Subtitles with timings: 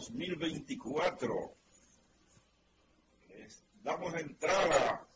[0.00, 1.28] 2024.
[3.28, 5.06] Les damos entrada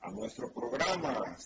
[0.00, 1.36] a nuestro programa,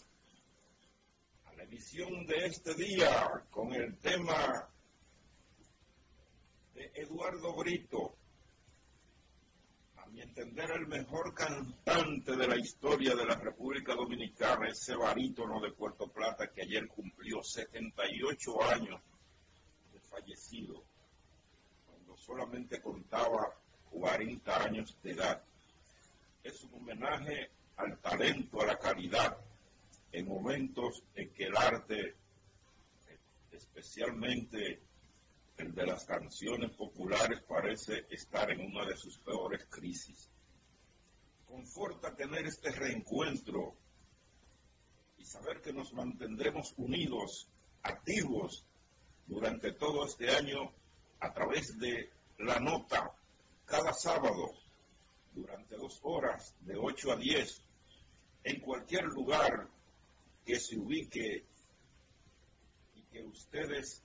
[1.45, 4.69] a la edición de este día con el tema
[6.75, 8.17] de Eduardo Brito.
[9.99, 15.61] A mi entender, el mejor cantante de la historia de la República Dominicana, ese barítono
[15.61, 19.01] de Puerto Plata que ayer cumplió 78 años
[19.93, 20.88] de fallecido,
[22.29, 23.57] solamente contaba
[23.91, 25.43] 40 años de edad.
[26.45, 29.39] Es un homenaje al talento, a la calidad,
[30.13, 32.17] en momentos en que el arte,
[33.51, 34.83] especialmente
[35.57, 40.29] el de las canciones populares, parece estar en una de sus peores crisis.
[41.47, 43.75] Conforta tener este reencuentro
[45.17, 47.49] y saber que nos mantendremos unidos,
[47.83, 48.67] activos,
[49.27, 50.73] durante todo este año
[51.21, 53.13] a través de la nota
[53.67, 54.53] cada sábado
[55.35, 57.63] durante dos horas de 8 a 10
[58.45, 59.69] en cualquier lugar
[60.45, 61.45] que se ubique
[62.95, 64.03] y que ustedes,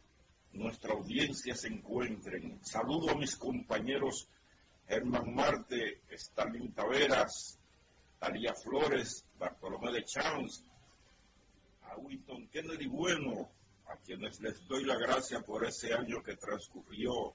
[0.51, 2.59] nuestra audiencia, se encuentren.
[2.65, 4.27] Saludo a mis compañeros
[4.87, 7.57] Germán Marte, Stalin Taveras,
[8.19, 10.63] Talía Flores, Bartolomé de Chance,
[11.83, 13.49] a Winton Kennedy Bueno,
[13.87, 17.33] a quienes les doy la gracia por ese año que transcurrió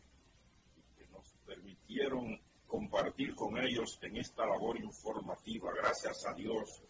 [1.89, 6.83] permitieron compartir con ellos en esta labor informativa, gracias a Dios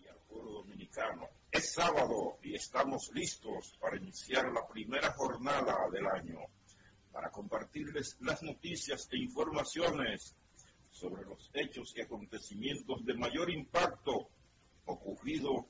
[0.00, 1.28] y al pueblo dominicano.
[1.50, 6.38] Es sábado y estamos listos para iniciar la primera jornada del año,
[7.12, 10.36] para compartirles las noticias e informaciones
[10.92, 14.28] sobre los hechos y acontecimientos de mayor impacto
[14.84, 15.66] ocurrido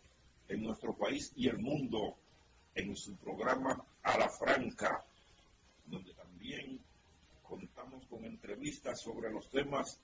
[0.49, 2.19] en nuestro país y el mundo
[2.75, 5.03] en su programa A la Franca,
[5.87, 6.79] donde también
[7.51, 9.99] contamos con entrevistas sobre los temas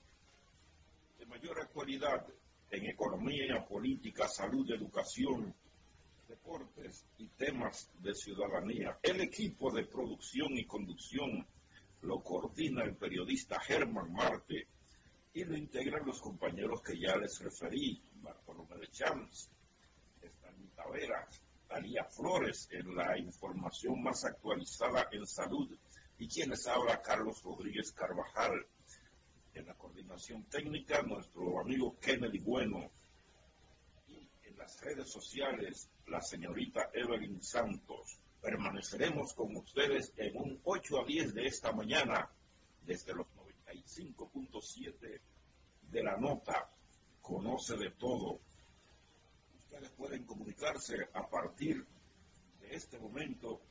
[1.17, 2.27] de mayor actualidad
[2.69, 5.55] en economía, política, salud, educación,
[6.27, 8.99] deportes y temas de ciudadanía.
[9.01, 11.47] El equipo de producción y conducción
[12.01, 14.67] lo coordina el periodista Germán Marte
[15.33, 19.49] y lo integran los compañeros que ya les referí, Bartolomé de Champs,
[20.21, 25.69] Estaní Taveras, Talía Flores en la información más actualizada en salud
[26.19, 28.65] y quienes habla Carlos Rodríguez Carvajal.
[29.53, 32.91] En la coordinación técnica, nuestro amigo Kennedy Bueno.
[34.07, 38.19] Y en las redes sociales, la señorita Evelyn Santos.
[38.41, 42.29] Permaneceremos con ustedes en un 8 a 10 de esta mañana
[42.85, 43.27] desde los
[43.65, 45.19] 95.7
[45.91, 46.69] de la nota.
[47.21, 48.39] Conoce de todo.
[49.57, 51.85] Ustedes pueden comunicarse a partir
[52.61, 53.61] de este momento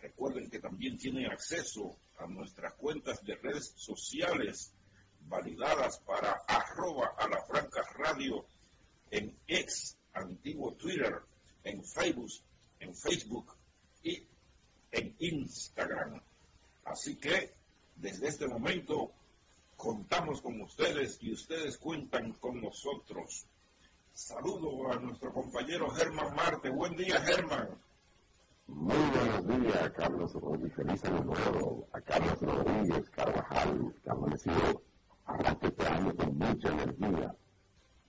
[0.01, 4.73] Recuerden que también tienen acceso a nuestras cuentas de redes sociales
[5.19, 8.43] validadas para arroba a franca radio
[9.11, 11.21] en ex antiguo Twitter
[11.67, 12.31] en Facebook,
[12.79, 13.55] en Facebook
[14.03, 14.23] y
[14.91, 16.21] en Instagram.
[16.85, 17.53] Así que
[17.95, 19.11] desde este momento
[19.75, 23.45] contamos con ustedes y ustedes cuentan con nosotros.
[24.13, 26.69] Saludo a nuestro compañero Germán Marte.
[26.69, 27.69] Buen día, Germán.
[28.67, 30.73] Muy buenos días, Carlos Rodríguez.
[30.75, 34.81] Feliz año nuevo a Carlos Rodríguez Carvajal, que ha amanecido
[35.25, 37.35] arranque este año con mucha energía.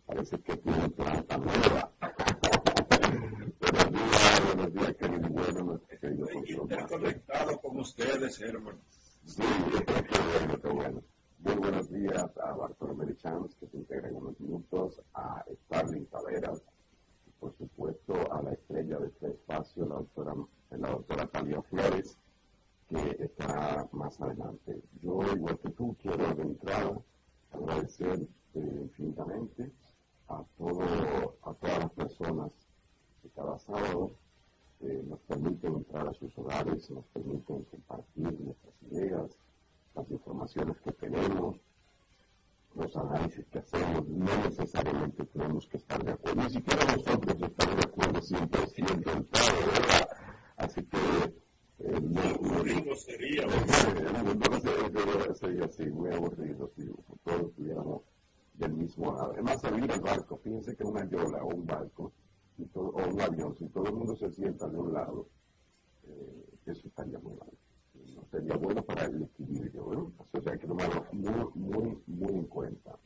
[0.06, 1.92] Parece que tiene planta nueva.
[4.58, 8.80] Buenos días, buenos días, querido bueno, Estoy conectado con ustedes, hermano.
[9.24, 11.02] Sí, qué bueno, qué bueno.
[11.38, 16.60] Muy buenos días a Bartolomé Chance, que se integra en unos minutos, a Starling Taveras,
[17.28, 20.34] y por supuesto a la estrella de este espacio, la doctora,
[20.70, 22.18] la doctora Talia Flores,
[22.88, 24.82] que estará más adelante.
[25.00, 27.00] Yo, igual que tú, quiero de entrada
[27.52, 29.70] agradecer eh, infinitamente
[30.26, 30.82] a, todo,
[31.44, 32.52] a todas las personas
[33.22, 34.10] que cada sábado
[34.80, 39.30] eh, nos permiten entrar a sus hogares, nos permiten compartir nuestras ideas,
[39.94, 41.56] las informaciones que tenemos,
[42.74, 47.76] los análisis que hacemos, no necesariamente tenemos que estar de acuerdo, ni siquiera nosotros estamos
[47.76, 50.08] de acuerdo siempre, siempre en todo, ¿verdad?
[50.56, 50.98] Así que
[51.80, 56.88] eh, no, aburrido sería, no, sería así, muy aburrido si
[57.24, 58.02] todos estuviéramos
[58.54, 59.32] del mismo lado.
[59.32, 62.12] Además, salir al barco, fíjense que una yola o un barco
[62.74, 65.28] o un avión, si todo el mundo se sienta de un lado,
[66.04, 67.50] eh, eso estaría muy mal.
[68.14, 70.12] No sería bueno para el equilibrio, ¿no?
[70.18, 72.98] O sea, hay que tomarlo muy, muy, muy en cuenta.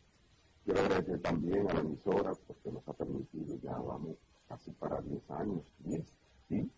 [0.65, 4.17] Quiero agradecer también a la emisora porque nos ha permitido, ya vamos
[4.49, 6.05] casi para 10 años, 10,
[6.49, 6.71] ¿sí?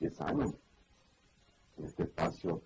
[0.00, 0.54] 10 años
[1.76, 2.62] en este espacio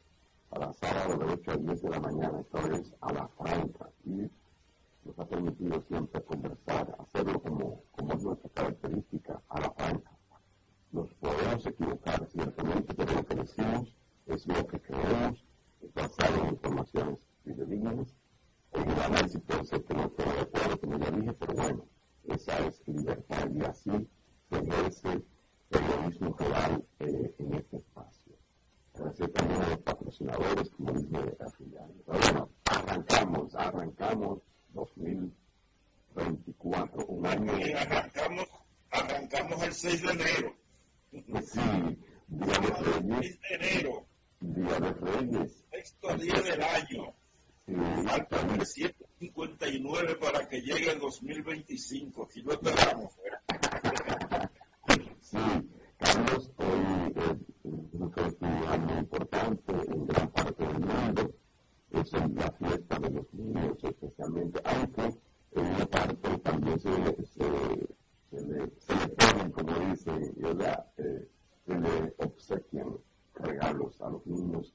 [0.51, 3.91] a la sábado de 8 a 10 de la mañana, esto es a la franca.
[4.05, 4.31] Y
[5.05, 10.11] nos ha permitido siempre conversar, hacerlo como, como es nuestra característica, a la franca.
[10.93, 15.45] Nos podemos equivocar ciertamente, pero lo que decimos es lo que creemos,
[15.81, 18.15] es basado en informaciones fidedignas.
[18.73, 21.85] En el análisis puede ser que no esté de acuerdo, como ya dije, pero bueno,
[22.25, 24.09] esa es libertad y así
[24.49, 25.25] se ejerce
[25.69, 28.35] periodismo real eh, en este espacio.
[28.95, 32.05] Gracias también a los patrocinadores, como dice afiliados.
[32.07, 34.41] Bueno, arrancamos, arrancamos
[34.75, 37.59] 2024, un año.
[37.59, 38.47] Y arrancamos,
[38.91, 40.55] arrancamos el 6 de enero.
[41.11, 41.99] Sí,
[42.29, 43.21] Día de Reyes.
[43.21, 44.07] 6 de enero.
[44.41, 45.65] Día de Reyes.
[45.71, 47.15] Sexto día del año.
[47.67, 47.75] Sí,
[48.05, 52.29] Faltan 359 para que llegue el 2025.
[52.31, 53.13] Si lo esperamos.
[55.21, 55.39] sí,
[55.99, 57.37] Carlos, hoy es
[57.95, 61.35] un festival muy importante en gran parte del mundo
[61.93, 65.19] es la fiesta de los niños especialmente, aunque
[65.53, 70.35] en una parte también se, le, se le ponen, como dicen,
[70.97, 71.29] eh,
[71.67, 72.97] se le obsequian
[73.35, 74.73] regalos a los niños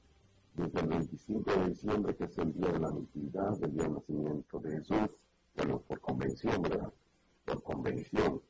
[0.54, 3.94] desde el 25 de diciembre, que es el día de la natividad, del día del
[3.94, 5.10] nacimiento de Jesús,
[5.56, 6.92] bueno, por convención, ¿verdad?
[7.44, 8.42] Por convención,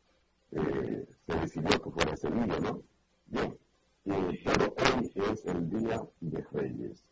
[0.53, 2.83] eh, se decidió que fuera ese día, ¿no?
[3.27, 3.59] Bien,
[4.07, 7.05] eh, pero hoy es el día de Reyes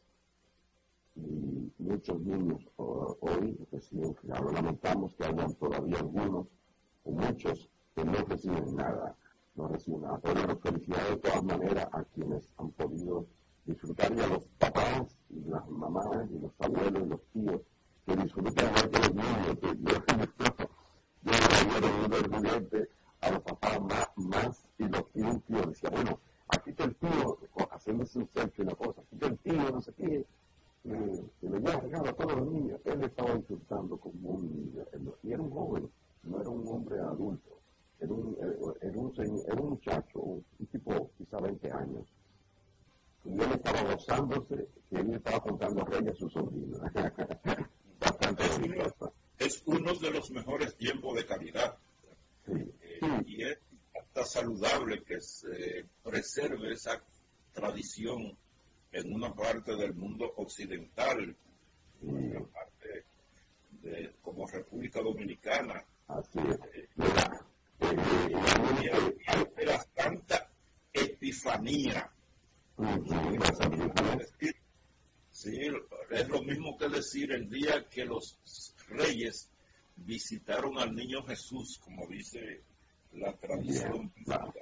[1.17, 4.51] y muchos niños hoy reciben regalo.
[4.51, 6.47] Lamentamos que hayan todavía algunos
[7.05, 9.17] o muchos que no reciben nada,
[9.55, 10.21] no reciben nada.
[10.23, 13.27] Pero felicidades de todas maneras a quienes han podido
[13.65, 17.61] disfrutar y a los papás y las mamás y los abuelos y los tíos
[18.07, 19.59] que disfrutan más que los niños.
[19.61, 20.03] Que yo,
[21.23, 21.33] yo,
[22.11, 22.85] yo, yo, yo,
[23.21, 26.19] a los papás más, más y los tíos, tío decía, bueno,
[26.49, 27.39] aquí está el tío
[27.71, 30.27] haciéndose un selfie una cosa, aquí está el tío, no sé qué
[30.85, 32.81] eh, que le a todos los niños.
[32.85, 34.85] Él estaba insultando como un niño.
[35.23, 35.91] Y era un joven,
[36.25, 37.59] no era un hombre adulto.
[38.01, 38.37] Era un,
[38.81, 39.13] era un,
[39.47, 42.07] era un muchacho, un, tipo quizá 20 años.
[43.25, 46.79] Y él estaba gozándose que él estaba contando reyes a su sobrino.
[48.01, 48.59] Bastante es,
[49.39, 51.79] es un uno de los mejores tiempos de calidad.
[52.47, 53.59] Eh, y es
[53.99, 57.03] hasta saludable que se preserve esa
[57.55, 58.37] tradición
[58.95, 61.37] en una parte del mundo occidental,
[62.03, 63.05] en una parte
[63.83, 65.85] de, como República Dominicana.
[66.07, 66.59] Así es.
[66.75, 66.89] Eh,
[67.81, 68.89] y
[69.27, 70.49] hay tanta
[70.93, 72.09] epifanía.
[75.31, 75.59] Sí,
[76.11, 78.39] es lo mismo que decir el día que los
[78.89, 79.51] reyes
[79.97, 82.63] visitaron al niño Jesús, como dice
[83.13, 84.13] la tradición.
[84.25, 84.53] Bueno,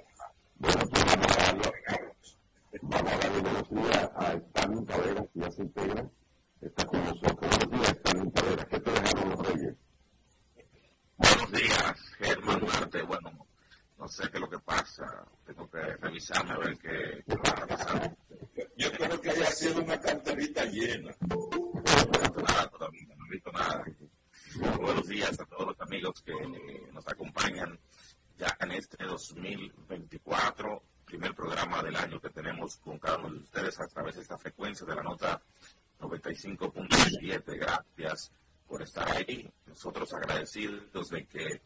[0.57, 2.02] pues
[2.81, 6.09] vamos a darle, buenos días a Stalin Cabrera, que ya se integra.
[6.61, 7.37] Está con nosotros.
[7.39, 8.65] Buenos días, Stalin Cabrera.
[8.65, 9.75] ¿Qué te dejaron los reyes?
[11.17, 13.01] Buenos días, Germán Marte.
[13.03, 13.47] Bueno,
[13.97, 15.25] no sé qué es lo que pasa.
[15.45, 18.17] Tengo que revisarme a ver qué, va a pasar.
[18.77, 21.15] Yo creo que haya sido una carterita llena.
[21.29, 23.85] No nada todavía, no he visto nada.
[24.79, 26.33] Buenos días a todos los amigos que
[26.91, 27.79] nos acompañan
[28.37, 33.79] ya en este 2024, primer programa del año que tenemos con cada uno de ustedes
[33.79, 35.39] a través de esta frecuencia de la nota
[35.99, 37.55] 95.7.
[37.55, 38.31] Gracias
[38.67, 39.47] por estar ahí.
[39.67, 41.61] Nosotros agradecidos de que,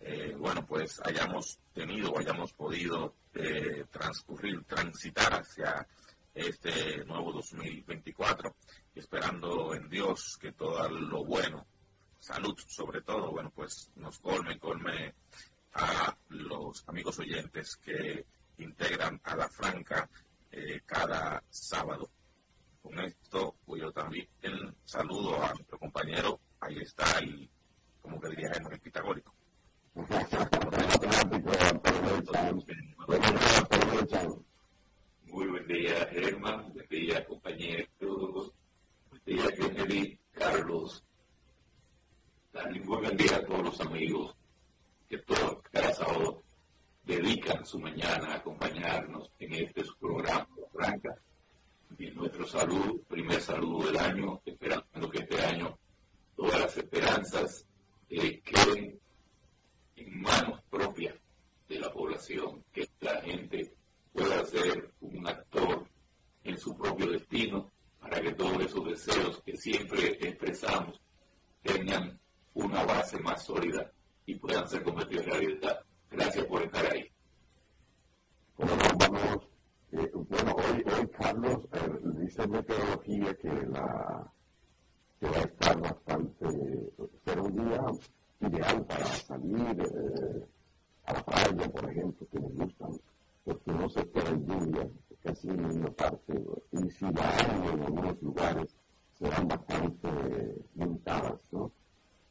[0.00, 5.86] eh, bueno, pues hayamos tenido o hayamos podido eh, transcurrir, transitar hacia
[6.34, 8.56] este nuevo 2024,
[8.94, 11.66] esperando en Dios que todo lo bueno
[12.18, 15.12] salud sobre todo, bueno, pues nos colme, colme
[15.74, 18.24] a los amigos oyentes que
[18.58, 20.08] integran a la franca
[20.50, 22.10] eh, cada sábado.
[22.82, 24.28] Con esto, pues yo también
[24.84, 27.50] saludo a nuestro compañero, ahí está el,
[28.00, 29.34] como que diría el pitagórico.
[35.24, 38.52] Muy buen día, Germán, buen día, compañeros,
[39.10, 41.02] buen día, Kennedy, Carlos,
[42.84, 44.34] muy buen día a todos los amigos
[45.08, 46.42] que todo, cada sábado
[47.06, 51.16] dedican su mañana a acompañarnos en este programa Franca.
[51.98, 55.78] Y nuestro salud, primer saludo del año, esperando que este año
[56.34, 57.64] todas las esperanzas
[58.10, 58.98] eh, queden
[59.94, 61.14] en manos propias
[61.68, 63.72] de la población, que la gente
[64.12, 65.86] pueda ser un actor
[66.44, 71.00] en su propio destino, para que todos esos deseos que siempre expresamos
[71.62, 72.20] tengan
[72.54, 73.90] una base más sólida
[74.26, 75.85] y puedan ser convertidos en realidad.
[76.16, 77.10] Gracias por estar ahí.
[78.56, 79.48] Bueno, vamos,
[79.92, 84.32] eh, bueno hoy, hoy Carlos eh, dice meteorología que, la,
[85.20, 86.92] que va a estar bastante,
[87.22, 87.84] será un día
[88.48, 90.46] ideal para salir eh,
[91.04, 93.00] a la playa, por ejemplo, que nos gustan,
[93.44, 94.88] porque no se espera lluvia
[95.22, 96.42] casi en ninguna parte,
[96.72, 98.74] y si la hay en algunos lugares
[99.18, 100.08] serán bastante
[100.76, 101.70] limitadas, ¿no?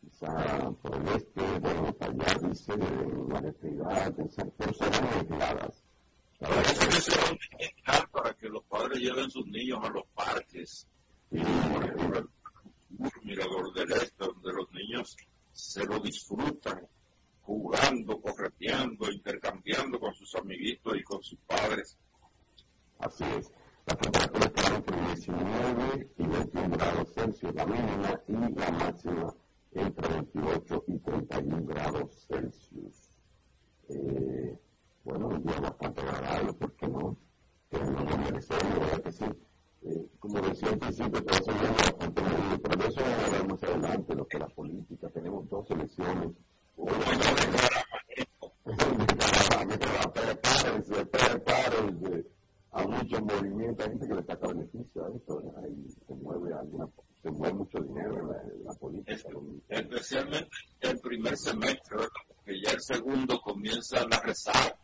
[0.05, 5.83] Quizá por el este, bueno, allá dice la necesidad de ser personas aisladas.
[6.39, 10.87] Parece que se va a para que los padres lleven sus niños a los parques.
[11.31, 12.29] Y, por ejemplo, el
[13.23, 15.17] Mirador del Este, donde los niños
[15.51, 16.87] se lo disfrutan
[17.41, 21.97] jugando, correteando, intercambiando con sus amiguitos y con sus padres.
[22.99, 23.51] Así es.
[23.85, 29.35] La temperatura está entre 19 y 21 grados Celsius, la mínima y la máxima
[29.75, 33.09] entre 28 y 31 grados Celsius.
[33.89, 34.57] Eh,
[35.03, 37.17] bueno, un día bastante agradable, ¿por qué no?
[37.69, 39.25] Que no merecemos, ¿verdad que sí?
[39.83, 43.25] Eh, como decía al principio, todo se llama bastante bien, pero de eso vamos a
[43.25, 46.31] hablar más adelante, lo que la política, tenemos dos elecciones.
[50.15, 52.25] prepárense, prepárense
[52.71, 56.87] a muchos movimientos, hay gente que le saca beneficio a esto, ahí se mueve alguna
[57.25, 58.27] se mueve mucho dinero en
[58.65, 59.15] la, política.
[59.69, 60.47] especialmente
[60.81, 64.75] el primer semestre, porque ya el segundo comienza la resaca.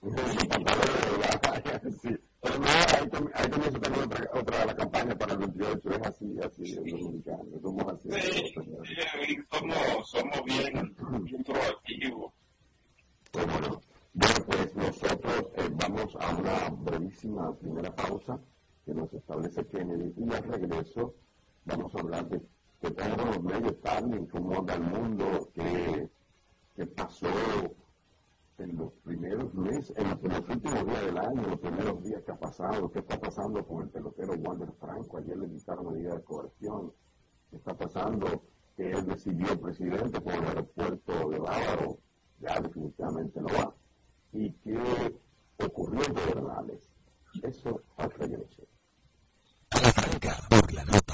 [2.00, 2.16] sí.
[2.40, 6.38] Pero no, ahí, ahí comienza también otra, otra la campaña para el 28, es así,
[6.44, 6.76] así, sí.
[6.76, 8.08] dominicano, somos así.
[8.12, 8.54] Sí,
[8.84, 12.32] sí, somos, somos bien, bien proactivos.
[13.32, 13.80] Bueno,
[14.12, 18.38] bueno, pues nosotros eh, vamos a una brevísima primera pausa
[18.84, 21.16] que nos establece Kennedy y al regreso
[21.64, 22.42] vamos a hablar de
[22.80, 26.08] qué tenemos los medios también, cómo anda el mundo, qué,
[26.76, 27.28] qué pasó
[28.58, 32.38] en los primeros meses, en los, últimos días del año, los primeros días que ha
[32.38, 36.92] pasado, qué está pasando con el pelotero Wander Franco, ayer le dictaron medida de coerción,
[37.50, 38.42] qué está pasando
[38.76, 41.98] que él decidió presidente con el aeropuerto de Bávaro,
[42.40, 43.74] ya definitivamente no va,
[44.32, 44.78] y qué
[45.58, 46.90] ocurrió en Pedernales.
[47.42, 48.62] Eso al regreso.
[49.70, 51.13] A la franca, por la nota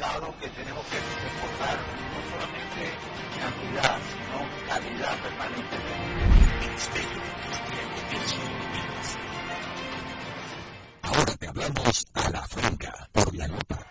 [0.00, 1.78] demostrado que tenemos que encontrar
[2.10, 2.82] no solamente
[3.38, 6.30] cantidad, sino calidad permanentemente.
[11.02, 13.90] Ahora te hablamos a la franca por la nota.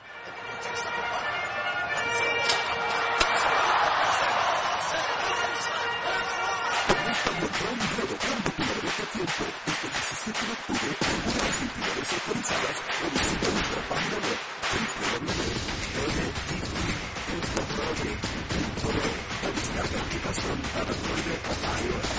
[20.31, 22.18] Gracias.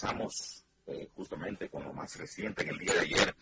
[0.00, 3.34] Empezamos eh, justamente con lo más reciente, en el día de ayer,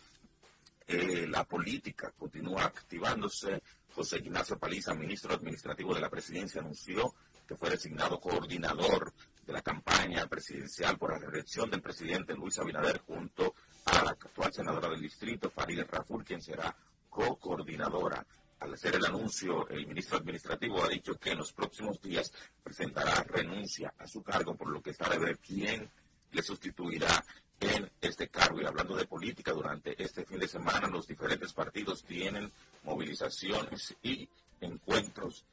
[0.89, 3.63] eh, la política continúa activándose.
[3.95, 7.15] José Ignacio Paliza, ministro administrativo de la presidencia, anunció
[7.47, 9.13] que fue designado coordinador
[9.47, 13.55] de la campaña presidencial por la reelección del presidente Luis Abinader junto
[13.87, 16.75] a la actual senadora del distrito, Farid Raful, quien será
[17.09, 18.27] co-coordinadora.
[18.59, 22.33] Al hacer el anuncio, el ministro administrativo ha dicho que en los próximos días
[22.65, 25.89] presentará renuncia a su cargo, por lo que está de ver quién
[26.33, 27.25] le sustituirá
[27.61, 28.61] en este cargo.
[28.61, 32.53] Y hablando de política, durante este fin de semana los diferentes partidos tienen
[32.85, 34.29] movilizaciones y
[34.61, 35.45] encuentros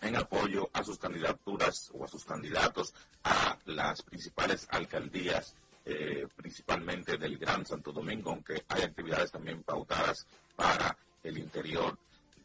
[0.00, 7.16] en apoyo a sus candidaturas o a sus candidatos a las principales alcaldías, eh, principalmente
[7.16, 11.96] del Gran Santo Domingo, aunque hay actividades también pautadas para el interior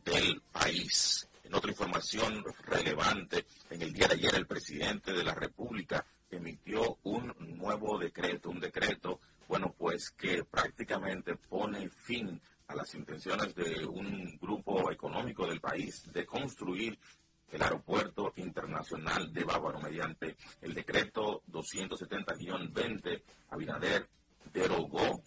[0.06, 1.28] del país.
[1.44, 6.98] En otra información relevante, en el día de ayer el presidente de la República emitió
[7.04, 13.86] un nuevo decreto, un decreto, bueno, pues que prácticamente pone fin a las intenciones de
[13.86, 17.00] un grupo económico del país de construir
[17.50, 23.24] el aeropuerto internacional de Bávaro mediante el decreto 270-20.
[23.50, 24.10] Abinader
[24.52, 25.22] derogó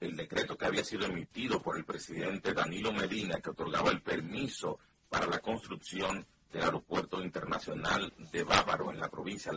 [0.00, 4.78] el decreto que había sido emitido por el presidente Danilo Medina que otorgaba el permiso
[5.08, 9.52] para la construcción del aeropuerto internacional de Bávaro en la provincia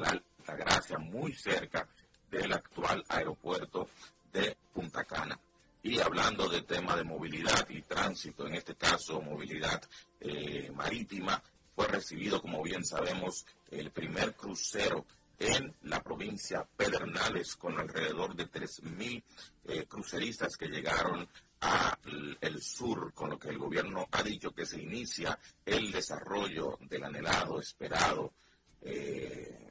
[0.48, 1.88] la Gracia, muy cerca
[2.30, 3.90] del actual aeropuerto
[4.32, 5.38] de Punta Cana.
[5.84, 9.82] Y hablando de tema de movilidad y tránsito, en este caso movilidad
[10.20, 11.42] eh, marítima,
[11.76, 15.06] fue recibido, como bien sabemos, el primer crucero
[15.40, 19.24] en la provincia Pedernales con alrededor de 3.000
[19.66, 21.28] eh, cruceristas que llegaron
[21.62, 27.04] al sur, con lo que el gobierno ha dicho que se inicia el desarrollo del
[27.04, 28.34] anhelado, esperado
[28.82, 29.71] eh,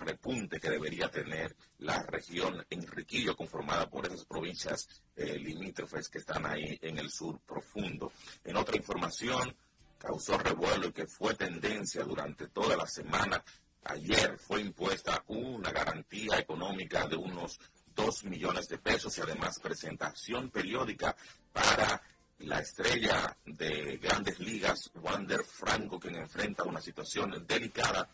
[0.00, 6.46] repunte que debería tener la región Enriquillo, conformada por esas provincias eh, limítrofes que están
[6.46, 8.12] ahí en el sur profundo.
[8.44, 9.54] En otra información,
[9.98, 13.42] causó revuelo y que fue tendencia durante toda la semana.
[13.84, 17.58] Ayer fue impuesta una garantía económica de unos
[17.94, 21.14] 2 millones de pesos y además presentación periódica
[21.52, 22.02] para
[22.40, 28.08] la estrella de grandes ligas, Wander Franco, quien enfrenta una situación delicada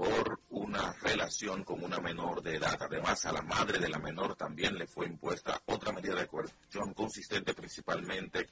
[0.00, 2.78] por una relación con una menor de edad.
[2.80, 6.94] Además, a la madre de la menor también le fue impuesta otra medida de coerción
[6.94, 8.48] consistente principalmente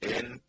[0.00, 0.42] en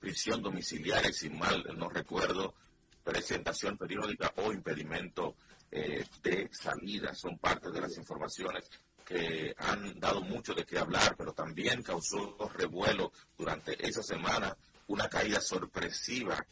[0.00, 2.54] prisión domiciliaria, sin mal no recuerdo,
[3.02, 5.36] presentación periódica o impedimento
[5.70, 7.14] eh, de salida.
[7.14, 8.64] Son parte de las informaciones
[9.04, 15.10] que han dado mucho de qué hablar, pero también causó revuelo durante esa semana una
[15.10, 16.42] caída sorpresiva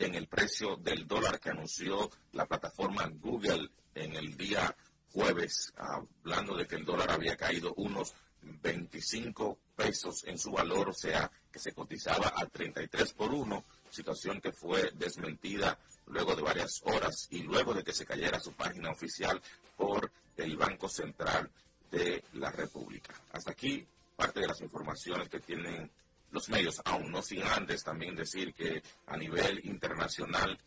[0.00, 4.74] en el precio del dólar que anunció la plataforma Google en el día
[5.12, 10.94] jueves, hablando de que el dólar había caído unos 25 pesos en su valor, o
[10.94, 16.80] sea, que se cotizaba a 33 por 1, situación que fue desmentida luego de varias
[16.84, 19.40] horas y luego de que se cayera su página oficial
[19.76, 21.50] por el Banco Central
[21.90, 23.14] de la República.
[23.32, 23.86] Hasta aquí
[24.16, 25.90] parte de las informaciones que tienen
[26.30, 30.58] los medios, aún no sin antes también decir que a nivel internacional,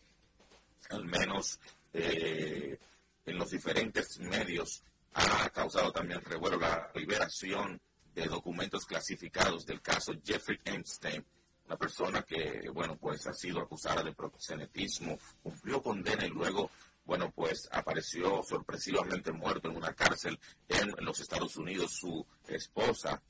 [0.90, 1.58] al menos
[1.92, 2.78] eh,
[3.24, 4.82] en los diferentes medios,
[5.14, 7.80] ha causado también revuelo la liberación
[8.14, 11.24] de documentos clasificados del caso Jeffrey Epstein,
[11.66, 16.70] una persona que, bueno, pues ha sido acusada de proxenetismo, cumplió condena y luego,
[17.04, 21.92] bueno, pues apareció sorpresivamente muerto en una cárcel en los Estados Unidos.
[21.92, 23.20] Su esposa,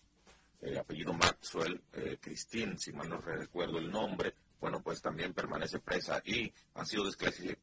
[0.65, 5.79] eh, apellido Maxwell, eh, Christine, si mal no recuerdo el nombre, bueno, pues también permanece
[5.79, 7.05] presa y han sido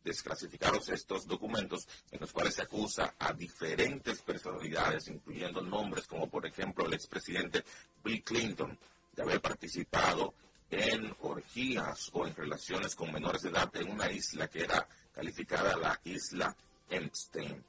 [0.04, 6.46] desclasificados estos documentos en los cuales se acusa a diferentes personalidades, incluyendo nombres como por
[6.46, 7.64] ejemplo el expresidente
[8.04, 8.78] Bill Clinton,
[9.16, 10.36] de haber participado
[10.70, 15.76] en orgías o en relaciones con menores de edad en una isla que era calificada
[15.78, 16.56] la isla
[16.88, 17.64] Epstein.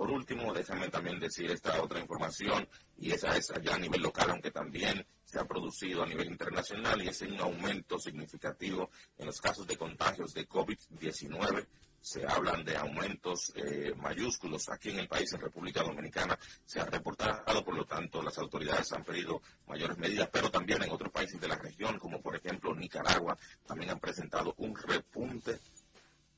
[0.00, 4.30] Por último, déjame también decir esta otra información, y esa es allá a nivel local,
[4.30, 9.38] aunque también se ha producido a nivel internacional, y es un aumento significativo en los
[9.42, 11.66] casos de contagios de COVID-19.
[12.00, 16.38] Se hablan de aumentos eh, mayúsculos aquí en el país, en República Dominicana.
[16.64, 20.92] Se ha reportado, por lo tanto, las autoridades han pedido mayores medidas, pero también en
[20.92, 23.36] otros países de la región, como por ejemplo Nicaragua,
[23.66, 25.58] también han presentado un repunte,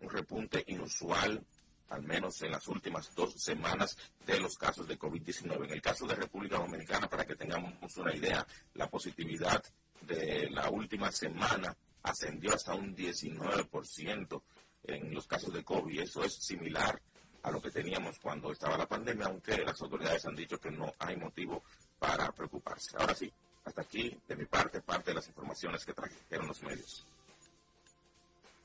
[0.01, 1.41] un repunte inusual
[1.89, 5.65] al menos en las últimas dos semanas de los casos de COVID-19.
[5.65, 9.63] En el caso de República Dominicana, para que tengamos una idea, la positividad
[10.01, 14.43] de la última semana ascendió hasta un 19%
[14.85, 16.01] en los casos de COVID.
[16.01, 17.01] Eso es similar
[17.43, 20.93] a lo que teníamos cuando estaba la pandemia, aunque las autoridades han dicho que no
[20.99, 21.63] hay motivo
[21.99, 22.97] para preocuparse.
[22.97, 23.33] Ahora sí,
[23.65, 27.07] hasta aquí, de mi parte, parte de las informaciones que trajeron los medios.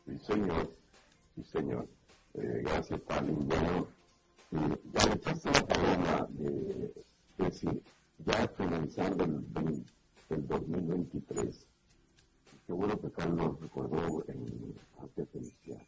[0.05, 0.73] Sí, señor.
[1.35, 1.87] Sí, señor.
[2.39, 3.47] Eh, gracias, Palin.
[3.47, 3.87] Bueno,
[4.51, 6.93] eh, ya le echaste la paloma de,
[7.37, 7.81] decir,
[8.19, 9.85] ya finalizando el,
[10.29, 11.65] el 2023.
[12.67, 15.81] Qué bueno que Carlos recordó en, antes de iniciar.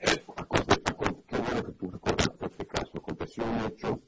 [0.00, 0.22] Eh,
[1.26, 2.90] qué bueno que tú recordaste este caso.
[2.98, 4.00] Aconteció un hecho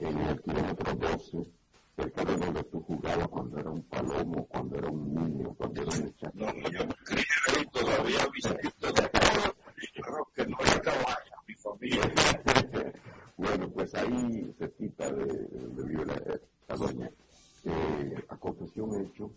[0.00, 1.46] en el kilómetro 12,
[1.94, 5.90] cerca de donde tú jugabas cuando era un palomo, cuando era un niño, cuando era
[5.92, 6.32] un muchacho.
[6.34, 8.26] No, yo no todavía
[10.34, 12.12] que no hay caballo, mi familia.
[13.36, 16.40] bueno, pues ahí se quita de, de Viola.
[17.64, 19.30] Eh, aconteció un hecho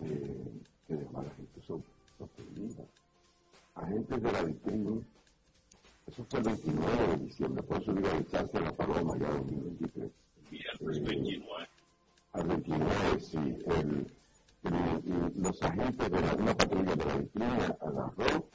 [0.00, 2.84] eh, que a la gente sorprendida.
[3.74, 5.02] Agentes de la vitrina,
[6.06, 10.10] eso fue el 29 de diciembre, por eso iba a echarse la paloma ya 2023.
[10.50, 11.64] Viernes 29.
[11.64, 11.68] Eh,
[12.32, 13.38] al 29, sí.
[13.38, 14.12] El,
[14.64, 18.48] el, los agentes de la, una patrulla de la vitrina agarró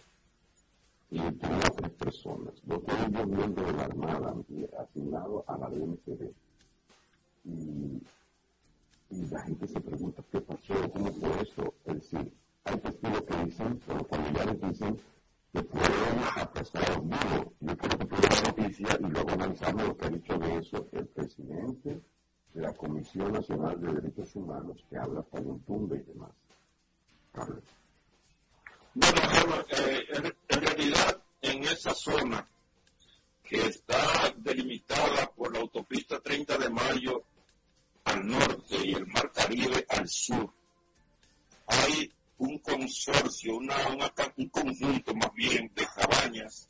[1.12, 4.34] y tenía tres personas, dos de ellos miembros de la Armada,
[4.80, 6.32] asignados a la DNCD.
[7.43, 8.02] Y,
[9.30, 10.74] la gente se pregunta, ¿qué pasó?
[10.93, 11.74] ¿Cómo fue eso?
[11.86, 14.97] Es decir, hay testigos que dicen, o los familiares dicen,
[15.52, 17.47] que fueron apresados vivos.
[17.60, 20.88] Yo quiero que tú la noticia y luego analizamos lo que ha dicho de eso
[20.93, 22.02] el presidente
[22.54, 26.32] de la Comisión Nacional de Derechos Humanos, que habla hasta un tumbe y demás.
[27.34, 27.81] Carlos.
[28.94, 30.06] Bueno, eh,
[30.50, 32.46] en, realidad en esa zona
[33.42, 37.24] que está delimitada por la autopista 30 de mayo
[38.04, 40.54] al norte y el mar Caribe al sur,
[41.68, 43.76] hay un consorcio, una,
[44.36, 46.68] un conjunto más bien de cabañas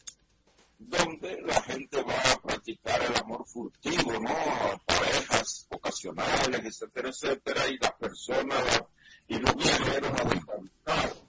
[0.77, 4.35] donde la gente va a practicar el amor furtivo, ¿no?
[4.85, 8.83] Parejas ocasionales, etcétera, etcétera, y las personas
[9.27, 11.20] y los viajeros a descansar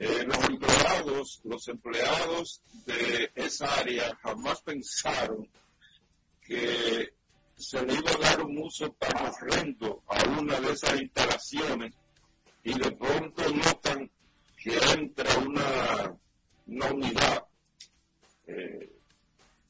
[0.00, 5.48] eh, los empleados, los empleados de esa área jamás pensaron
[6.40, 7.12] que
[7.56, 11.92] se le iba a dar un uso tan horrendo a una de esas instalaciones
[12.62, 14.10] y de pronto notan
[14.56, 16.16] que entra una,
[16.90, 17.46] unidad
[18.46, 18.92] eh,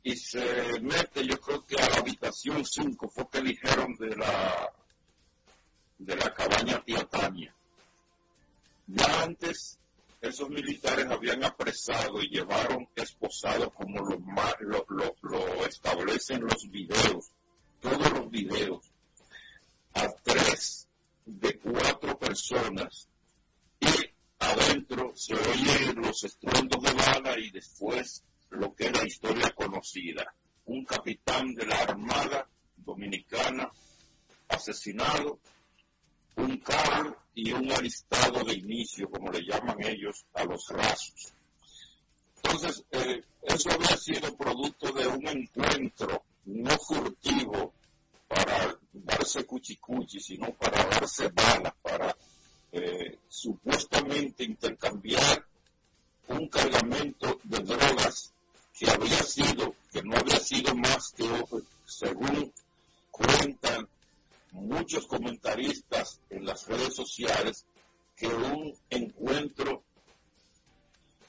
[0.02, 4.72] y se mete, yo creo que a la habitación 5 fue que dijeron de la
[5.98, 7.57] de la cabaña Tiatania.
[8.88, 9.78] Ya antes
[10.22, 17.30] esos militares habían apresado y llevaron esposados como lo, establecen los videos,
[17.80, 18.90] todos los videos,
[19.92, 20.88] a tres
[21.26, 23.08] de cuatro personas
[23.78, 23.88] y
[24.38, 30.34] adentro se oyen los estruendos de bala y después lo que es la historia conocida.
[30.64, 33.70] Un capitán de la Armada Dominicana
[34.48, 35.40] asesinado,
[36.38, 41.32] un carro y un aristado de inicio, como le llaman ellos, a los rasos.
[42.36, 47.72] Entonces, eh, eso había sido producto de un encuentro no furtivo
[48.28, 52.16] para darse cuchicuchi, sino para darse balas, para
[52.72, 55.44] eh, supuestamente intercambiar
[56.28, 58.32] un cargamento de drogas
[58.78, 61.28] que había sido, que no había sido más que,
[61.84, 62.52] según
[63.10, 63.88] cuentan
[64.52, 67.66] muchos comentaristas en las redes sociales,
[68.16, 69.84] que un encuentro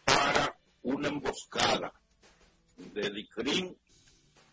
[0.06, 1.94] para una emboscada
[2.78, 3.76] de DICRIM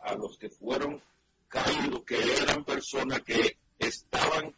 [0.01, 1.01] a los que fueron
[1.49, 4.55] caídos, que eran personas que estaban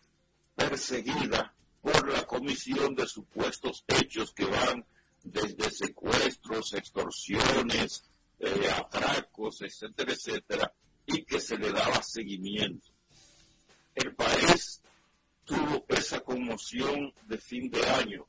[0.56, 4.84] perseguidas por la comisión de supuestos hechos que van
[5.22, 8.04] desde secuestros, extorsiones,
[8.40, 10.72] eh, atracos, etcétera, etcétera,
[11.06, 12.97] y que se le daba seguimiento.
[13.94, 14.80] El país
[15.44, 18.26] tuvo esa conmoción de fin de año.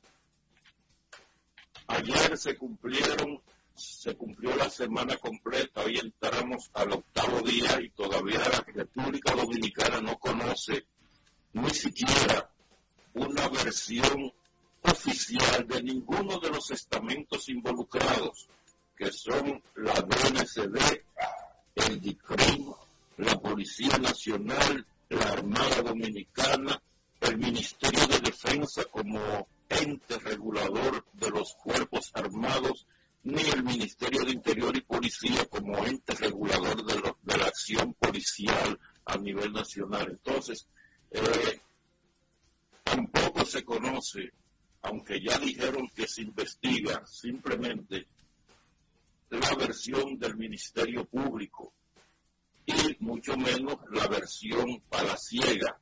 [1.88, 3.42] Ayer se cumplieron,
[3.76, 10.02] se cumplió la semana completa, hoy entramos al octavo día y todavía la República Dominicana
[10.02, 10.86] no conoce
[11.54, 12.50] ni siquiera
[13.14, 14.32] una versión
[14.82, 18.48] oficial de ninguno de los estamentos involucrados,
[18.96, 21.02] que son la DNCD,
[21.76, 22.72] el DICRIM,
[23.18, 26.82] la Policía Nacional, la Armada Dominicana,
[27.22, 32.86] el Ministerio de Defensa como ente regulador de los cuerpos armados,
[33.24, 39.18] ni el Ministerio de Interior y Policía como ente regulador de, la acción policial a
[39.18, 40.08] nivel nacional.
[40.12, 40.68] Entonces,
[41.12, 41.60] eh,
[42.84, 44.32] tampoco se conoce,
[44.84, 48.08] aunque ya dijeron que se investiga, simplemente
[49.30, 51.74] la versión del Ministerio Público
[52.70, 55.80] y mucho menos la versión palaciega,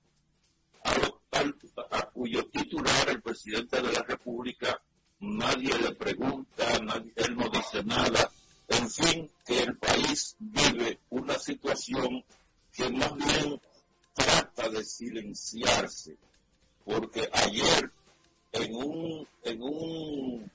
[0.84, 4.82] a, a cuyo titular el presidente de la República
[5.20, 8.32] nadie le pregunta, nadie, él no dice nada,
[8.70, 12.24] en fin, que el país vive una situación
[12.72, 13.60] que más bien
[14.14, 16.18] trata de silenciarse
[16.88, 17.92] porque ayer
[18.54, 20.52] en un, en un,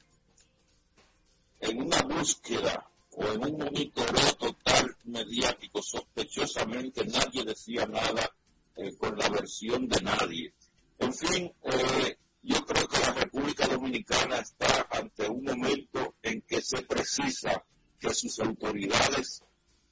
[1.60, 8.30] en una búsqueda o en un monitoreo total mediático, sospechosamente nadie decía nada
[8.76, 10.52] eh, con la versión de nadie.
[10.98, 16.60] En fin, eh, yo creo que la República Dominicana está ante un momento en que
[16.62, 17.64] se precisa
[17.98, 19.42] que sus autoridades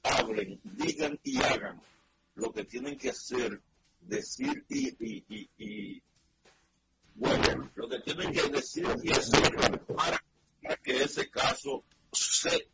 [0.03, 1.81] hablen, digan y hagan
[2.35, 3.61] lo que tienen que hacer,
[4.01, 6.01] decir y
[7.15, 10.23] bueno, lo que tienen que decir y hacer para,
[10.83, 12.67] que ese caso se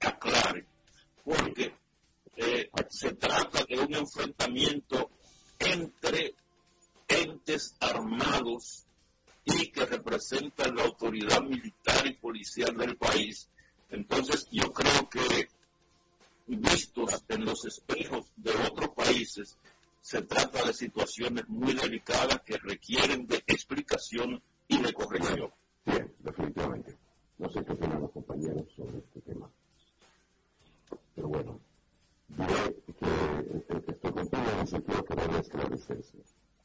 [0.00, 0.66] aclare,
[1.24, 1.74] porque
[2.36, 5.10] eh, se trata de un enfrentamiento
[5.58, 6.34] entre
[7.08, 8.84] entes armados
[9.44, 13.48] y que representan la autoridad militar y policial del país.
[13.90, 15.48] Entonces yo creo que
[16.46, 19.56] vistos en los espejos de otros países,
[20.00, 25.52] se trata de situaciones muy delicadas que requieren de explicación y de corrección.
[25.84, 26.96] Bien, definitivamente.
[27.38, 29.50] No sé qué opinan los compañeros sobre este tema.
[31.18, 31.60] Pero bueno,
[32.28, 36.18] diré que estoy contigo en el sentido que debe esclarecerse.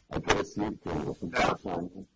[0.09, 2.07] Hay que decir que en los últimos años...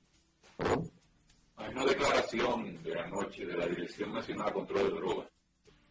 [1.55, 5.27] Hay una declaración de anoche de la Dirección Nacional de Control de Drogas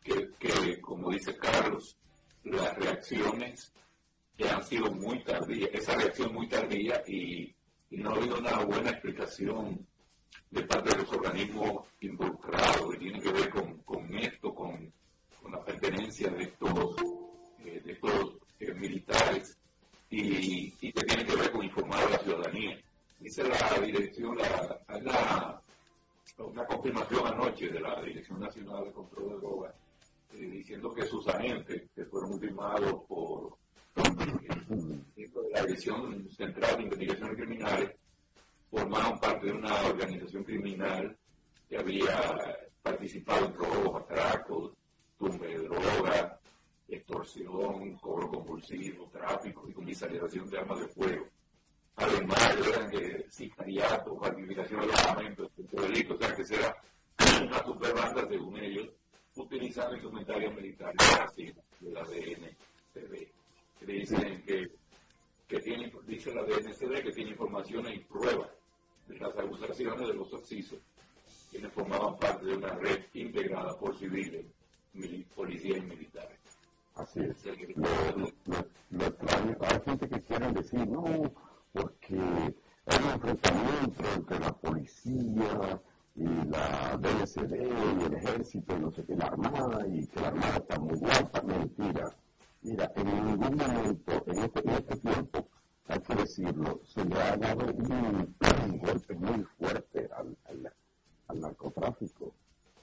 [0.05, 1.97] que, que, como dice Carlos,
[2.45, 3.73] las reacciones
[4.37, 7.53] que han sido muy tardías, esa reacción muy tardía y,
[7.91, 9.85] no ha habido una buena explicación
[10.53, 14.93] de parte de los organismos involucrados que tienen que ver con, esto, con,
[15.51, 16.97] la pertenencia de estos,
[17.65, 19.57] eh, de estos eh, militares
[20.11, 22.79] y, que tienen que ver con informar a la ciudadanía.
[23.19, 25.63] Dice la dirección, la, la,
[26.39, 29.75] una confirmación anoche de la Dirección Nacional de Control de Drogas,
[30.33, 33.57] eh, diciendo que sus agentes, que fueron ultimados por
[35.53, 37.91] la Dirección Central de Investigaciones Criminales
[38.71, 41.17] formaron parte de una organización criminal
[41.69, 44.73] que había participado en robos, atracos,
[45.19, 46.41] tumbe de droga,
[46.89, 51.27] extorsión, cobro compulsivo, tráfico y comisarización de armas de fuego.
[51.97, 56.77] Además, eran de sicariato, falsificación de documentos, delitos, o sea que será
[57.43, 58.89] una superbanda, según ellos,
[59.37, 60.97] utilizando instrumentarios militares
[61.81, 63.37] de la DNCD
[63.79, 64.67] que dicen que,
[65.47, 68.51] que tiene, dice la DNCD que tiene informaciones y pruebas
[69.07, 70.79] de las acusaciones de los excesos,
[71.51, 74.47] quienes formaban parte de una red integrada por civiles,
[75.35, 76.39] policías y militares.
[76.95, 77.45] Así es.
[78.91, 81.05] Lo, extraño, hay gente que quiere decir, no,
[81.73, 85.81] porque hay un enfrentamiento entre la policía
[86.15, 87.55] y la DNCD
[88.01, 90.99] y el ejército y no sé qué, la armada, y que la armada está muy
[90.99, 92.17] guapa, mentira
[92.63, 95.49] Mira, en ningún momento en este, en este tiempo
[96.17, 98.35] decirlo, se le ha dado un,
[98.81, 100.37] golpe muy fuerte al,
[101.29, 102.35] al, narcotráfico,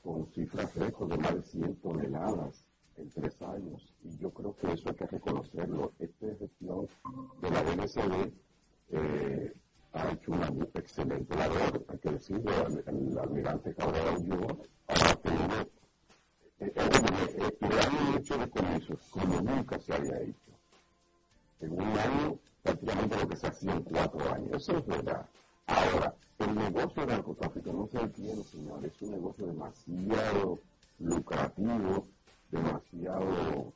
[0.03, 3.93] con cifras récord de más de 100 toneladas en tres años.
[4.03, 5.93] Y yo creo que eso hay que reconocerlo.
[5.97, 6.87] Esta gestión
[7.41, 8.33] de la BNCD
[8.89, 9.53] eh,
[9.93, 14.47] ha hecho una excelente labor, hay que decirlo, el, almirante Cabral yo
[14.87, 15.61] ha tenido,
[16.59, 20.51] eh, eh, le han hecho como nunca se había hecho.
[21.61, 24.55] En un año, prácticamente lo que se hacía en cuatro años.
[24.57, 25.25] Eso es verdad.
[25.67, 30.60] Ahora, el negocio del narcotráfico no se entiende, señores, es un negocio demasiado
[30.99, 32.08] lucrativo,
[32.51, 33.73] demasiado,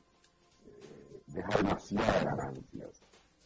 [0.66, 3.02] eh, deja demasiadas ganancias.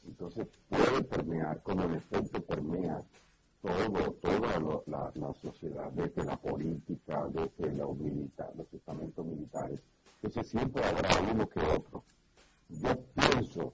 [0.07, 3.03] Entonces puede permear, como en efecto permea
[3.61, 9.81] todo, toda la, la, sociedad, desde la política, desde los militares, los estamentos militares.
[10.21, 12.05] Entonces siempre habrá uno que otro.
[12.69, 13.73] Yo pienso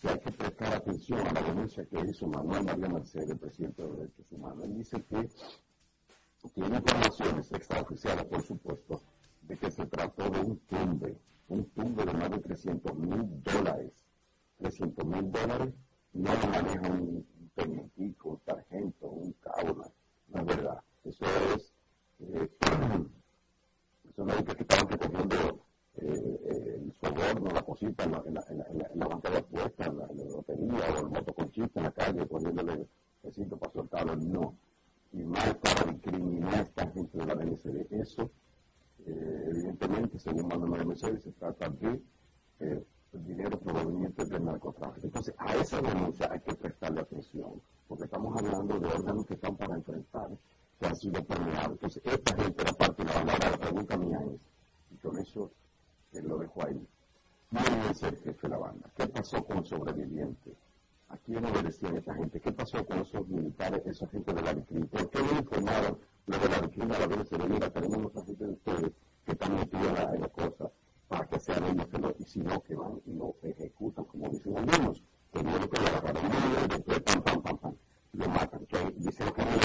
[0.00, 3.82] que hay que prestar atención a la denuncia que hizo Manuel María Mercedes, el presidente
[3.82, 4.74] de los Derechos Humanos.
[4.74, 5.28] Dice que
[6.54, 9.02] tiene informaciones extraoficiales, por supuesto,
[9.42, 11.16] de que se trató de un tumbe,
[11.48, 13.92] un tumbe de más de 300 mil dólares
[14.58, 15.74] 300 mil dólares
[16.12, 19.90] no lo maneja un tenientico, un sargento, un caula.
[20.28, 20.80] No es verdad.
[21.04, 21.72] Eso es,
[22.20, 22.50] eh,
[24.10, 25.65] eso no es que estaban recogiendo
[25.98, 30.06] eh, el soborno, la cosita en la, en la, en la, banca de en la,
[30.06, 32.86] lotería o el motoconchista en la calle poniéndole
[33.22, 34.16] el cinto para soltarlo.
[34.16, 34.54] No.
[35.12, 37.92] Y más para discriminar a esta gente de la BNCD.
[37.92, 38.30] Eso,
[39.06, 42.00] eh, evidentemente, según Manuel Mercedes, se trata de
[42.58, 45.06] el dinero proveniente del narcotráfico.
[45.06, 49.56] Entonces, a esa denuncia hay que prestarle atención, porque estamos hablando de órganos que están
[49.56, 50.28] para enfrentar,
[50.78, 51.72] que han sido permeados.
[51.72, 55.50] Entonces, esta gente, la parte de la, la pregunta mía es, con eso
[56.22, 56.86] lo dejo ahí,
[57.50, 58.90] ¿quién es el jefe de la banda?
[58.96, 60.54] ¿Qué pasó con el sobreviviente?
[61.08, 62.40] ¿A quién obedecían esta gente?
[62.40, 64.86] ¿Qué pasó con esos militares, esa gente de la victoria?
[64.86, 68.44] ¿Por qué no informaron lo de la victoria a la vez mira, tenemos mucha gente
[68.44, 68.92] de ustedes
[69.24, 70.70] que están metidos en la cosa?
[71.08, 74.28] para que sean ellos que lo, y si no, que van y lo ejecutan, como
[74.28, 75.02] dicen algunos,
[75.32, 77.74] no lo que le agarraron y después pam, pam, pam, pam,
[78.12, 78.66] lo matan.
[78.66, 79.56] Que dicen que no le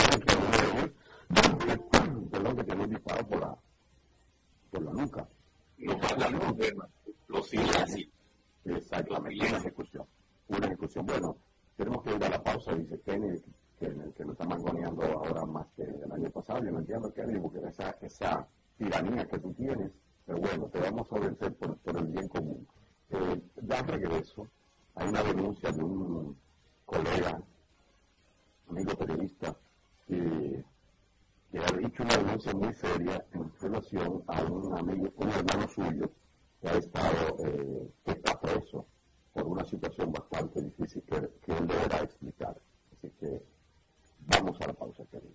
[1.65, 1.77] que
[2.29, 3.57] perdón, que tiene disparo por la,
[4.69, 5.27] por la nuca.
[5.81, 6.39] Lo matan
[7.27, 8.11] los siguen así.
[8.65, 10.05] Exactamente, una ejecución.
[10.47, 11.05] Una ejecución.
[11.05, 11.37] Bueno,
[11.77, 13.39] tenemos que ir a la pausa, dice Kenny,
[13.79, 16.63] que, que, lo está mangoneando ahora más que el año pasado.
[16.63, 19.91] Yo no entiendo, Kenny, porque esa, esa tiranía que tú tienes
[20.25, 22.67] pero bueno, te vamos a vencer por, el bien común.
[23.09, 24.47] Eh, ya regreso,
[24.95, 26.37] hay una denuncia de un
[26.85, 27.41] colega,
[28.69, 29.55] amigo periodista,
[30.07, 30.63] que,
[31.59, 36.11] ha dicho una denuncia muy seria en relación a un amigo, un hermano suyo,
[36.61, 38.85] que ha estado, eh, que está preso
[39.33, 42.55] por una situación bastante difícil que, que él deberá explicar.
[42.93, 43.43] Así que
[44.19, 45.33] vamos a la pausa, querido.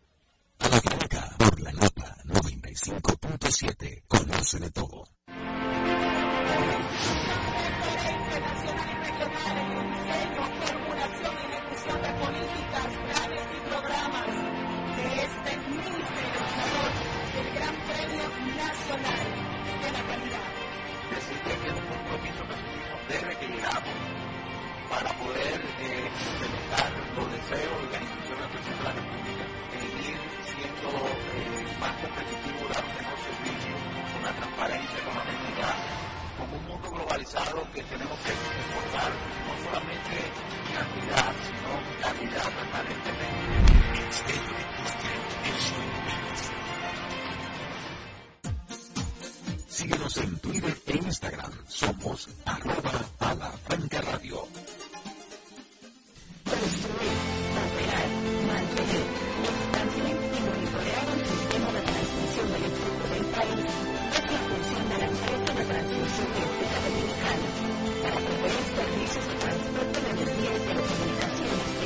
[0.61, 4.02] A la Blanca, por la nota 95.7.
[4.07, 5.05] Conoce de todo.
[24.89, 28.55] Para poder eh, implementar los deseos y las instituciones de
[28.85, 29.45] la República
[29.77, 30.16] en ir
[30.47, 30.89] siendo
[31.37, 33.74] eh, más competitivo, dar un mejor servicio,
[34.20, 35.77] una transparencia, con honestidad,
[36.39, 40.16] con un mundo globalizado que tenemos que exportar no solamente
[40.72, 41.70] cantidad, sino
[42.01, 43.66] calidad permanentemente.
[49.77, 51.53] Síguenos en Twitter e Instagram.
[51.68, 53.35] Somos arroba a
[54.01, 54.49] radio.
[68.03, 68.18] Para
[68.81, 70.12] servicios de transporte de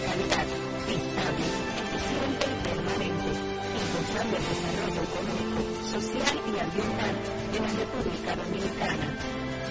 [0.07, 0.47] calidad,
[0.95, 1.47] estable,
[1.83, 3.31] eficiente y permanente,
[5.03, 5.61] económico,
[5.91, 7.10] social y ambiental
[7.59, 9.17] la República Dominicana.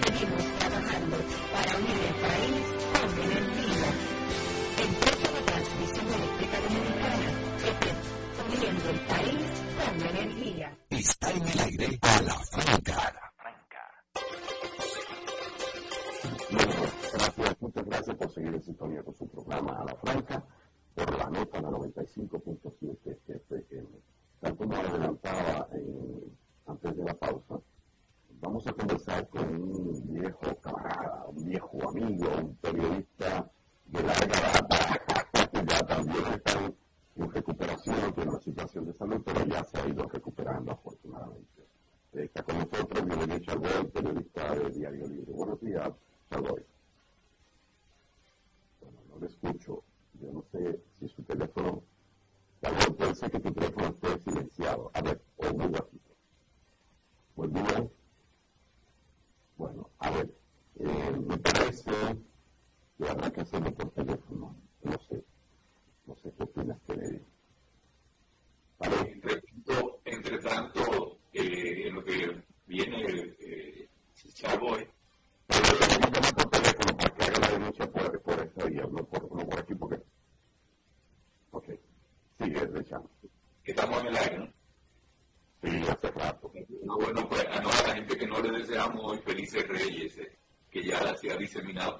[0.04, 1.16] Seguimos trabajando
[1.52, 2.79] para unir el país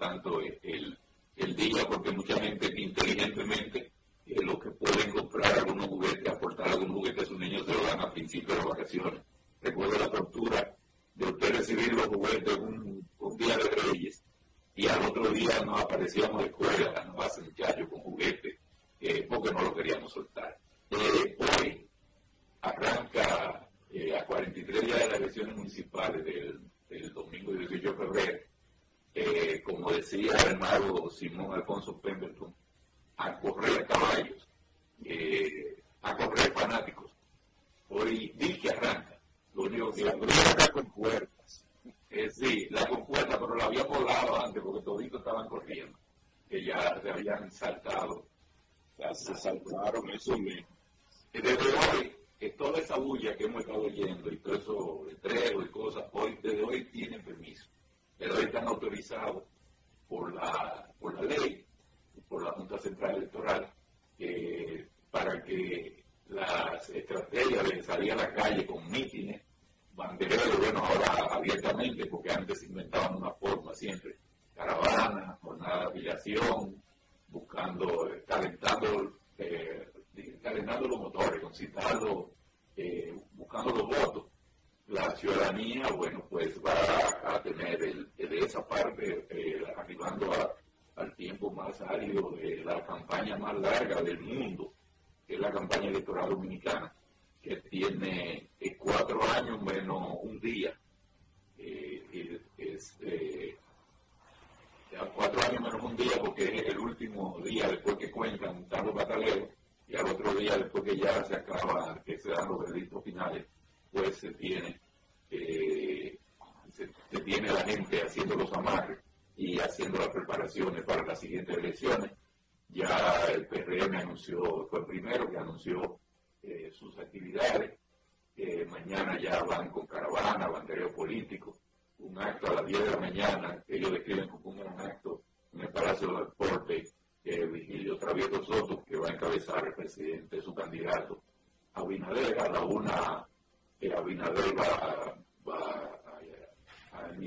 [0.01, 0.40] tanto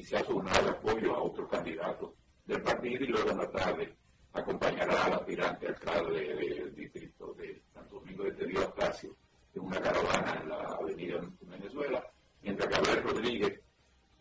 [0.04, 2.12] se a sumar apoyo a otros candidatos
[2.46, 3.96] del partido y luego en la tarde
[4.34, 9.16] acompañará al aspirante alcalde del distrito de Santo Domingo de Tedío Astacio
[9.54, 12.04] en una caravana en la avenida Venezuela,
[12.42, 13.60] mientras que Abel Rodríguez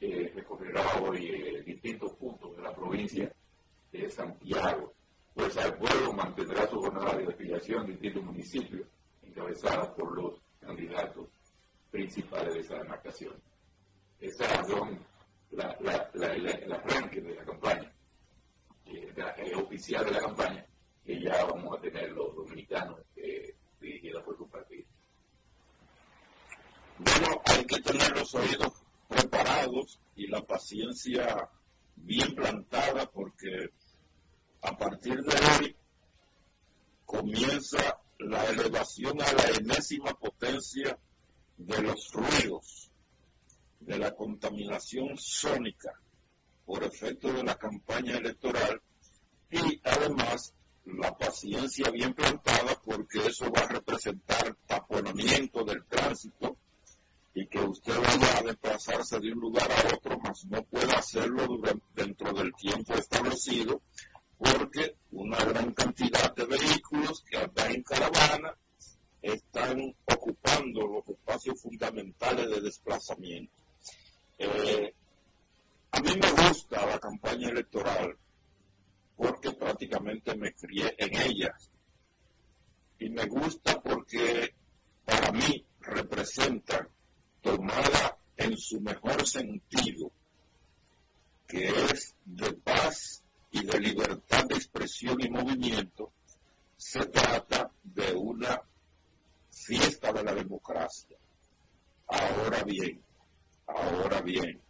[0.00, 3.32] eh, recorrerá hoy eh, distintos puntos de la provincia
[3.90, 4.92] de Santiago.
[5.34, 8.86] Pues al pueblo mantendrá su jornada de afiliación en distintos municipios,
[9.22, 11.28] encabezada por los candidatos
[11.90, 13.34] principales de esa demarcación.
[14.20, 14.98] Esas son
[15.80, 17.92] la, la, la, el arranque de la campaña,
[18.86, 20.66] eh, el oficial de la campaña,
[21.04, 24.86] que ya vamos a tener los dominicanos eh, dirigida por su partido.
[26.98, 28.72] Bueno, hay que tener los oídos
[29.08, 31.48] preparados y la paciencia
[31.96, 33.70] bien plantada porque
[34.62, 35.76] a partir de hoy
[37.04, 40.96] comienza la elevación a la enésima potencia
[41.56, 42.91] de los ruidos
[43.86, 45.92] de la contaminación sónica
[46.64, 48.80] por efecto de la campaña electoral
[49.50, 50.54] y además
[50.84, 56.56] la paciencia bien plantada porque eso va a representar taponamiento del tránsito
[57.34, 61.60] y que usted vaya a desplazarse de un lugar a otro, mas no pueda hacerlo
[61.94, 63.80] dentro del tiempo establecido
[64.36, 68.56] porque una gran cantidad de vehículos que andan en caravana
[69.22, 73.61] están ocupando los espacios fundamentales de desplazamiento.
[74.44, 74.92] Eh,
[75.92, 78.18] a mí me gusta la campaña electoral
[79.16, 81.70] porque prácticamente me crié en ellas
[82.98, 84.52] y me gusta porque
[85.04, 86.88] para mí representa
[87.40, 90.10] tomada en su mejor sentido,
[91.46, 93.22] que es de paz
[93.52, 96.10] y de libertad de expresión y movimiento,
[96.76, 98.60] se trata de una
[99.50, 101.16] fiesta de la democracia.
[102.08, 103.00] Ahora bien,
[103.66, 104.60] ahora bien,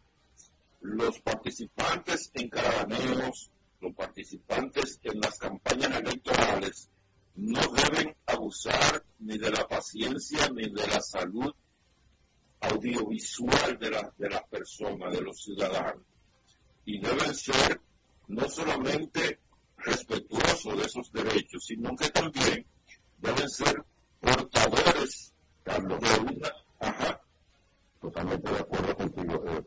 [0.81, 6.89] los participantes en caravaneos, los participantes en las campañas electorales,
[7.35, 11.53] no deben abusar ni de la paciencia ni de la salud
[12.61, 16.05] audiovisual de, de las personas, de los ciudadanos.
[16.85, 17.81] Y deben ser
[18.29, 19.41] no solamente
[19.79, 22.67] respetuosos de esos derechos, sino que también
[23.19, 23.85] deben ser
[24.21, 25.33] portadores
[25.65, 26.53] Carlos, de una...
[26.81, 27.22] Ajá.
[28.03, 29.45] Totalmente de acuerdo contigo.
[29.47, 29.63] Eh,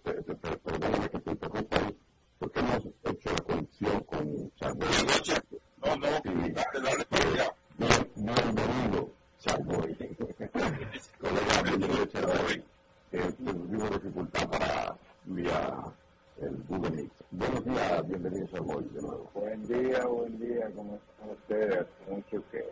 [0.62, 1.98] perdóname que te interrumpa ahí,
[2.38, 4.90] porque hemos hecho la conexión con Charboy.
[5.78, 6.52] No, no, sí.
[6.52, 7.56] dale, dale para allá.
[7.78, 9.10] Bien, bienvenido,
[9.40, 9.98] Charboy.
[11.18, 12.64] Colega, bienvenido, Charboy.
[13.14, 15.84] Eh, tuvimos dificultad para vía
[16.42, 17.12] el Google Meet.
[17.32, 19.32] Buenos días, bienvenidos a Boy de nuevo.
[19.34, 21.88] Buen día, buen día, ¿cómo están ustedes?
[22.10, 22.66] Mucho que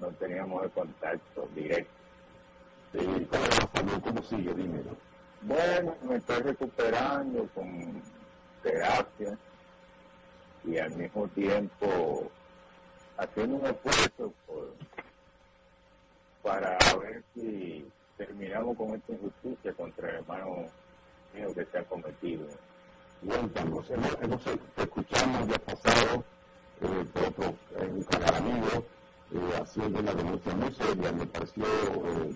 [0.00, 2.03] no teníamos el contacto directo.
[2.94, 4.54] Sí, ¿cómo va ¿Cómo sigue?
[4.54, 4.96] Dímelo.
[5.42, 8.00] Bueno, me estoy recuperando con
[8.62, 9.36] terapia
[10.62, 12.30] y al mismo tiempo
[13.16, 14.74] haciendo un esfuerzo por,
[16.42, 17.84] para ver si
[18.16, 20.66] terminamos con esta injusticia contra el hermano
[21.34, 22.46] mío que se ha cometido
[23.26, 24.42] cuéntanos, hemos, hemos
[24.76, 26.24] escuchamos ya pasado
[26.80, 28.84] eh, por otro, un canal amigo
[29.32, 32.34] eh, haciendo una denuncia muy seria, me pareció, eh,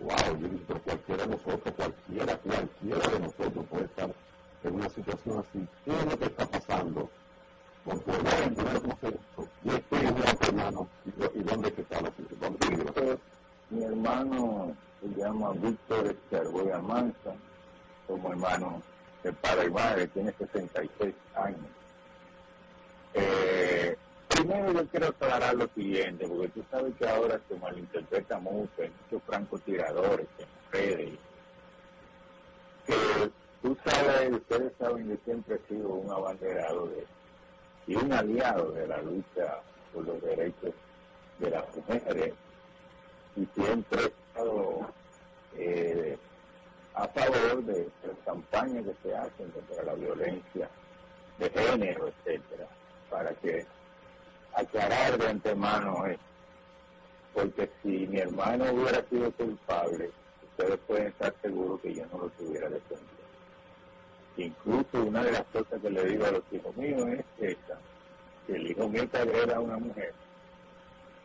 [0.00, 4.10] wow, yo dije, cualquiera de nosotros, cualquiera, cualquiera de nosotros puede estar
[4.64, 5.68] en una situación así.
[5.84, 7.10] ¿Qué es lo que está pasando?
[7.84, 8.88] Con tu hermano,
[9.64, 10.88] ¿y este es tu hermano?
[11.34, 13.20] ¿Y, dónde está la situación?
[13.70, 17.34] Mi hermano se llama Víctor Escargoya Mansa,
[18.06, 18.82] como hermano
[19.24, 21.66] el padre y madre, tiene 66 años.
[23.14, 23.55] Eh,
[24.48, 29.22] yo quiero aclarar lo siguiente, porque tú sabes que ahora se malinterpreta mucho, hay muchos
[29.26, 31.18] francotiradores en redes,
[32.86, 32.94] que
[33.62, 37.06] tú sabes, ustedes saben que siempre he sido un abanderado de,
[37.86, 39.60] y un aliado de la lucha
[39.92, 40.74] por los derechos
[41.38, 42.34] de las mujeres,
[43.36, 44.86] y siempre he estado
[45.56, 46.18] eh,
[46.94, 50.68] a favor de las campañas que se hacen contra la violencia
[51.38, 52.66] de género, etcétera,
[53.10, 53.66] para que
[54.56, 56.24] aclarar de antemano esto.
[57.34, 60.10] Porque si mi hermano hubiera sido culpable,
[60.50, 63.06] ustedes pueden estar seguros que yo no lo tuviera defendido.
[64.38, 67.78] Incluso una de las cosas que le digo a los hijos míos es esta,
[68.46, 70.12] que el hijo mío que agreda a una mujer,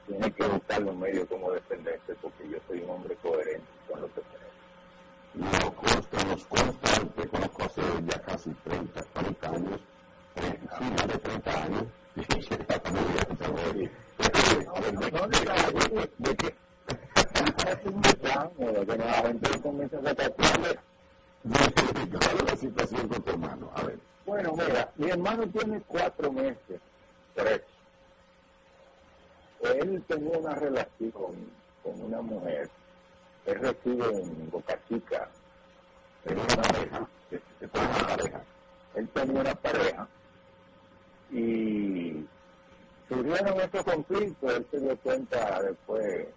[0.07, 4.07] tiene que buscar los medios como defenderse, porque yo soy un hombre coherente con lo
[4.07, 4.41] que creo
[5.33, 9.79] nos consta, nos consta, te conozco hace ya casi 30, 40 años,
[10.35, 11.83] eh, más de 30 años,
[12.15, 13.35] y se está también ya que
[16.17, 16.55] ¿De qué?
[17.71, 20.65] Hace muchos años que la gente comienza a sacar ¿Cuál
[22.37, 23.99] es la situación con.
[24.25, 26.79] Bueno, mira, mi hermano tiene cuatro meses,
[27.35, 27.61] tres.
[29.61, 32.69] Él tenía una relación con una mujer
[33.45, 35.27] él reside en Boca Chica,
[36.23, 37.07] pareja,
[37.73, 38.41] una pareja.
[38.95, 40.07] Él tenía una pareja
[41.31, 42.25] y
[43.07, 46.27] surgieron estos conflictos, él se dio cuenta después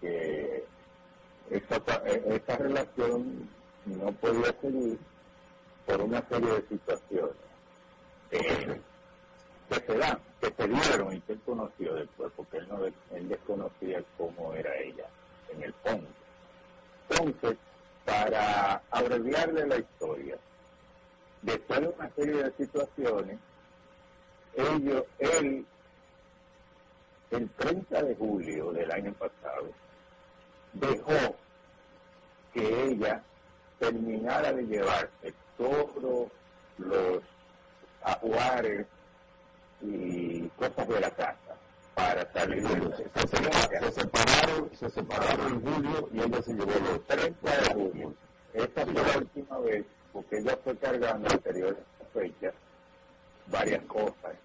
[0.00, 0.64] que
[1.50, 3.48] esa, esa relación
[3.86, 4.98] no podía seguir
[5.86, 7.36] por una serie de situaciones
[8.30, 8.80] eh,
[9.68, 13.28] que se dan, que se dieron y que él conoció después, porque él, no, él
[13.28, 15.06] desconocía cómo era ella
[15.52, 16.08] en el fondo.
[17.08, 17.56] Entonces,
[18.04, 20.36] para abreviarle la historia,
[21.42, 23.38] después de una serie de situaciones,
[24.54, 25.66] ellos, él,
[27.30, 29.70] el 30 de julio del año pasado,
[30.72, 31.36] dejó
[32.52, 33.22] que ella
[33.78, 36.28] terminara de llevarse todos
[36.78, 37.22] los
[38.02, 38.86] ajuares
[39.82, 41.56] y cosas de la casa
[41.94, 47.06] para salir de se, se, separaron, se separaron en julio y ella se llevó los
[47.06, 48.14] 30 de julio.
[48.52, 51.78] Esta fue la última vez, porque ella fue cargando anteriores
[52.12, 52.54] fechas
[53.50, 54.36] varias cosas.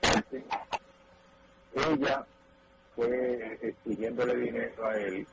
[1.74, 2.26] ella
[2.96, 5.28] fue exigiéndole dinero a él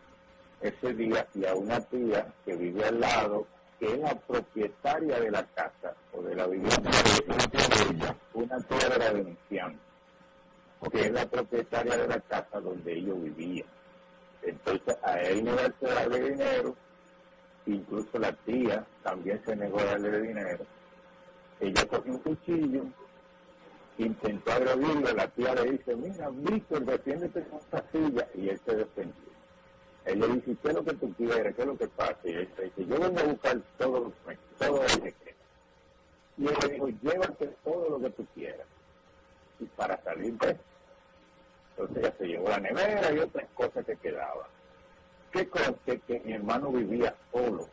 [0.61, 3.47] ese día y a una tía que vive al lado,
[3.79, 8.89] que es la propietaria de la casa o de la vivienda, de ella, una tía
[8.89, 9.13] de la
[10.93, 13.67] que es la propietaria de la casa donde ellos vivían.
[14.43, 16.77] Entonces a él negarse a darle dinero,
[17.67, 20.67] incluso la tía también se negó a darle dinero.
[21.61, 22.85] Ella cogió un cuchillo,
[23.99, 28.77] intentó agredirlo, la tía le dice, mira, Víctor, defiéndete con esta silla, y él se
[28.77, 29.33] defendió.
[30.05, 31.55] Él le dice, ¿qué es lo que tú quieres?
[31.55, 32.19] ¿Qué es lo que pasa?
[32.25, 35.15] Y él dice, yo vengo a buscar todo lo que, todo lo que
[36.39, 38.67] Y él le dijo, llévate todo lo que tú quieras.
[39.61, 40.57] Y para salir de
[41.73, 44.47] entonces ella se llevó la nevera y otras cosas que quedaban.
[45.33, 47.69] ¿Qué conste que mi hermano vivía solo?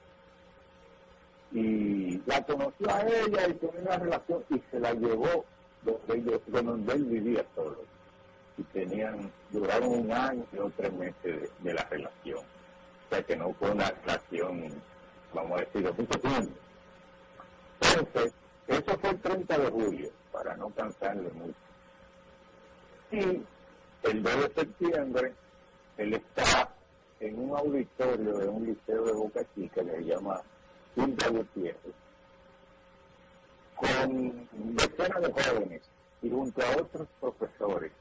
[1.51, 5.45] Y la conoció a ella y tuvo una relación y se la llevó
[5.84, 7.78] donde, ellos, donde él vivía solo.
[8.58, 12.40] Y tenían, duraron un año o tres meses de, la relación.
[12.40, 14.72] O sea que no fue una relación,
[15.34, 16.54] vamos a decir, de mucho tiempo.
[17.82, 18.34] Entonces,
[18.68, 21.56] eso fue el 30 de julio, para no cansarle mucho.
[23.12, 23.42] Y
[24.04, 25.34] el 2 de septiembre,
[25.98, 26.70] él está
[27.20, 30.42] en un auditorio de un liceo de Boca Chica, que se llama
[30.96, 31.94] Punta Gutiérrez,
[33.80, 35.82] con decenas de jóvenes
[36.22, 37.92] y junto a otros profesores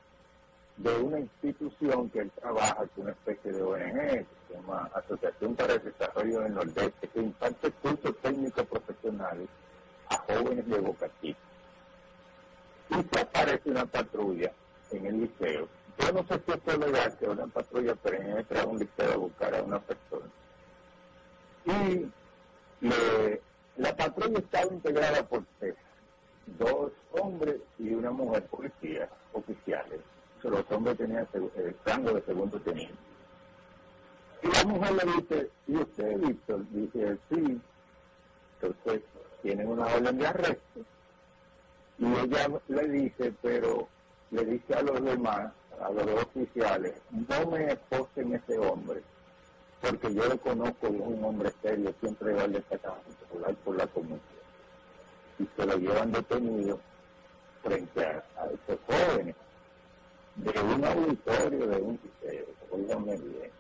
[0.77, 4.91] de una institución que él trabaja, que es una especie de ONG, que se llama
[4.95, 9.49] Asociación para el Desarrollo del Nordeste, que imparte cursos técnicos profesionales
[10.11, 11.39] a jóvenes de Chica.
[12.91, 14.53] Y se aparece una patrulla
[14.91, 15.69] en el liceo
[15.99, 19.55] yo no sé si es legal que una patrulla penetre a un liceo a buscar
[19.55, 20.27] a una persona.
[21.67, 22.07] Y
[23.79, 25.77] la patrulla estaba integrada por tres,
[26.59, 30.01] dos hombres y una mujer policía, oficiales.
[30.43, 32.99] los hombres tenían el rango de segundo teniente.
[34.43, 36.65] Y la mujer le dice, ¿y usted, Víctor?
[36.71, 37.61] Dice, sí.
[38.61, 39.03] Entonces,
[39.43, 40.81] tienen una orden de arresto.
[41.99, 43.89] Y ella le dice, pero
[44.31, 49.03] le dice a los demás a los oficiales, no me esposen ese hombre,
[49.81, 53.87] porque yo lo conozco, es un hombre serio, siempre va al destacamento popular por la
[53.87, 54.21] comunidad.
[55.39, 56.81] Y se lo llevan detenido
[57.63, 59.37] frente a, esos jóvenes
[60.37, 62.01] de un auditorio de un
[62.71, 63.51] oígame bien,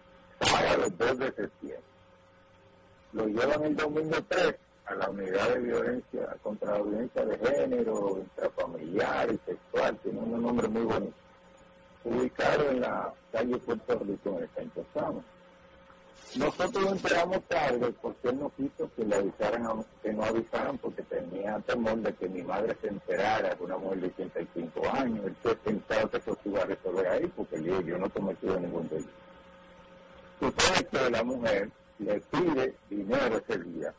[0.40, 1.82] sábado 2 de septiembre.
[3.12, 4.54] Lo llevan el domingo 3
[4.86, 10.42] a la unidad de violencia contra la violencia de género, intrafamiliar y sexual, tiene un
[10.42, 11.28] nombre muy bonito
[12.04, 15.22] ubicado en la calle Puerto Rico, en el centro Sama.
[16.36, 21.02] Nosotros lo enteramos tarde porque él no quiso que le avisaran, que no avisaran porque
[21.02, 25.24] tenía temor de que mi madre se enterara de una mujer de 85 años.
[25.26, 28.88] Él pensaba que eso se iba a resolver ahí porque yo, yo no cometido ningún
[28.88, 29.10] delito.
[30.38, 33.94] Sucede que la mujer le pide dinero ese día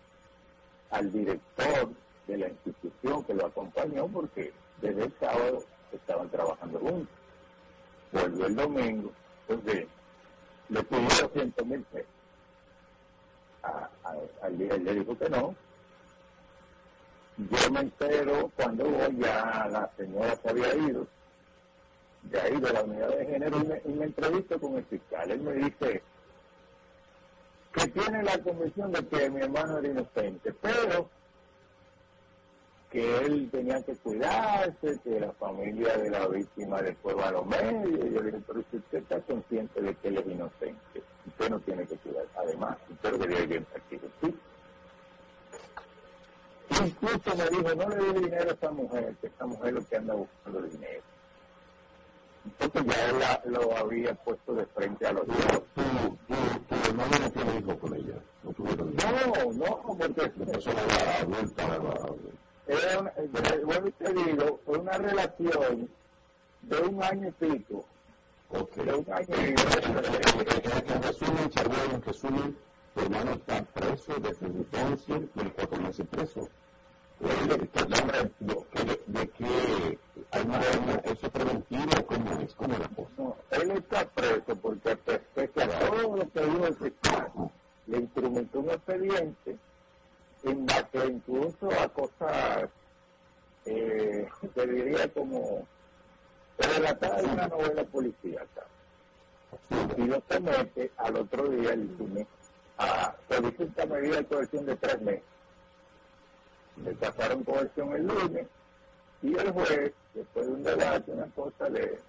[0.92, 1.90] al director
[2.28, 7.20] de la institución que lo acompañó porque desde el sábado estaban trabajando juntos
[8.12, 9.12] volvió el domingo,
[9.48, 9.88] entonces
[10.70, 12.19] le pidió 200 mil pesos.
[13.64, 15.56] Al él le dijo que no.
[17.38, 21.08] Yo me entero cuando ya la señora se había ido,
[22.24, 25.32] de ahí de la unidad de género, y me entrevisto con el fiscal.
[25.32, 26.04] Él me dice
[27.72, 31.10] que tiene la convicción de que mi hermano era inocente, pero
[32.90, 37.46] que él tenía que cuidarse, que la familia de la víctima después va a los
[37.46, 38.12] medios.
[38.12, 41.60] Yo le dije, pero si usted está consciente de que él es inocente, usted no
[41.60, 42.26] tiene que cuidar.
[42.36, 44.10] Además, usted debería bien partido.
[44.22, 44.36] Sí.
[46.84, 49.88] Incluso me dijo, no le dé dinero a esa mujer, que esa mujer es lo
[49.88, 51.04] que anda buscando dinero.
[52.46, 55.64] Entonces ya él lo había puesto de frente a los hijos.
[55.76, 58.16] ¿Tu, hermano no tiene hijos con ella?
[58.44, 60.32] No, no, no, porque...
[60.58, 61.68] Eso era la vuelta,
[62.70, 63.14] era una,
[63.66, 65.90] bueno, te digo, fue una relación
[66.62, 67.86] de un año y pico.
[68.52, 68.86] Okay.
[68.86, 69.64] De un año y pico.
[70.94, 72.58] En resumen, Charbel, en resumen,
[72.94, 76.50] tu hermano está preso desde entonces, tiene cuatro meses preso.
[79.08, 80.00] ¿De qué
[80.32, 80.60] hay una
[81.04, 82.06] eso preventivo?
[82.06, 82.54] ¿Cómo es?
[82.56, 83.10] ¿Cómo la cosa?
[83.18, 87.32] No, él está preso porque pese a todo lo que dijo el fiscal,
[87.88, 89.58] le instrumentó un expediente
[90.44, 92.70] base incluso a cosas,
[93.66, 95.68] eh, te diría como
[96.58, 98.66] relatadas en una novela policíaca.
[99.98, 102.28] Y lo somete al otro día el lunes
[102.78, 105.24] a solicitar medida de coerción de tres meses.
[106.84, 108.48] Le pasaron coerción el lunes
[109.22, 112.00] y el juez, después de un debate, una cosa de,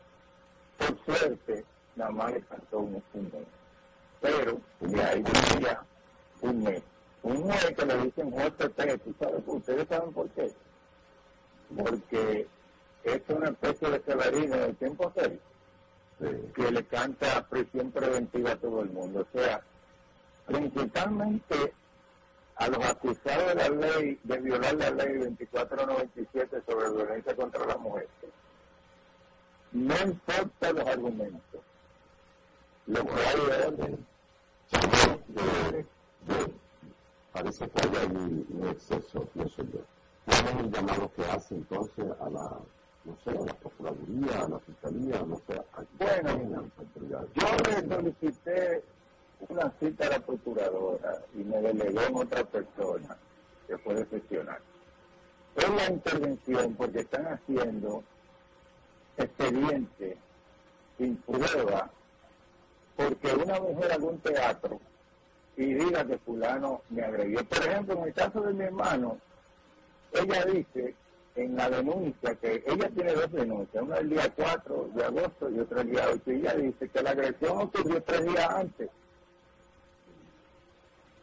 [0.78, 1.64] por suerte,
[1.96, 3.02] nada más le cantó un, mes.
[4.20, 5.82] Pero de ahí venía
[6.42, 6.82] un mes
[7.22, 9.42] un juez que le dicen juez ¿tú sabes?
[9.46, 10.52] ¿Ustedes saben por qué?
[11.76, 12.48] Porque
[13.04, 15.38] es una especie de Severino del tiempo serio.
[16.54, 19.20] que le canta prisión preventiva a todo el mundo.
[19.20, 19.62] O sea,
[20.46, 21.72] principalmente
[22.56, 27.76] a los acusados de la ley, de violar la ley 2497 sobre violencia contra la
[27.78, 28.08] mujer,
[29.72, 31.60] no importa los argumentos.
[32.86, 33.40] Lo que hay
[34.68, 35.86] es,
[37.32, 39.80] parece que hay un, exceso, pienso yo.
[40.24, 42.58] ¿Cuál es el llamado que hace entonces a la,
[43.04, 46.68] no sé, a la Procuraduría, a la Fiscalía, no sé, a Bueno,
[47.34, 48.84] yo le solicité
[49.48, 53.16] una cita a la Procuradora y me delegó en otra persona
[53.66, 54.60] que puede gestionar.
[55.56, 58.04] Es la intervención porque están haciendo
[59.16, 60.16] expediente
[60.96, 61.90] sin prueba
[62.96, 64.80] porque una mujer haga un teatro
[65.60, 67.44] y diga que fulano me agredió.
[67.44, 69.18] Por ejemplo, en el caso de mi hermano,
[70.12, 70.94] ella dice
[71.36, 75.58] en la denuncia que ella tiene dos denuncias, una el día 4 de agosto y
[75.58, 78.88] otra el día 8, y ella dice que la agresión ocurrió tres días antes,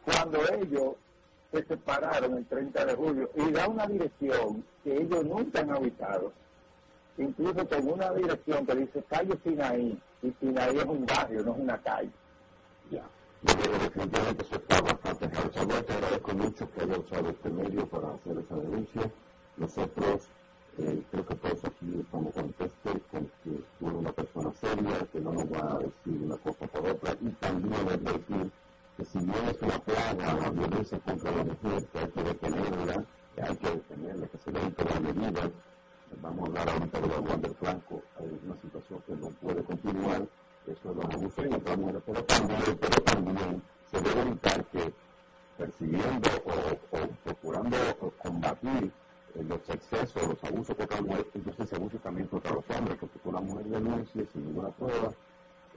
[0.04, 0.94] cuando ellos
[1.52, 6.32] se separaron el 30 de julio, y da una dirección que ellos nunca han habitado,
[7.16, 11.58] incluso con una dirección que dice calle Sinaí, y Sinaí es un barrio, no es
[11.58, 12.10] una calle.
[13.40, 15.82] Que definitivamente eso está bastante claro.
[15.84, 19.12] te agradezco mucho que haya usado este medio para hacer esa denuncia.
[19.56, 20.28] Nosotros,
[20.78, 25.20] eh, creo que todos aquí estamos contentos con que tú eres una persona seria, que
[25.20, 28.50] no nos va a decir una cosa por otra, y también decir
[28.96, 33.04] que si bien es una plaga la violencia contra la mujer, que hay que detenerla,
[33.36, 35.50] que hay que detenerla, que se deben tomar medidas,
[36.20, 40.26] vamos a hablar ahorita de la Wander Franco, hay una situación que no puede continuar,
[40.70, 44.92] eso abusos contra la mujer, pero también, pero también se debe evitar que
[45.56, 47.76] persiguiendo o, procurando
[48.22, 48.92] combatir
[49.34, 53.18] los excesos, los abusos contra la mujer, entonces se abusa también contra los hombres, porque
[53.24, 55.12] una mujer denuncie sin ninguna prueba,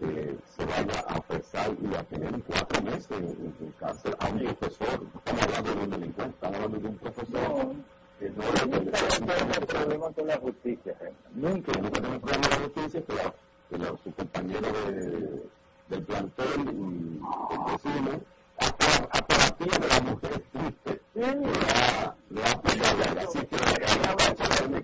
[0.01, 4.55] eh, se vaya a apresar y a tener cuatro meses en, en cárcel a un
[4.55, 5.03] profesor.
[5.03, 7.75] No estamos hablando de un delincuente, estamos hablando de un profesor.
[8.19, 10.95] Que no nunca tenemos problemas con la justicia.
[11.33, 13.33] Nunca, nunca tenemos problemas con la justicia, pero,
[13.72, 15.49] pero su compañero de,
[15.88, 18.22] del plantel y el vecino,
[18.57, 23.30] hasta, hasta la tía de la mujer triste, le ha, le ha pegado.
[23.30, 23.57] Así que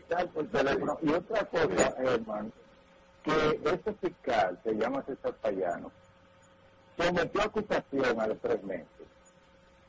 [0.09, 0.97] la por teléfono.
[1.03, 2.51] Y otra cosa, hermano
[3.27, 5.91] que ese fiscal, se llama César Payano,
[6.97, 8.87] sometió acusación a los tres meses,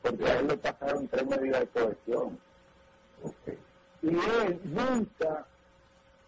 [0.01, 2.39] porque a él le pasaron tres medidas de cohesión.
[4.01, 5.45] Y él nunca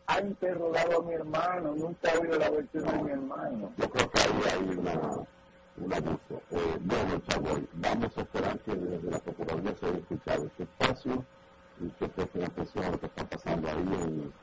[0.07, 3.71] ha interrogado a mi hermano, nunca ha oído la versión de mi hermano.
[3.77, 4.93] Yo creo que ahí hay una,
[5.77, 6.41] un abuso.
[6.51, 11.25] Eh, bueno, Chaboy, vamos a esperar que desde la Procuraduría se haya escuchado este espacio
[11.79, 14.33] y que presten atención a lo que está pasando ahí en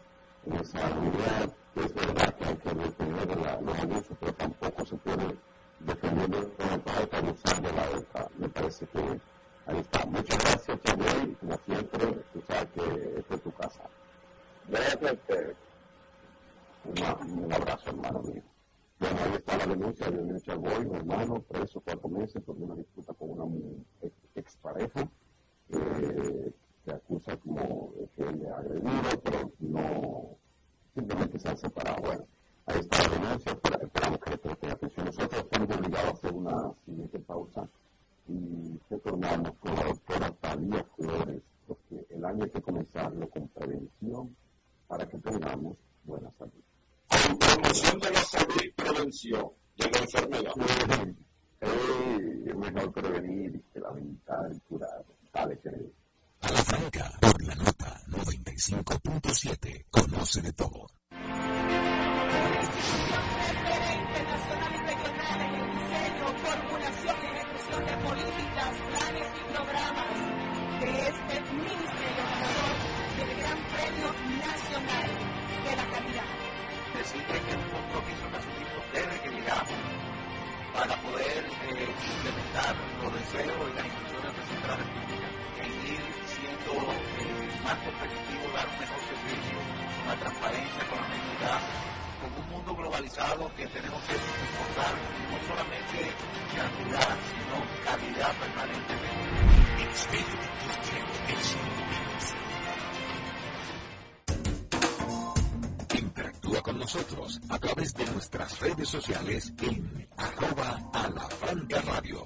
[0.46, 1.52] en esa unidad.
[1.76, 5.36] Es verdad que hay que defender los abusos, pero tampoco se puede
[5.80, 8.28] defender de una parte abusar de la otra.
[8.36, 9.20] Me parece que
[9.66, 10.06] ahí está.
[10.06, 11.36] Muchas gracias, Chabuel.
[11.38, 13.82] Como siempre, tú sabes que esta es tu casa.
[14.68, 15.18] Gracias
[16.84, 18.42] un abrazo, hermano mío.
[18.98, 22.74] Bueno, ahí está la denuncia de un Chaboy, un hermano, preso cuatro meses por una
[22.74, 23.44] disputa con una
[24.34, 25.08] expareja.
[25.70, 26.52] Eh,
[26.84, 30.36] se acusa como que le ha agredido, pero no,
[30.94, 32.02] simplemente se han separado.
[32.02, 32.26] Bueno,
[32.66, 35.06] ahí está la denuncia, esperamos que le presten atención.
[35.06, 37.68] Nosotros estamos obligados a hacer una siguiente pausa
[38.28, 40.34] y retornamos con la doctora
[40.96, 44.36] Flores, porque el año hay que comenzarlo con prevención
[44.88, 46.64] para que tengamos buena salud.
[47.06, 50.52] Con promoción de la salud y prevención de la enfermedad.
[51.60, 55.04] es mejor prevenir que lamentar y curar.
[55.32, 55.90] Dale, querido.
[56.40, 59.84] A la franca, por la nota 95.7.
[59.90, 60.86] Conoce de todo.
[63.48, 70.16] Referente nacional y regional en el diseño, formulación y ejecución de políticas, planes y programas
[70.80, 75.10] de este ministerio del Gran Premio Nacional
[75.66, 76.30] de la Calidad.
[76.94, 79.80] Decirle que un compromiso que asumimos desde que llegamos
[80.70, 85.26] para poder implementar los deseos y las instrucciones de Central República
[85.58, 86.22] en ir eh,
[87.64, 89.58] más competitivo, dar un mejor servicio,
[90.06, 91.60] la transparencia, con la honestidad,
[92.22, 95.98] con un mundo globalizado que tenemos que encontrar no solamente
[96.54, 99.18] cantidad, sino calidad permanentemente.
[106.94, 112.24] nosotros a través de nuestras redes sociales en arroba a la franca radio.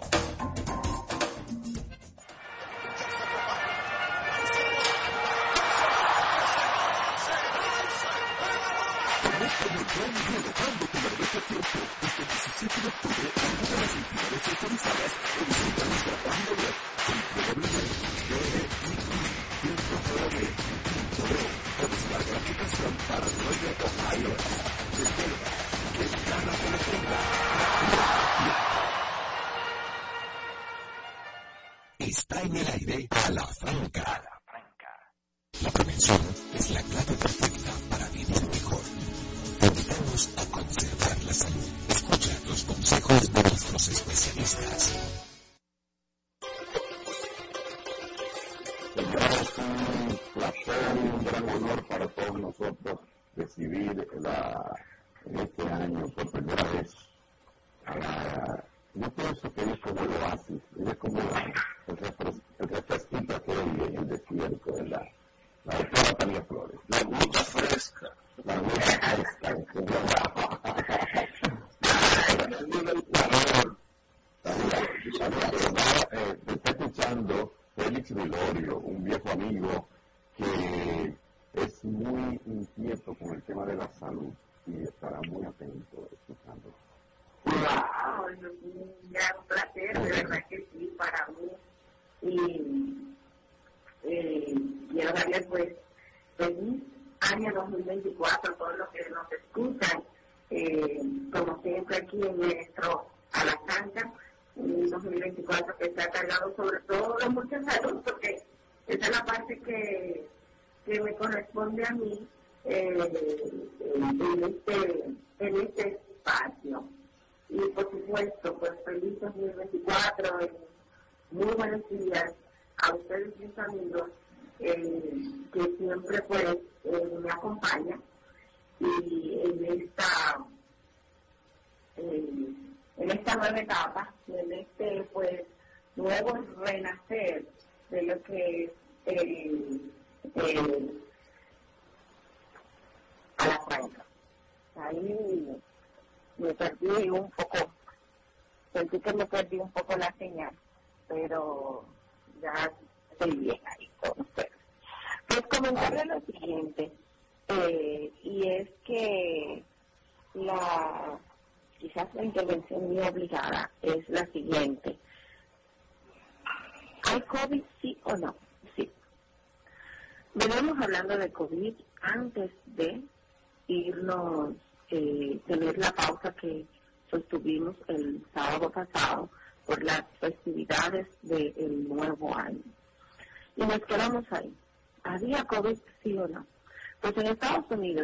[12.01, 16.82] desde el 17 de octubre a las entidades autorizadas o visita nuestra página web
[23.43, 23.89] プロジェクト
[25.47, 25.52] パ。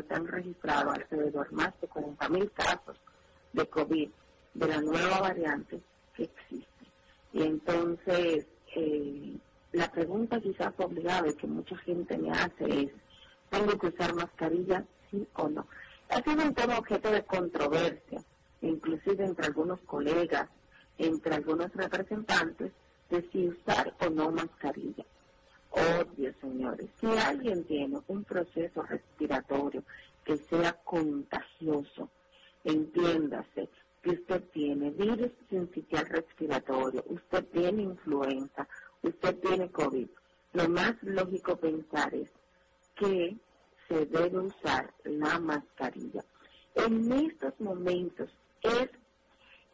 [0.09, 2.97] se han registrado alrededor más de 40.000 casos
[3.53, 4.09] de COVID,
[4.55, 5.81] de la nueva variante
[6.15, 6.87] que existe.
[7.33, 9.37] Y entonces, eh,
[9.73, 12.91] la pregunta quizás obligada y que mucha gente me hace es,
[13.51, 15.67] ¿tengo que usar mascarilla, sí o no?
[16.09, 18.23] Ha sido un tema objeto de controversia,
[18.63, 20.49] inclusive entre algunos colegas,
[20.97, 22.73] entre algunos representantes,
[23.11, 25.05] de si usar o no mascarilla
[25.71, 26.89] obvio, señores.
[27.01, 29.83] Si alguien tiene un proceso respiratorio
[30.25, 32.11] que sea contagioso,
[32.65, 33.69] entiéndase
[34.03, 38.69] que usted tiene virus sincitial respiratorio, usted tiene influenza,
[39.03, 40.09] usted tiene COVID.
[40.53, 42.31] Lo más lógico pensar es
[42.95, 43.37] que
[43.89, 46.25] se debe usar la mascarilla.
[46.75, 48.31] En estos momentos
[48.63, 48.89] es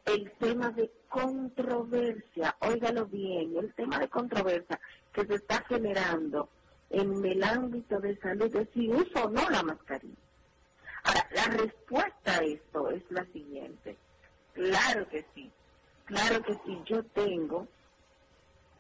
[0.07, 4.81] el tema de controversia, óigalo bien, el tema de controversia
[5.15, 6.51] que se está generando
[6.91, 10.15] en el ámbito de salud es si uso o no la mascarilla.
[11.05, 13.97] Ahora, la respuesta a esto es la siguiente.
[14.53, 15.51] Claro que sí.
[16.05, 16.81] Claro que sí.
[16.85, 17.69] Yo tengo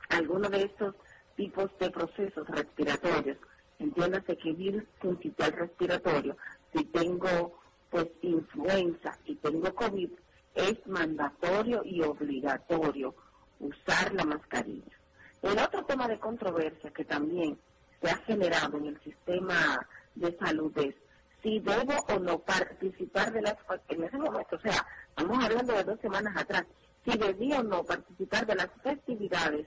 [0.08, 0.94] alguno de estos
[1.36, 3.38] tipos de procesos respiratorios.
[3.78, 6.36] Entiéndase que virus principal respiratorio,
[6.72, 7.58] si tengo
[7.90, 10.10] pues influenza y tengo COVID,
[10.54, 13.14] es mandatorio y obligatorio
[13.60, 14.98] usar la mascarilla.
[15.44, 17.58] El otro tema de controversia que también
[18.00, 20.94] se ha generado en el sistema de salud es
[21.42, 23.56] si debo o no participar de las
[23.88, 26.64] en ese momento, o sea, estamos hablando de dos semanas atrás,
[27.04, 29.66] si debía o no participar de las festividades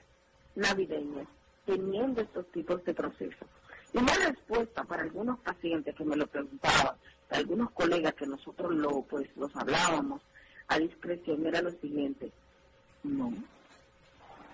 [0.56, 1.28] navideñas
[1.64, 3.48] teniendo estos tipos de procesos.
[3.92, 6.96] Y la respuesta para algunos pacientes que me lo preguntaban,
[7.28, 10.22] para algunos colegas que nosotros lo pues los hablábamos
[10.66, 12.32] a discreción era lo siguiente,
[13.04, 13.32] no,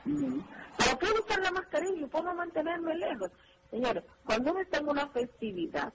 [0.04, 3.30] pero qué usar la mascarilla y puedo mantenerme lejos.
[3.70, 5.92] Señores, cuando uno está en una festividad,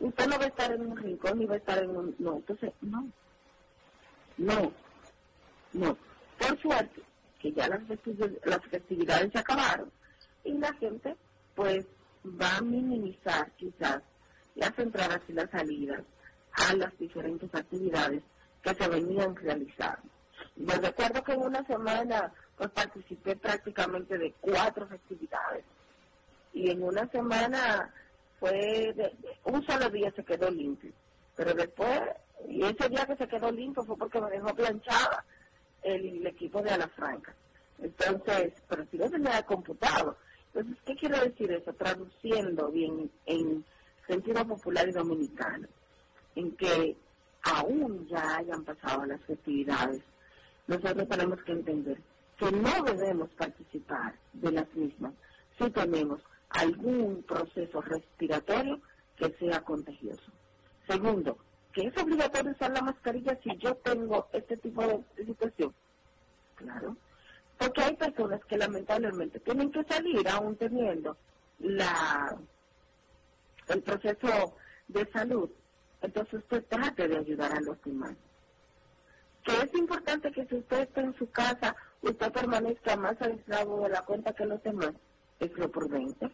[0.00, 2.14] usted no va a estar en un rincón ni va a estar en un...
[2.18, 3.08] No, entonces, no.
[4.36, 4.72] No.
[5.72, 5.96] No.
[6.38, 7.02] Por suerte,
[7.38, 7.82] que ya las,
[8.70, 9.90] festividades se acabaron
[10.44, 11.16] y la gente,
[11.54, 11.86] pues,
[12.24, 14.02] va a minimizar quizás
[14.54, 16.02] las entradas y las salidas
[16.52, 18.22] a las diferentes actividades
[18.62, 20.08] que se venían realizando.
[20.56, 25.64] Les recuerdo que en una semana pues participé prácticamente de cuatro festividades
[26.52, 27.92] y en una semana
[28.40, 28.94] fue
[29.44, 30.92] un solo día se quedó limpio,
[31.34, 32.00] pero después
[32.48, 35.24] y ese día que se quedó limpio fue porque me dejó planchada
[35.82, 37.34] el, equipo de Alafranca.
[37.78, 40.16] Entonces, pero si lo tenía computado.
[40.52, 41.72] Entonces, ¿qué quiero decir eso?
[41.74, 43.64] Traduciendo bien en
[44.06, 45.68] sentido popular y dominicano,
[46.34, 46.96] en que
[47.42, 50.02] aún ya hayan pasado las festividades,
[50.66, 51.98] nosotros tenemos que entender
[52.38, 55.12] que no debemos participar de las mismas
[55.58, 56.20] si tenemos
[56.50, 58.80] algún proceso respiratorio
[59.16, 60.30] que sea contagioso.
[60.86, 61.38] Segundo,
[61.72, 65.74] que es obligatorio usar la mascarilla si yo tengo este tipo de situación.
[66.56, 66.96] Claro,
[67.58, 71.16] porque hay personas que lamentablemente tienen que salir aún teniendo
[71.58, 72.36] la
[73.68, 74.54] el proceso
[74.88, 75.50] de salud.
[76.00, 78.14] Entonces usted trate de ayudar a los demás.
[79.42, 83.88] Que es importante que si usted está en su casa, usted permanezca más aislado de
[83.90, 84.92] la cuenta que los demás.
[85.38, 86.30] Es lo prudente.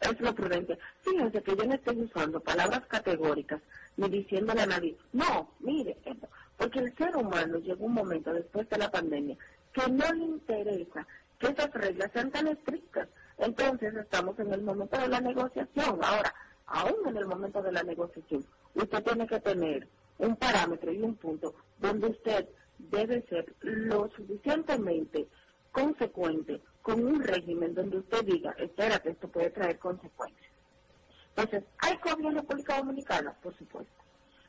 [0.00, 0.78] Es lo prudente.
[1.02, 3.60] Fíjense que yo no estoy usando palabras categóricas
[3.96, 6.28] ni diciéndole a nadie, no, mire, esto.
[6.56, 9.36] porque el ser humano llegó un momento después de la pandemia
[9.72, 11.06] que no le interesa
[11.38, 13.08] que esas reglas sean tan estrictas.
[13.38, 15.98] Entonces estamos en el momento de la negociación.
[16.02, 16.34] Ahora,
[16.66, 18.44] aún en el momento de la negociación,
[18.74, 19.86] usted tiene que tener
[20.18, 22.48] un parámetro y un punto donde usted
[22.78, 25.26] debe ser lo suficientemente
[25.72, 30.50] consecuente con un régimen donde usted diga, espérate, esto puede traer consecuencias.
[31.36, 33.32] Entonces, ¿hay COVID en República Dominicana?
[33.42, 33.92] Por supuesto.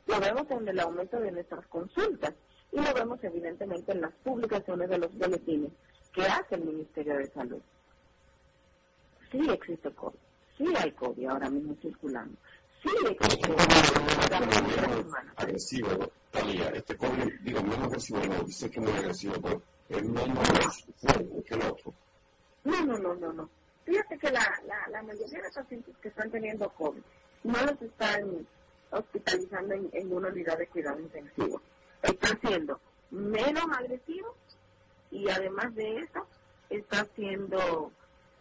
[0.07, 2.34] Lo vemos en el aumento de nuestras consultas
[2.71, 5.71] y lo vemos evidentemente en las publicaciones de los boletines
[6.13, 7.61] que hace el Ministerio de Salud.
[9.32, 10.17] Sí existe COVID,
[10.57, 12.36] sí hay COVID ahora mismo circulando,
[12.82, 13.59] sí existe COVID.
[16.32, 21.43] Talía, este COVID, digo, menos agresivo, no, dice que no es agresivo, pero es fuerte
[21.43, 21.93] que el otro.
[22.63, 23.49] No, no, no, no, no.
[23.86, 27.01] Fíjate que la, la, la mayoría de los pacientes que están teniendo COVID
[27.43, 28.47] no los están
[28.91, 31.61] hospitalizando en, en una unidad de cuidado intensivo
[32.01, 32.80] está siendo
[33.11, 34.36] menos agresivo
[35.11, 36.27] y además de eso
[36.69, 37.91] está siendo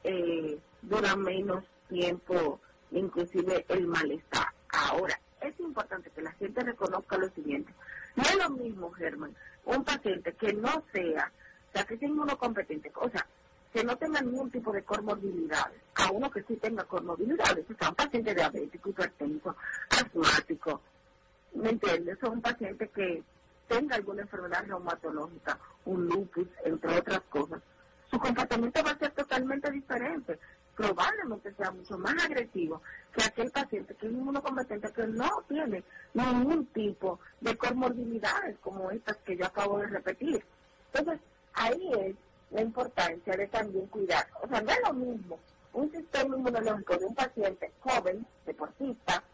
[0.05, 2.61] eh, dura menos tiempo
[2.91, 4.47] inclusive el malestar.
[4.70, 7.72] Ahora, es importante que la gente reconozca lo siguiente.
[8.16, 9.34] No es lo mismo, Germán,
[9.64, 11.32] un paciente que no sea,
[11.68, 13.26] o sea, que sea inmunocompetente, o sea,
[13.72, 17.91] que no tenga ningún tipo de comorbilidades, a uno que sí tenga comorbilidades, o sea,
[17.91, 19.55] un paciente diabético, hipertenso,
[19.91, 20.80] asmático,
[21.55, 22.18] ¿me entiendes?
[22.20, 23.22] Son un paciente que
[23.68, 27.61] tenga alguna enfermedad reumatológica, un lupus, entre otras cosas,
[28.11, 30.39] su comportamiento va a ser totalmente diferente.
[30.79, 32.81] Probablemente sea mucho más agresivo
[33.12, 35.83] que aquel paciente que es inmunocompetente que no tiene
[36.14, 40.45] ningún tipo de comorbilidades como estas que yo acabo de repetir.
[40.93, 41.20] Entonces,
[41.55, 42.14] ahí es
[42.53, 44.29] la importancia de también cuidar.
[44.41, 45.41] O sea, no es lo mismo
[45.72, 49.24] un sistema inmunológico de un paciente joven, deportista,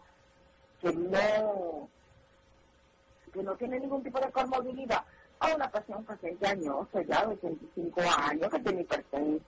[0.81, 1.91] que no
[3.35, 5.05] que no tiene ningún tipo de comorbilidad,
[5.41, 9.45] a una paciente añoso, ya de 85 años, que tiene hipertenso,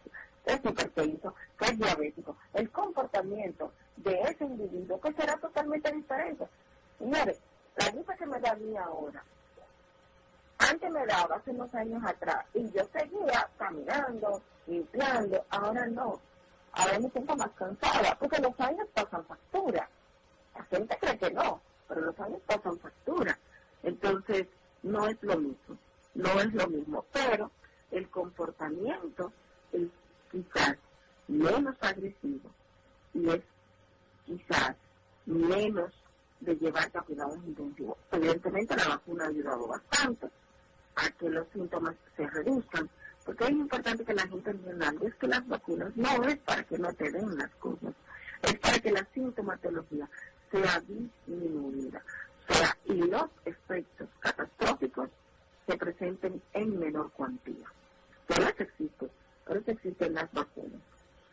[0.47, 2.36] es hipertenso, que es diabético.
[2.55, 6.47] El comportamiento de ese individuo que será totalmente diferente.
[6.99, 7.38] Señores,
[7.76, 9.22] la gripe que me da a mí ahora,
[10.59, 16.18] antes me daba hace unos años atrás, y yo seguía caminando, limpiando, ahora no.
[16.72, 19.88] Ahora me siento más cansada, porque los años pasan factura.
[20.55, 23.38] La gente cree que no, pero los años pasan factura.
[23.82, 24.47] Entonces,
[24.82, 25.76] no es lo mismo,
[26.14, 27.51] no es lo mismo, pero
[27.90, 29.32] el comportamiento
[29.72, 29.88] es
[30.37, 30.76] quizás
[31.28, 32.51] menos agresivo
[33.14, 33.41] y es
[34.26, 34.76] quizás
[35.24, 35.93] menos
[36.41, 37.97] de llevar a cuidados intensivos.
[38.12, 40.28] Evidentemente la vacuna ha ayudado bastante
[40.97, 42.89] a que los síntomas se reduzcan,
[43.24, 46.78] porque es importante que la gente entienda es que las vacunas no es para que
[46.78, 47.95] no te den las cosas,
[48.43, 50.09] es para que la sintomatología
[50.51, 52.03] sea disminuida
[52.49, 55.11] sea, y los efectos catastróficos
[55.66, 57.66] se presenten en menor cuantía.
[58.26, 59.11] Por eso existe,
[59.47, 60.80] por eso existen las vacunas.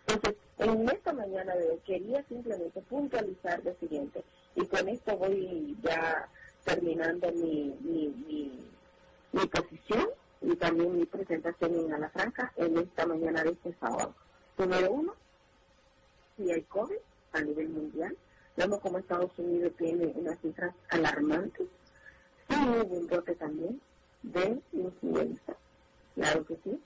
[0.07, 4.23] Entonces, en esta mañana de hoy quería simplemente puntualizar lo siguiente,
[4.55, 6.27] y con esto voy ya
[6.63, 8.13] terminando mi, mi,
[9.31, 10.07] mi, posición
[10.41, 14.13] y también mi presentación en Alafranca en esta mañana de este sábado.
[14.57, 15.15] Número uno,
[16.37, 16.97] si hay COVID
[17.33, 18.15] a nivel mundial,
[18.55, 21.67] Vemos como Estados Unidos tiene unas cifras alarmantes.
[22.47, 23.81] Sí hubo un brote también
[24.21, 25.55] de influenza,
[26.13, 26.79] claro que sí.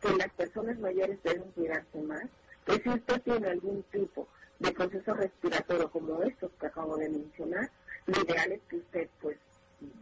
[0.00, 2.24] Que las personas mayores deben cuidarse más.
[2.64, 4.28] Que si usted tiene algún tipo
[4.58, 7.70] de proceso respiratorio como estos que acabo de mencionar,
[8.06, 9.38] lo ideal es que usted pues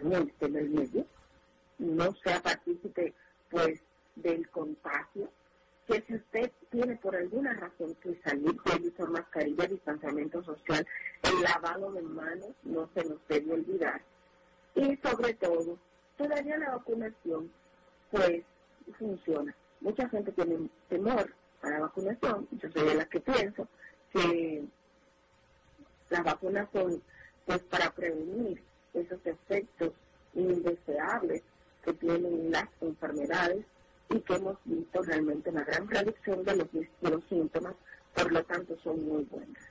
[0.03, 1.07] no esté en el medio,
[1.79, 3.15] no sea partícipe
[3.51, 3.81] pues
[4.17, 5.31] del contagio,
[5.87, 10.87] que si usted tiene por alguna razón que salir, de usar mascarilla, distanciamiento social,
[11.23, 14.03] el lavado de manos no se nos debe olvidar.
[14.75, 15.79] Y sobre todo,
[16.17, 17.51] todavía la vacunación
[18.11, 18.43] pues
[18.99, 19.55] funciona.
[19.81, 23.69] Mucha gente tiene temor a la vacunación, yo soy de las que pienso
[24.13, 24.65] que
[26.11, 27.03] las vacunas son
[27.47, 28.63] pues para prevenir
[28.95, 29.93] esos efectos
[30.35, 31.43] indeseables
[31.85, 33.65] que tienen las enfermedades
[34.11, 37.75] y que hemos visto realmente una gran reducción de los, síntomas,
[38.15, 39.63] por lo tanto son muy buenas.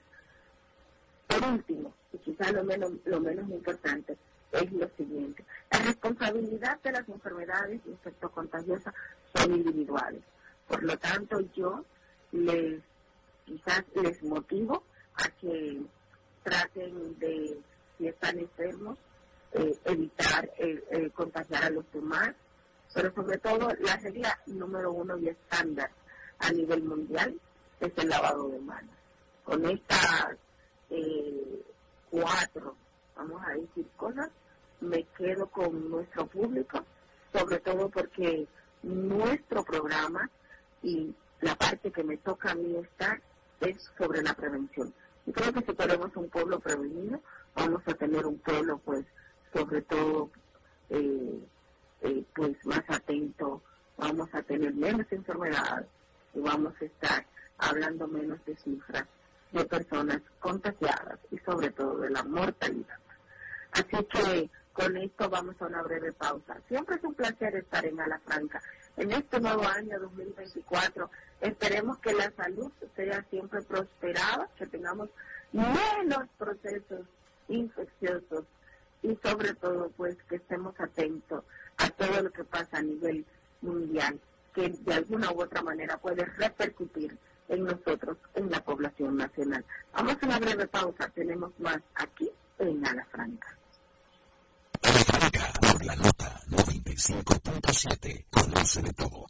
[1.28, 4.18] Por último, y quizás lo menos, lo menos importante,
[4.52, 5.44] es lo siguiente.
[5.72, 8.94] La responsabilidad de las enfermedades infectocontagiosas
[9.36, 10.22] son individuales.
[10.68, 11.84] Por lo tanto, yo
[12.32, 12.82] les
[13.46, 14.84] quizás les motivo
[15.16, 15.82] a que
[16.44, 17.58] traten de,
[17.98, 18.98] si están enfermos,
[19.54, 22.34] eh, evitar eh, eh, contagiar a los demás,
[22.94, 25.90] pero sobre todo la regla número uno y estándar
[26.40, 27.40] a nivel mundial
[27.80, 28.96] es el lavado de manos.
[29.44, 30.36] Con estas
[32.10, 32.76] cuatro,
[33.18, 34.30] vamos a decir cosas,
[34.80, 36.84] me quedo con nuestro público,
[37.34, 38.48] sobre todo porque
[38.84, 40.30] nuestro programa
[40.84, 43.20] y la parte que me toca a mí estar
[43.60, 44.94] es sobre la prevención.
[45.26, 47.20] Y creo que si queremos un pueblo prevenido,
[47.56, 49.06] vamos a tener un pueblo, pues,
[49.54, 50.30] sobre todo,
[50.90, 51.40] eh,
[52.02, 53.62] eh, pues, más atento,
[53.98, 55.88] vamos a tener menos enfermedades
[56.34, 57.26] y vamos a estar
[57.58, 59.06] hablando menos de cifras
[59.52, 63.00] de personas contagiadas y sobre todo de la mortalidad.
[63.72, 66.56] Así que con esto vamos a una breve pausa.
[66.68, 68.62] Siempre es un placer estar en Ala Franca.
[68.96, 71.10] En este nuevo año 2024
[71.42, 75.10] esperemos que la salud sea siempre prosperada, que tengamos
[75.52, 77.08] menos procesos
[77.48, 78.46] infecciosos
[79.02, 81.44] y sobre todo pues que estemos atentos
[81.78, 83.26] a todo lo que pasa a nivel
[83.62, 84.20] mundial,
[84.54, 87.18] que de alguna u otra manera puede repercutir
[87.50, 89.64] en nosotros, en la población nacional.
[89.94, 93.58] Vamos a una breve pausa, tenemos más aquí en Ala Franca.
[94.82, 98.26] Franca por la nota 95.7.
[98.30, 99.28] Conoce de todo.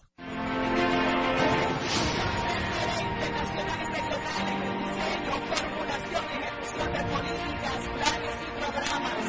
[3.00, 9.24] Internacional y regional en el diseño, formulación y ejecución de políticas, planes y programas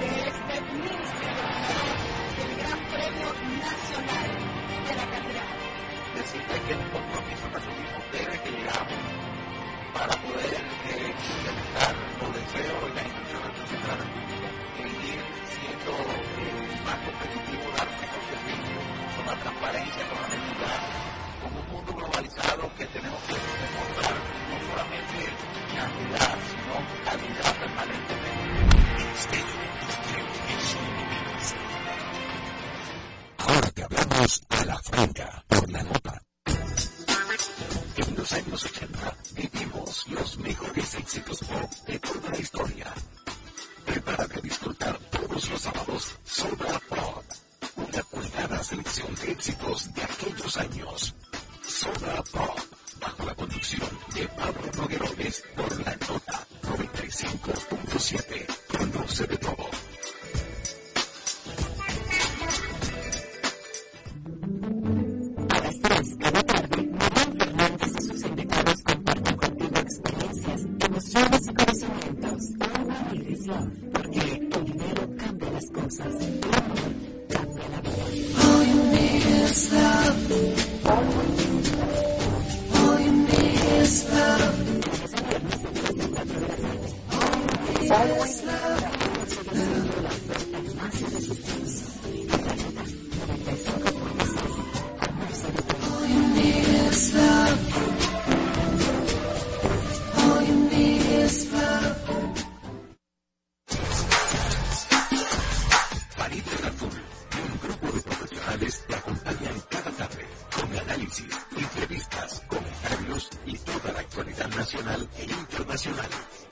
[0.00, 1.46] de este ministerio
[2.36, 3.28] del Gran Premio
[3.60, 4.30] Nacional
[4.86, 5.52] de la Calidad.
[6.14, 9.02] Decirle que el compromiso que asumimos desde que llegamos
[9.94, 10.59] para poder
[34.20, 36.22] Hablamos a la franca por la nota.
[37.96, 41.99] En los años 80 vivimos los mejores éxitos pop de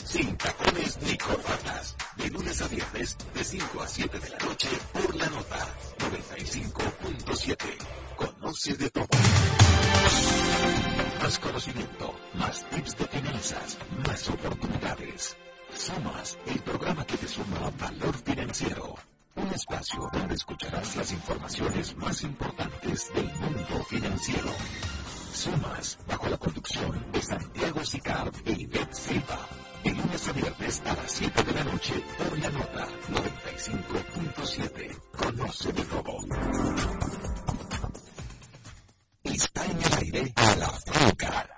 [0.09, 1.95] Sin tacones ni corbatas.
[2.17, 5.69] De lunes a viernes, de 5 a 7 de la noche, por la nota
[5.99, 7.57] 95.7.
[8.17, 9.07] Conoce de todo.
[11.23, 15.37] Más conocimiento, más tips de finanzas, más oportunidades.
[15.77, 18.95] Somos el programa que te suma valor financiero.
[19.35, 24.51] Un espacio donde escucharás las informaciones más importantes del mundo financiero.
[25.35, 29.58] Sumas, bajo la conducción de Santiago Sicar e Ivette Silva.
[29.85, 35.01] De lunes a viernes a las 7 de la noche por la nota 95.7.
[35.17, 36.19] Conoce de robo.
[39.23, 41.49] Está en el aire a la franca.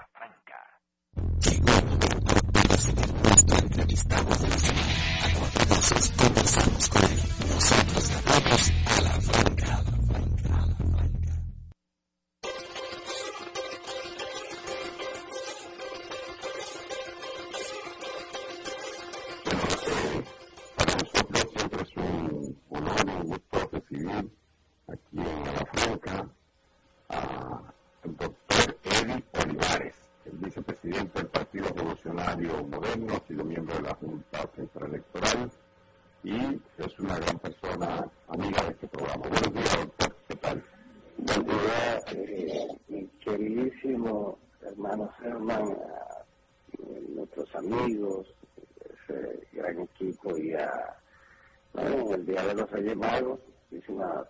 [1.41, 4.95] Llegó el momento de recibir nuestro entrevistado de la semana.
[5.25, 5.31] A
[6.17, 7.21] conversamos con él.
[7.49, 10.00] Nosotros ganamos a la franca.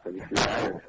[0.03, 0.80] Felicidades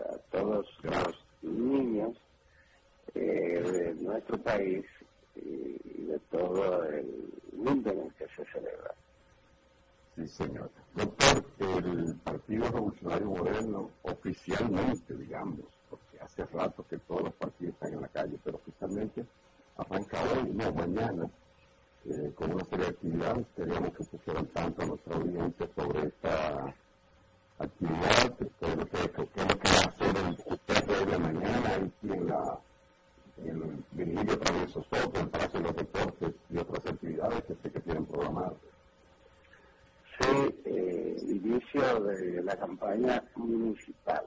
[43.36, 44.26] municipal.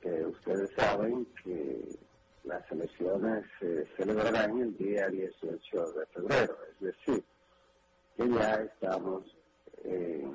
[0.00, 1.80] que ustedes saben que
[2.44, 7.24] las elecciones se celebrarán el día 18 de febrero, es decir,
[8.16, 9.24] que ya estamos
[9.84, 10.32] en,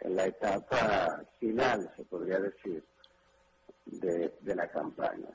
[0.00, 2.84] en la etapa final, se podría decir,
[3.86, 5.28] de, la campaña.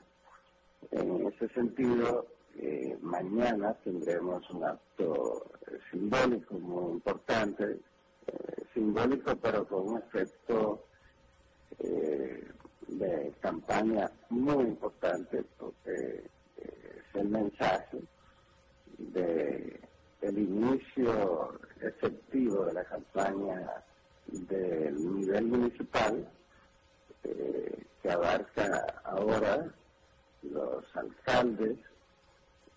[0.90, 2.26] En ese sentido,
[2.56, 7.80] eh, mañana tendremos un acto eh, simbólico muy importante,
[8.26, 10.85] eh, simbólico pero con un efecto
[11.80, 12.48] eh,
[12.88, 16.24] de campaña muy importante porque
[16.56, 17.98] eh, es el mensaje
[18.98, 19.80] de
[20.22, 23.84] el inicio efectivo de la campaña
[24.26, 26.28] del nivel municipal
[27.22, 29.72] eh, que abarca ahora
[30.42, 31.78] los alcaldes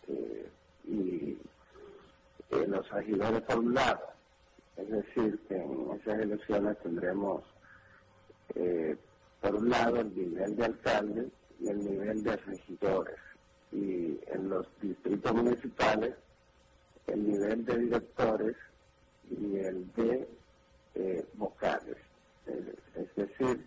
[0.07, 0.49] eh,
[0.85, 1.37] y
[2.67, 4.01] los regidores por un lado.
[4.75, 7.43] Es decir, que en esas elecciones tendremos
[8.55, 8.97] eh,
[9.41, 11.27] por un lado el nivel de alcaldes
[11.59, 13.17] y el nivel de regidores.
[13.71, 16.15] Y en los distritos municipales
[17.07, 18.55] el nivel de directores
[19.29, 20.27] y el de
[20.95, 21.97] eh, vocales.
[22.95, 23.65] Es decir,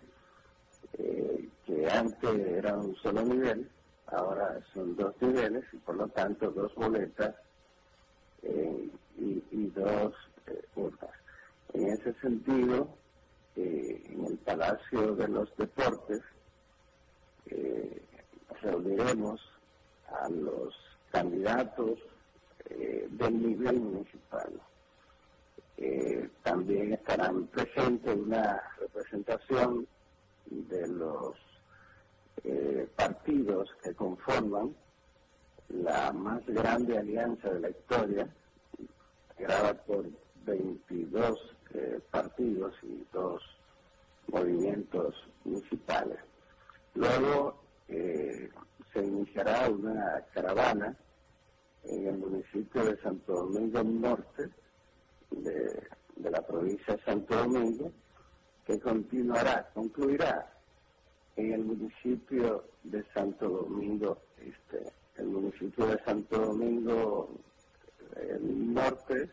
[0.97, 3.69] eh, que antes era un solo nivel,
[4.07, 7.35] ahora son dos niveles y por lo tanto dos boletas
[8.41, 10.13] eh, y, y, dos
[10.75, 11.11] urnas.
[11.73, 12.89] En ese sentido,
[13.55, 16.21] eh, en el Palacio de los Deportes
[17.47, 18.01] eh,
[18.61, 19.41] reuniremos
[20.07, 20.73] a los
[21.11, 21.99] candidatos
[22.69, 24.51] eh, del nivel municipal.
[26.43, 29.87] también estarán presentes una representación
[30.45, 31.35] de los
[32.43, 34.75] eh, partidos que conforman
[35.69, 38.27] la más grande alianza de la historia,
[39.37, 40.05] creada por
[40.45, 43.41] 22 eh, partidos y dos
[44.27, 46.19] movimientos municipales.
[46.95, 47.55] Luego
[47.87, 48.49] eh,
[48.91, 50.95] se iniciará una caravana
[51.83, 54.49] en el municipio de Santo Domingo Norte,
[55.31, 55.83] de,
[56.29, 57.91] la provincia de Santo Domingo,
[58.65, 60.53] que continuará, concluirá
[61.35, 64.91] en el municipio de Santo Domingo Este.
[65.17, 67.29] El municipio de Santo Domingo
[68.15, 69.29] el norte,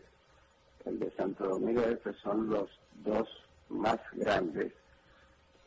[0.84, 2.68] el de Santo Domingo Este son los
[3.04, 3.28] dos
[3.68, 4.72] más grandes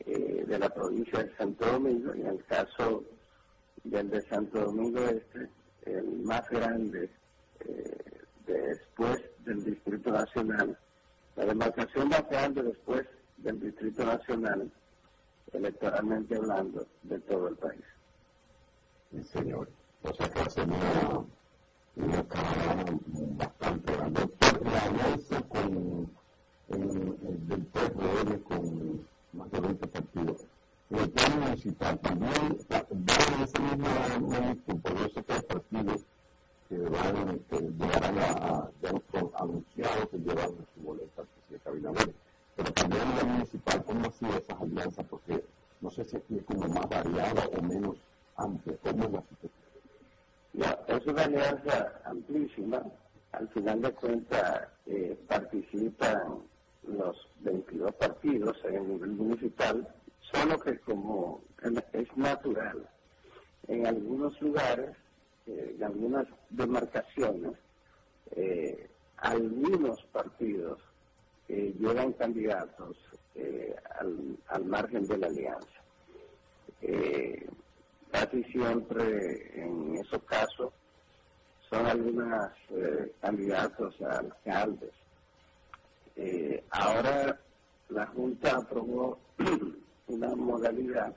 [0.00, 3.04] eh, de la provincia de Santo Domingo y en el caso
[3.84, 5.48] del de Santo Domingo Este,
[5.86, 7.10] el más grande
[7.60, 7.98] eh,
[8.46, 10.78] después del Distrito Nacional,
[11.36, 13.06] la demarcación más grande después
[13.38, 14.70] del Distrito Nacional
[15.52, 17.84] electoralmente hablando de todo el país.
[19.10, 19.68] Sí, señor.
[20.02, 21.24] O sea que hace una,
[21.96, 26.08] una La alianza con
[26.68, 30.46] el, del PRM con más de 20 partidos.
[30.90, 32.84] En el plano municipal también van
[33.34, 33.88] en ese mismo
[34.20, 36.02] momento, por que hay partidos
[36.68, 38.70] que van, a,
[39.38, 42.14] anunciado que llevan su boleta al presidente Abinader.
[42.54, 45.04] Pero también en la municipal, ¿cómo ha sido esas alianzas?
[45.10, 45.44] Porque
[45.80, 47.96] no sé si aquí es como más variada o menos
[48.36, 48.76] amplia.
[48.84, 49.64] ¿Cómo es la situación?
[50.86, 52.82] Es una alianza amplísima.
[53.38, 56.38] Al final de cuentas, eh, participan
[56.86, 59.88] los 22 partidos en el nivel municipal,
[60.20, 61.42] solo que como
[61.92, 62.88] es natural,
[63.66, 64.96] en algunos lugares,
[65.46, 67.52] eh, en algunas demarcaciones,
[68.36, 70.78] eh, algunos partidos
[71.48, 72.96] llevan candidatos
[73.98, 75.80] al, al, margen de la alianza.
[78.10, 80.72] casi siempre en esos casos
[81.74, 82.50] son algunos
[83.20, 84.92] candidatos a alcaldes
[86.16, 87.40] eh, ahora
[87.88, 89.18] la Junta aprobó
[90.06, 91.14] una modalidad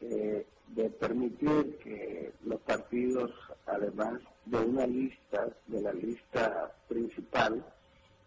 [0.00, 3.30] eh, de permitir que los partidos,
[3.66, 7.64] además de una lista, de la lista principal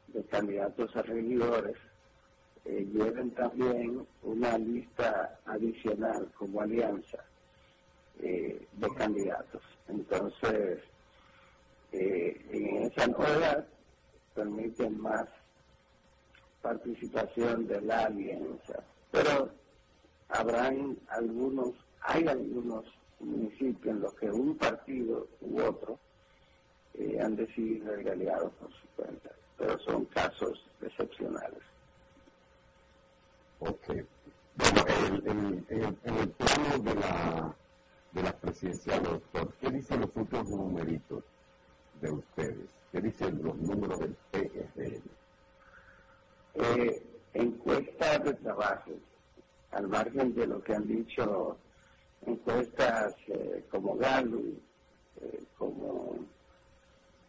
[0.07, 1.75] de candidatos a regidores,
[2.65, 7.25] eh, lleven también una lista adicional como alianza
[8.19, 9.63] de candidatos.
[9.87, 10.79] Entonces,
[11.91, 13.67] en esa novedad
[14.33, 15.27] permiten más
[16.61, 18.83] participación de la alianza.
[19.11, 19.49] Pero
[20.29, 22.85] habrán algunos, hay algunos
[23.19, 25.99] municipios en los que un partido u otro
[26.93, 31.61] eh, han decidido ir aliados por su cuenta, pero son casos excepcionales.
[33.59, 33.87] Ok.
[34.55, 37.55] Bueno, en, el plano de la,
[38.11, 41.23] de las presidenciales, doctor, ¿qué dicen los últimos numeritos
[42.01, 42.69] de ustedes?
[42.91, 45.01] ¿Qué dicen los números del PSN?
[46.55, 47.03] eh,
[47.33, 48.91] encuestas de trabajo,
[49.71, 51.57] al margen de lo que han dicho
[52.25, 54.59] encuestas eh, como Gallup,
[55.21, 56.15] eh, como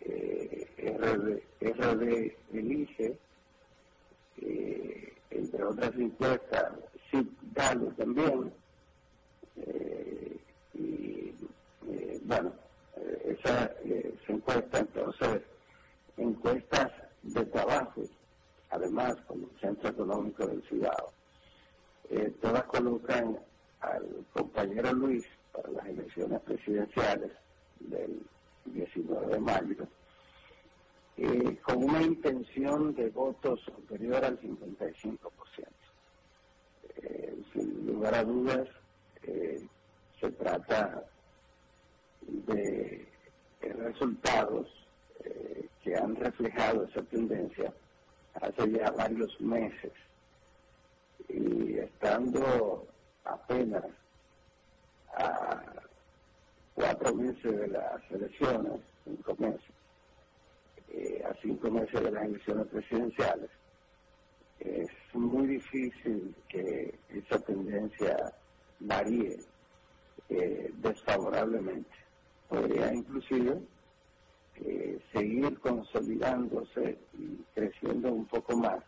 [0.01, 3.16] eh, RD, RD Elige,
[5.31, 6.73] entre otras encuestas,
[7.11, 8.53] sí, Gallup también,
[10.74, 11.32] y
[12.24, 12.53] bueno,
[13.24, 13.74] esa
[14.27, 15.43] se encuesta entonces
[16.16, 16.90] encuestas
[17.23, 18.02] de trabajo
[18.73, 20.97] además como centro económico del Ciudad.
[22.10, 23.39] Eh, todas colocan
[23.81, 27.31] al compañero Luis para las elecciones presidenciales
[27.81, 28.23] del
[28.66, 29.86] 19 de mayo
[31.19, 35.28] eh, con una intención de votos superior al 55%.
[36.97, 38.69] Eh, sin lugar a dudas,
[40.20, 41.05] se trata
[42.27, 43.07] de
[43.61, 44.69] resultados
[45.82, 47.73] que han reflejado esa tendencia
[48.35, 49.93] hace ya varios meses
[51.28, 52.86] y estando
[53.24, 53.85] apenas
[55.15, 55.62] a
[56.74, 59.70] cuatro meses de las elecciones, cinco meses,
[60.93, 63.51] eh, a cinco meses de las elecciones presidenciales,
[64.61, 68.16] es muy difícil que esa tendencia
[68.81, 69.39] varíe
[70.28, 72.02] eh, desfavorablemente.
[72.53, 73.62] Podría inclusive
[74.57, 78.85] eh, seguir consolidándose y creciendo un poco más.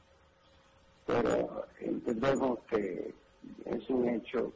[1.07, 3.15] Pero entendemos que
[3.65, 4.53] es un hecho,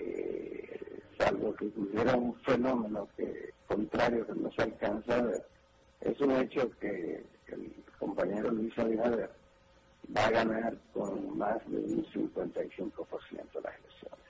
[0.00, 5.46] eh, salvo que hubiera un fenómeno que contrario que no se alcanza a ver,
[6.00, 9.30] es un hecho que el compañero Luis Abinader
[10.16, 14.26] va a ganar con más de un 55% las elecciones.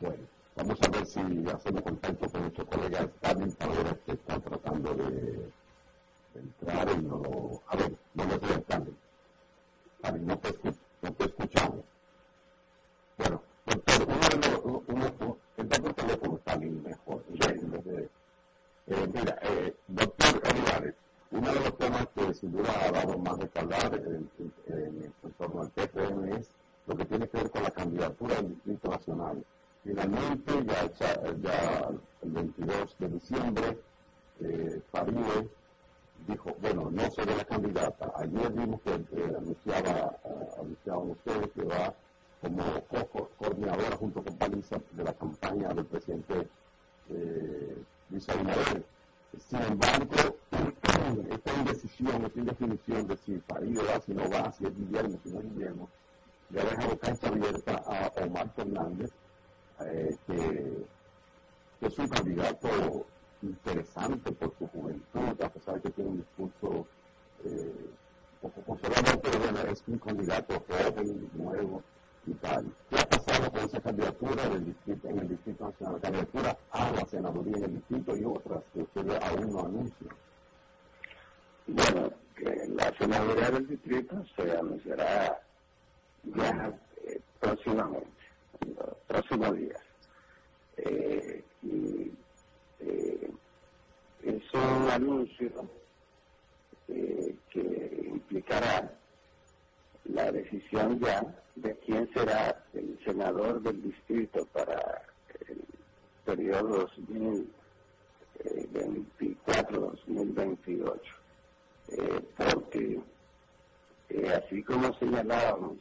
[0.00, 0.39] Bueno.
[0.56, 3.56] Vamos a ver si hacemos contacto con nuestro colega Stalin
[4.04, 5.50] que está tratando de,
[6.34, 8.96] entrar y no A ver, no lo estoy Stalin.
[9.98, 10.54] Stalin, no te,
[11.02, 11.84] no te escuchamos.
[13.18, 14.82] Bueno, doctor, uno de los...
[14.86, 17.24] Uno, el doctor teléfono Stalin mejor.
[18.86, 20.94] Eh, mira, eh, doctor Olivares,
[21.30, 24.28] uno de los temas que sin duda ha dado más de hablar en,
[24.66, 26.50] en, en torno al PPM es
[26.86, 29.44] lo que tiene que ver con la candidatura del Distrito Nacional.
[29.82, 31.90] Finalmente, ya,
[32.22, 33.78] el 22 de diciembre,
[34.40, 34.82] eh,
[36.26, 38.12] dijo, bueno, no será la candidata.
[38.16, 41.94] Ayer vimos que eh, anunciaba, uh, anunciaban ustedes que va
[42.40, 46.48] como coordinadora junto con Paliza de la campaña del presidente
[47.10, 47.76] eh,
[48.10, 48.84] Luis Abinader.
[49.48, 50.36] Sin embargo,
[51.30, 55.30] esta indecisión, esta indefinición de si Farideh va, si no va, si es invierno, si
[55.30, 55.88] no es invierno,
[56.50, 59.10] le ha dejado cancha abierta a Omar Fernández,
[59.86, 60.86] eh, que,
[61.86, 63.06] es un candidato
[63.42, 66.86] interesante por su juventud, a pesar de que tiene un discurso
[68.42, 71.82] o solamente es un candidato joven, nuevo
[72.26, 72.66] y tal.
[72.88, 76.00] ¿Qué ha pasado con esa candidatura del distrito, en el Distrito Nacional?
[76.00, 80.08] Candidatura a la senaduría en el distrito y otras que usted aún no anuncia.
[81.66, 85.40] Bueno, que la senaduría del distrito se anunciará
[86.24, 88.19] ya eh, próximamente, en
[88.66, 89.80] los próximos días.
[90.76, 92.12] Eh, y
[92.80, 93.30] eh,
[94.22, 95.68] es un anuncio
[96.88, 98.90] eh, que implicará
[100.04, 101.22] la decisión ya
[101.56, 105.02] de quién será el senador del distrito para
[105.48, 105.60] el
[106.24, 106.88] periodo
[108.38, 111.00] 2024-2028.
[111.92, 113.00] Eh, porque
[114.34, 115.76] así como señalábamos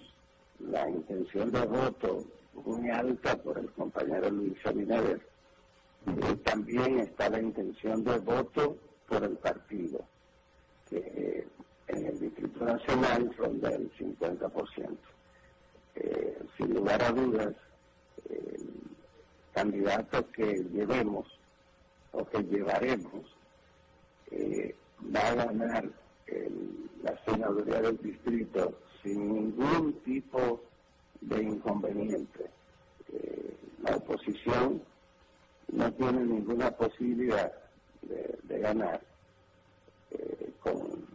[0.60, 2.26] la intención de voto
[2.66, 5.20] muy alta por el compañero Luis Abinader,
[6.08, 8.78] eh, también está la intención de voto
[9.08, 10.00] por el partido,
[10.90, 11.46] que
[11.88, 14.98] en el Distrito Nacional ronda el 50%.
[16.58, 17.56] sin lugar a dudas,
[18.30, 18.70] el
[19.54, 21.28] candidato que llevemos
[22.12, 23.26] o que llevaremos
[25.16, 25.90] va a ganar
[27.04, 30.62] la senaduría del distrito sin ningún tipo
[31.22, 32.50] de inconveniente.
[33.12, 34.82] Eh, la oposición
[35.72, 37.52] no tiene ninguna posibilidad
[38.02, 39.02] de, ganar
[40.12, 41.08] eh, con,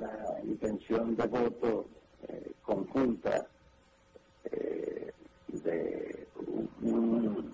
[0.00, 1.86] la intención de voto
[2.28, 3.46] eh, conjunta
[4.42, 6.26] de
[6.82, 7.52] un,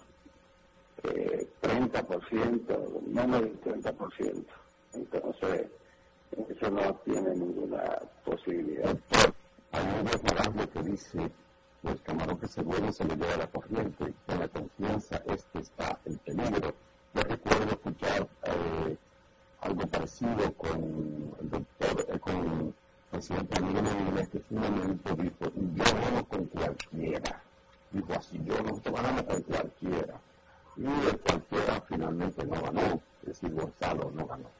[1.62, 4.44] 30%, menos del 30%.
[4.94, 5.66] Entonces,
[6.48, 8.96] eso no tiene ninguna posibilidad.
[9.72, 11.30] Hay un refrán que dice,
[11.86, 15.96] pues camarón que se mueve se le lleva la corriente, con la confianza este está
[16.04, 16.74] en peligro.
[17.14, 18.96] Yo recuerdo escuchar eh,
[19.60, 22.74] algo parecido con el doctor, eh, con el
[23.12, 27.42] presidente Miguel que momento dijo, yo no con cualquiera.
[27.92, 30.20] Dijo así, yo no ganamos con cualquiera.
[30.76, 34.50] Y el cualquiera finalmente no ganó, es decir, Gonzalo no ganó.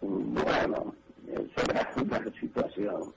[0.00, 0.94] Bueno,
[1.56, 3.12] será una situación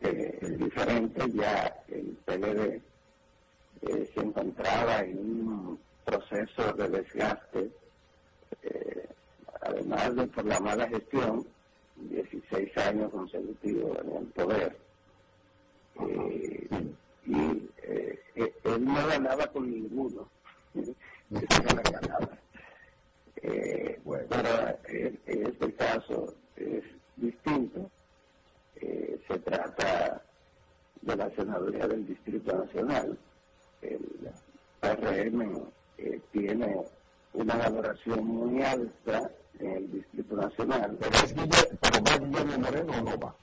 [0.00, 1.22] eh, diferente.
[1.32, 2.80] Ya el PLD
[3.82, 7.70] eh, se encontraba en un proceso de desgaste,
[8.62, 9.08] eh,
[9.62, 11.46] además de por la mala gestión,
[11.96, 14.76] 16 años consecutivos en el poder.
[17.26, 17.68] y
[18.64, 20.28] él no ganaba con ninguno.
[21.30, 22.28] ganaba.
[23.36, 26.82] Eh, bueno, pero en, este caso es
[27.16, 27.90] distinto.
[28.76, 30.22] Eh, se trata
[31.00, 33.18] de la senaduría del Distrito Nacional.
[33.82, 34.00] El
[34.80, 35.62] PRM
[35.98, 36.84] eh, tiene
[37.32, 40.96] una valoración muy alta en el Distrito Nacional.
[40.98, 43.34] Pero, es ¿pero va Guillermo Moreno o no va?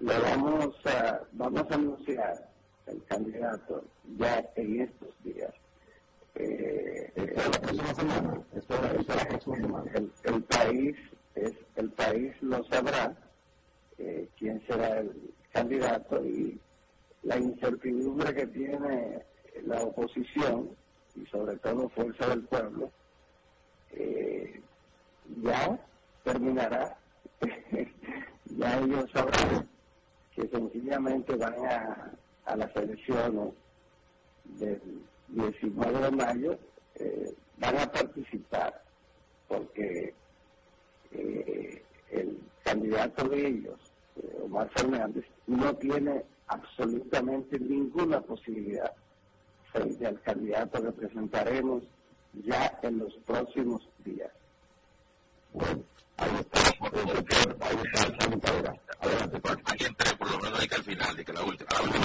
[0.00, 2.48] Le vamos a, vamos a anunciar
[2.86, 3.84] el candidato
[4.18, 5.54] ya en estos días
[6.34, 7.12] eh,
[10.24, 10.96] el, país
[11.34, 13.14] es el país lo sabrá
[13.98, 15.12] eh, quién será el
[15.52, 16.58] candidato y
[17.22, 19.22] la incertidumbre que tiene
[19.64, 20.70] la oposición
[21.14, 22.90] y sobre todo Fuerza del Pueblo
[23.92, 24.60] eh,
[25.42, 25.78] ya
[26.22, 26.96] terminará.
[28.56, 29.68] Ya ellos sabrán
[30.36, 32.12] que sencillamente van a,
[32.44, 33.52] a las elecciones
[34.44, 34.80] del
[35.28, 36.58] 19 de mayo
[36.94, 38.80] eh, van a participar
[39.48, 40.14] porque
[41.14, 43.78] eh, el candidato de ellos,
[44.16, 48.92] eh, Omar Fernández, no tiene absolutamente ninguna posibilidad
[49.72, 51.82] frente al candidato que presentaremos
[52.44, 54.30] ya en los próximos días.
[55.52, 55.82] Bueno,
[56.16, 56.60] ahí está,
[57.60, 58.04] ahí está,
[59.00, 61.82] Adelante, Ahí entré, por lo menos ahí que al final, de que la última, la
[61.82, 62.04] última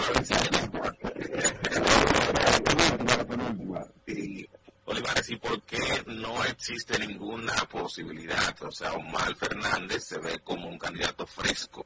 [4.08, 4.48] y,
[4.90, 8.60] Olivares, ¿y por qué no existe ninguna posibilidad?
[8.64, 11.86] O sea, Omar Fernández se ve como un candidato fresco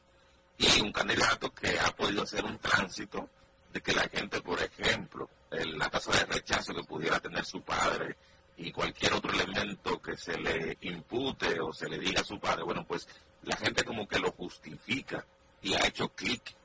[0.57, 3.30] y un candidato que ha podido hacer un tránsito
[3.73, 8.15] de que la gente, por ejemplo, la tasa de rechazo que pudiera tener su padre
[8.55, 12.63] y cualquier otro elemento que se le impute o se le diga a su padre,
[12.63, 13.05] bueno, pues
[13.41, 15.25] la gente como que lo justifica
[15.61, 16.55] y ha hecho clic.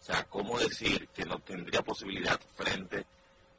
[0.00, 3.17] O sea, ¿cómo decir que no tendría posibilidad frente a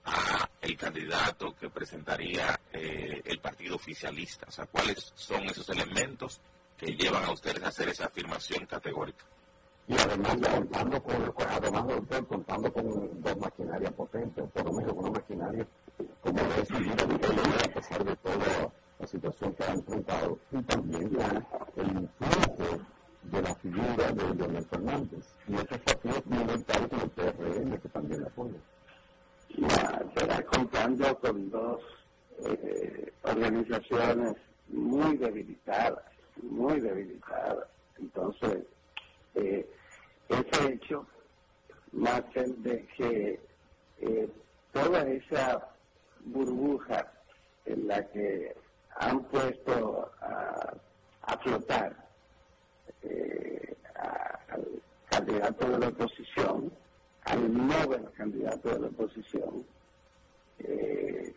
[0.62, 4.46] el candidato que presentaría eh, el partido oficialista?
[4.48, 6.40] O sea, ¿cuáles son esos elementos
[6.78, 9.26] que llevan a ustedes a hacer esa afirmación categórica?
[9.88, 15.10] Y además, contando con, además doctor, contando con dos maquinarias potentes, por lo menos una
[15.10, 15.68] maquinaria
[16.22, 21.18] como es a pesar de toda la situación que ha enfrentado, y también
[21.76, 22.80] el influjo de
[23.24, 25.26] de la figura de Leonel Fernández.
[25.48, 28.30] Y otros partidos minoritarios como el PRM, que también la.
[29.60, 31.82] Ya, será contando con dos
[32.46, 34.36] eh, organizaciones
[34.70, 36.00] muy debilitadas,
[36.42, 37.68] muy debilitadas.
[38.00, 38.64] Entonces,
[39.36, 39.70] eh,
[40.30, 41.06] ese hecho,
[41.92, 43.40] más el de que
[43.98, 44.30] eh,
[44.72, 45.68] toda esa
[46.24, 47.12] burbuja
[47.66, 48.56] en la que
[48.96, 50.74] han puesto a,
[51.44, 51.96] flotar
[53.04, 56.72] eh, al candidato de la oposición,
[57.26, 59.66] al nuevo candidato de la oposición,
[60.60, 61.34] eh,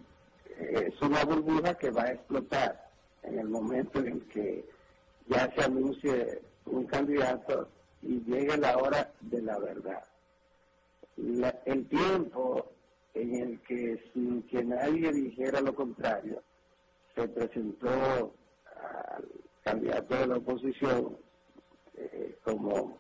[0.58, 2.90] es una burbuja que va a explotar
[3.22, 4.64] en el momento en que
[5.28, 7.68] ya se anuncie un candidato
[8.02, 10.02] y llegue la hora de la verdad.
[11.16, 12.72] el tiempo
[13.14, 16.42] en el que sin que nadie dijera lo contrario,
[17.14, 18.32] se presentó
[18.64, 19.28] al
[19.62, 21.16] candidato de la oposición
[21.96, 22.98] eh, como,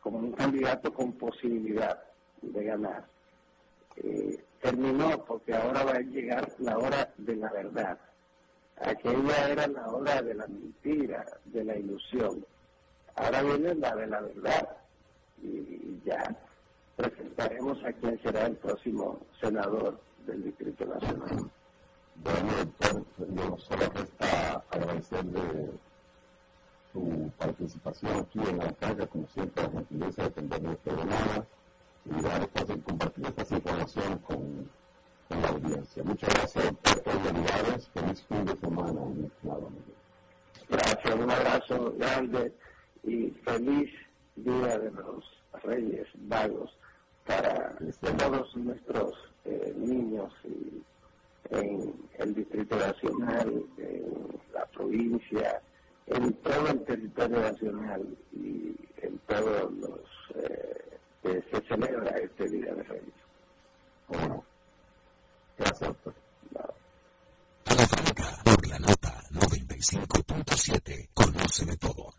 [0.00, 2.02] como un candidato con posibilidad
[2.52, 3.04] de ganar.
[3.96, 7.98] Eh, terminó porque ahora va a llegar la hora de la verdad.
[8.76, 12.44] Aquella era la hora de la mentira, de la ilusión.
[13.14, 14.68] Ahora viene la de la verdad.
[15.42, 16.34] Y ya
[16.96, 21.50] presentaremos a quién será el próximo senador del Distrito Nacional.
[22.16, 25.70] Bueno, doctor, yo solo resta agradecerle
[26.92, 31.46] su participación aquí en la carga, como siempre, la gentileza de atender llamada
[32.04, 34.70] y dar espacio compartir estas informaciones con,
[35.28, 36.02] con, la audiencia.
[36.04, 39.00] Muchas gracias, doctor, felicidades, feliz fin de semana,
[40.68, 42.52] Gracias, un abrazo grande
[43.02, 43.90] y feliz
[44.36, 45.24] Día de los
[45.62, 46.76] Reyes Vagos
[47.26, 47.76] para
[48.18, 49.12] todos nuestros
[49.44, 50.82] eh, niños y
[51.50, 55.60] en el Distrito Nacional, en la provincia,
[56.06, 60.00] en todo el territorio nacional y en todos los
[60.34, 60.93] eh,
[61.24, 63.14] que se celebra este Día de Reyes.
[64.08, 64.44] Bueno,
[65.56, 66.14] gracias, doctor.
[67.64, 72.12] A la franca, por la nota 95.7, conoce de todo.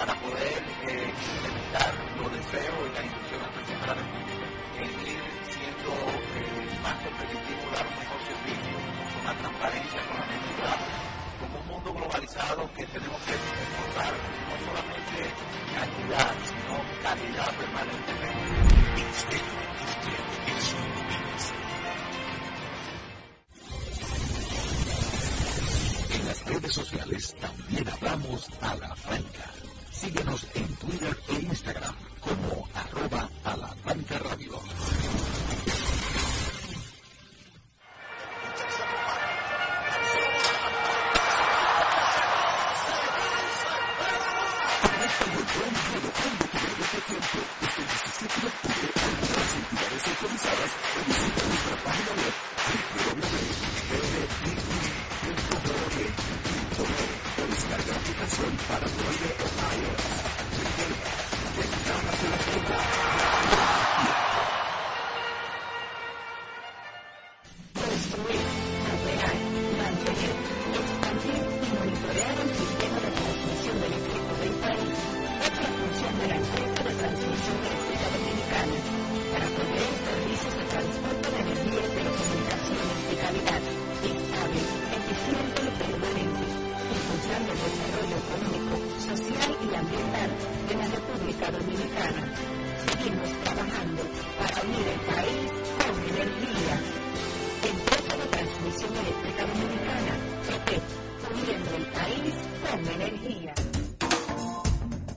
[0.00, 1.12] Para poder eh,
[1.44, 4.46] evitar los deseos y las instrucciones presidente de la República
[4.80, 8.76] en ir siendo eh, más competitivo, dar un mejor servicio,
[9.12, 11.00] con más transparencia, con la mentira
[11.68, 14.12] mundo globalizado que tenemos que encontrar
[14.48, 15.20] no solamente
[15.76, 18.70] cantidad, sino calidad permanentemente.
[26.10, 29.69] En las redes sociales también hablamos a la franca.
[30.00, 33.76] Síguenos en Twitter e Instagram como arroba a la
[34.18, 34.52] radio.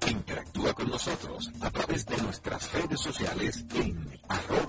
[0.07, 4.62] Interactúa con nosotros a través de nuestras redes sociales en arroba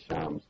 [0.00, 0.45] Shams,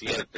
[0.00, 0.29] 6,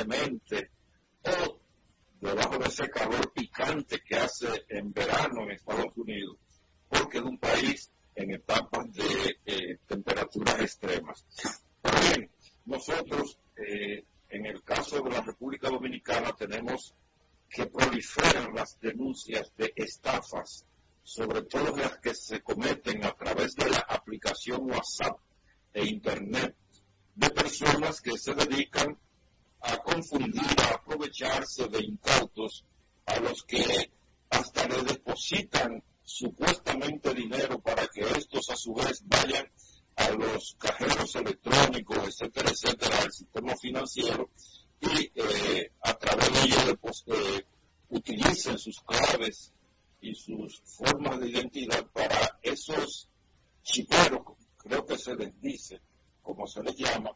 [0.00, 0.39] remain
[50.64, 53.08] formas de identidad para esos
[53.62, 54.22] chiperos,
[54.56, 55.80] creo que se les dice,
[56.22, 57.10] como se les llama,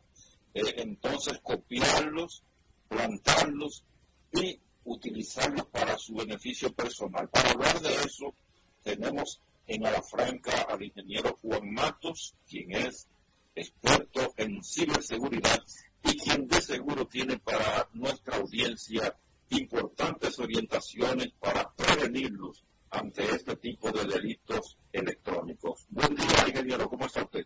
[0.52, 2.42] eh, entonces copiarlos,
[2.88, 3.84] plantarlos
[4.32, 7.28] y utilizarlos para su beneficio personal.
[7.28, 8.34] Para hablar de eso,
[8.82, 13.08] tenemos en Franca al ingeniero Juan Matos, quien es
[13.54, 15.62] experto en ciberseguridad
[16.02, 19.16] y quien de seguro tiene para nuestra audiencia
[19.48, 22.64] importantes orientaciones para prevenirlos
[22.94, 25.86] ante este tipo de delitos electrónicos.
[25.90, 27.44] Buen día, ingeniero, ¿cómo está usted?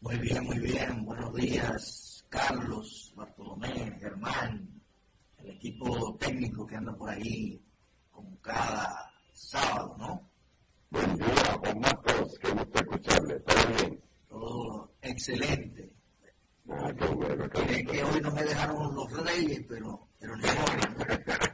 [0.00, 1.04] Muy bien, muy bien.
[1.04, 4.68] Buenos días, Carlos, Bartolomé, Germán,
[5.38, 7.60] el equipo técnico que anda por ahí
[8.10, 10.30] con cada sábado, ¿no?
[10.90, 13.40] Buen día, Juan Matos, qué gusto escucharle.
[13.40, 14.02] ¿Todo bien?
[14.28, 15.92] Todo excelente.
[16.68, 17.48] Ah, qué bueno.
[17.50, 21.44] Qué Es que hoy no me dejaron los reyes, pero, pero ni modo.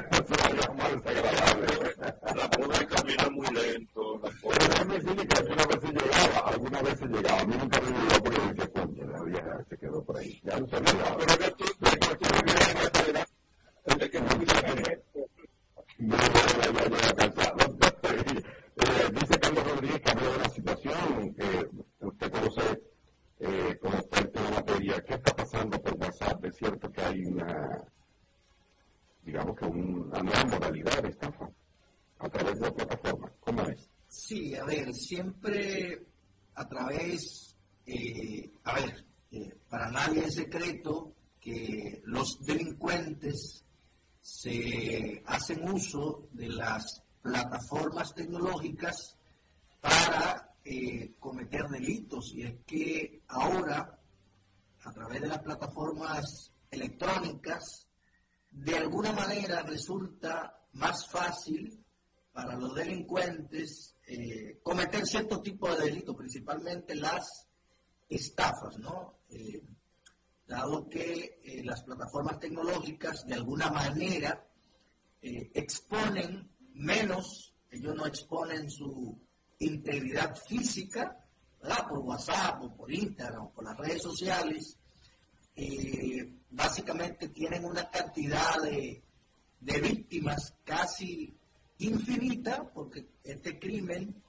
[23.39, 25.03] Eh, eh.
[25.07, 26.45] ¿Qué está pasando por WhatsApp?
[26.45, 27.83] Es cierto que hay una,
[29.23, 31.49] digamos que una nueva modalidad de estafa
[32.19, 33.31] a través de la plataforma.
[33.39, 33.89] ¿Cómo es?
[34.07, 36.05] Sí, a ver, siempre
[36.55, 43.63] a través, eh, a ver, eh, para nadie es secreto que los delincuentes
[44.21, 49.17] se hacen uso de las plataformas tecnológicas
[49.79, 52.33] para eh, cometer delitos.
[52.35, 53.97] Y es que ahora,
[54.83, 57.87] a través de las plataformas electrónicas,
[58.51, 61.83] de alguna manera resulta más fácil
[62.31, 67.47] para los delincuentes eh, cometer cierto tipo de delitos, principalmente las
[68.09, 69.19] estafas, ¿no?
[69.29, 69.63] Eh,
[70.45, 74.47] dado que eh, las plataformas tecnológicas de alguna manera
[75.23, 79.15] exponen menos, ellos no exponen su
[79.59, 81.23] integridad física,
[81.61, 81.87] ¿verdad?
[81.87, 84.79] Por WhatsApp o por Instagram o por las redes sociales,
[86.49, 89.03] básicamente tienen una cantidad de,
[89.59, 91.37] de víctimas casi
[91.79, 94.21] infinita, porque este crimen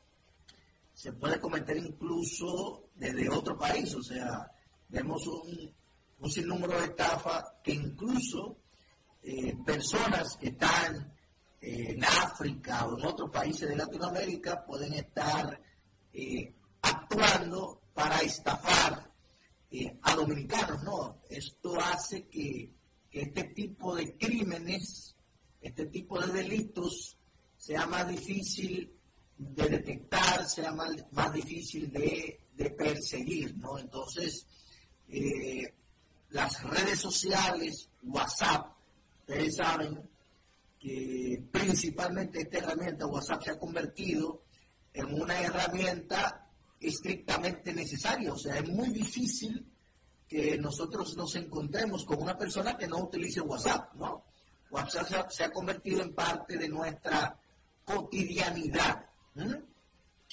[0.94, 4.50] se puede cometer incluso desde otro país, o sea,
[4.88, 5.74] vemos un,
[6.20, 8.58] un sinnúmero de estafas que incluso
[9.22, 11.12] eh, personas que están
[11.60, 15.60] eh, en África o en otros países de Latinoamérica pueden estar
[16.12, 19.11] eh, actuando para estafar
[19.74, 21.22] eh, a dominicanos, ¿no?
[21.30, 22.70] Esto hace que,
[23.10, 25.16] este tipo de crímenes,
[25.62, 27.16] este tipo de delitos,
[27.56, 28.92] sea más difícil
[29.38, 33.78] de detectar, sea más, más difícil de, de perseguir, ¿no?
[33.78, 34.46] Entonces,
[35.08, 35.72] eh,
[36.30, 38.74] las redes sociales, WhatsApp,
[39.20, 40.06] ustedes saben
[40.78, 44.42] que principalmente esta herramienta WhatsApp se ha convertido
[44.92, 46.41] en una herramienta
[46.82, 49.66] estrictamente necesaria, o sea, es muy difícil
[50.28, 54.24] que nosotros nos encontremos con una persona que no utilice WhatsApp, ¿no?
[54.70, 57.38] WhatsApp se ha, se ha convertido en parte de nuestra
[57.84, 59.04] cotidianidad.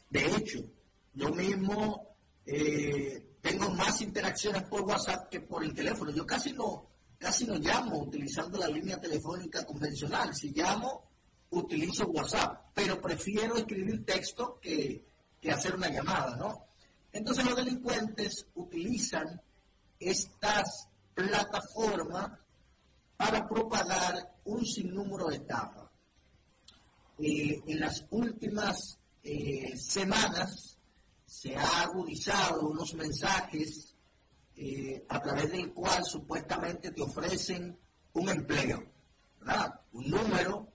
[0.10, 0.60] De hecho,
[1.14, 2.16] yo mismo
[2.46, 6.12] eh, tengo más interacciones por WhatsApp que por el teléfono.
[6.12, 10.34] Yo casi no, casi no llamo utilizando la línea telefónica convencional.
[10.34, 11.10] Si llamo,
[11.52, 15.09] utilizo WhatsApp, pero prefiero escribir texto que,
[15.42, 16.66] que hacer una llamada, ¿no?
[17.12, 19.42] Entonces los delincuentes utilizan
[20.00, 22.32] estas plataformas
[23.18, 25.90] para propagar un sinnúmero de estafas.
[27.18, 30.78] Eh, en las últimas eh, semanas
[31.26, 33.94] se ha agudizado unos mensajes
[34.56, 37.78] eh, a través del cual supuestamente te ofrecen
[38.14, 38.84] un empleo,
[39.40, 39.82] ¿verdad?
[39.92, 40.68] Un número,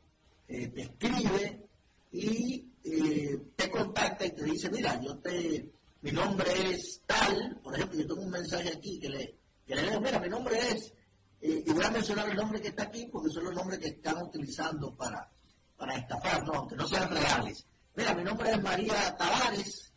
[0.47, 1.66] te escribe
[2.12, 7.98] y te contacta y te dice, mira, yo te, mi nombre es tal, por ejemplo,
[7.98, 10.93] yo tengo un mensaje aquí que le, que le leo, mira, mi nombre es,
[11.40, 14.23] y voy a mencionar el nombre que está aquí porque son los nombres que están
[14.23, 15.31] utilizando para,
[15.77, 17.66] para estafar, no, aunque no sean reales.
[17.97, 19.93] Mira, mi nombre es María Tavares,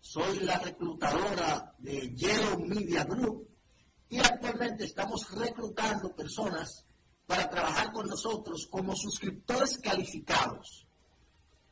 [0.00, 3.48] soy la reclutadora de Yellow Media Group
[4.10, 6.84] y actualmente estamos reclutando personas
[7.26, 10.87] para trabajar con nosotros como suscriptores calificados.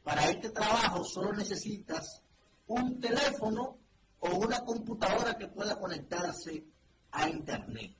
[0.06, 2.22] Para este trabajo solo necesitas
[2.68, 3.76] un teléfono
[4.20, 6.64] o una computadora que pueda conectarse
[7.10, 7.92] a Internet.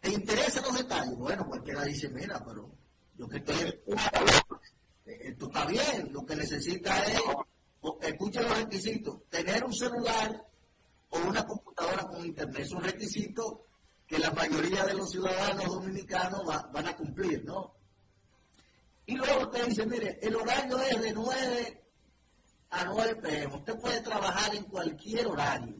[0.00, 1.14] ¿Te interesan los detalles?
[1.18, 2.70] Bueno, cualquiera dice, mira, pero
[3.18, 3.82] yo que estoy
[5.04, 7.20] esto está bien, lo que necesita es,
[8.00, 10.42] escuchen los requisitos, tener un celular
[11.10, 12.62] o una computadora con internet.
[12.62, 13.66] Es un requisito
[14.06, 17.81] que la mayoría de los ciudadanos dominicanos van a cumplir, ¿no?
[19.12, 21.84] Y luego usted dice, mire, el horario es de 9
[22.70, 23.56] a 9 pm.
[23.56, 25.76] Usted puede trabajar en cualquier horario.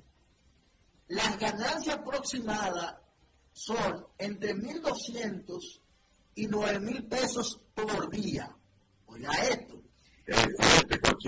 [1.09, 2.94] Las ganancias aproximadas
[3.54, 5.80] son entre 1.200
[6.34, 8.54] y 9.000 pesos por día.
[9.06, 9.82] Oiga esto.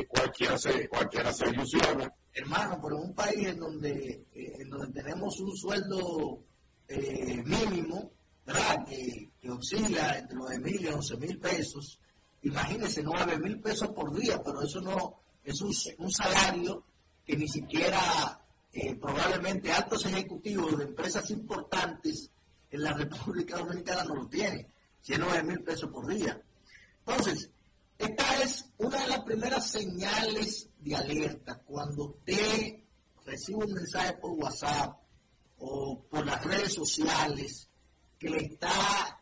[0.06, 2.12] cualquiera, se, cualquiera se ilusiona.
[2.34, 6.44] Hermano, pero en un país en donde, eh, en donde tenemos un sueldo
[6.86, 8.12] eh, mínimo,
[8.44, 11.98] Que, oscila entre 9 mil y 11 mil pesos,
[12.42, 16.84] imagínese 9 mil pesos por día, pero eso no es un, un salario
[17.24, 18.40] que ni siquiera
[18.72, 22.30] eh, probablemente altos ejecutivos de empresas importantes
[22.70, 24.66] en la República Dominicana no lo tienen,
[25.00, 26.40] si es 9 mil pesos por día.
[27.06, 27.50] Entonces,
[27.98, 31.62] esta es una de las primeras señales de alerta.
[31.64, 32.80] Cuando usted
[33.24, 34.98] recibe un mensaje por WhatsApp
[35.58, 37.68] o por las redes sociales
[38.30, 39.20] le está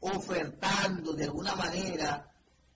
[0.00, 2.30] ofertando de alguna manera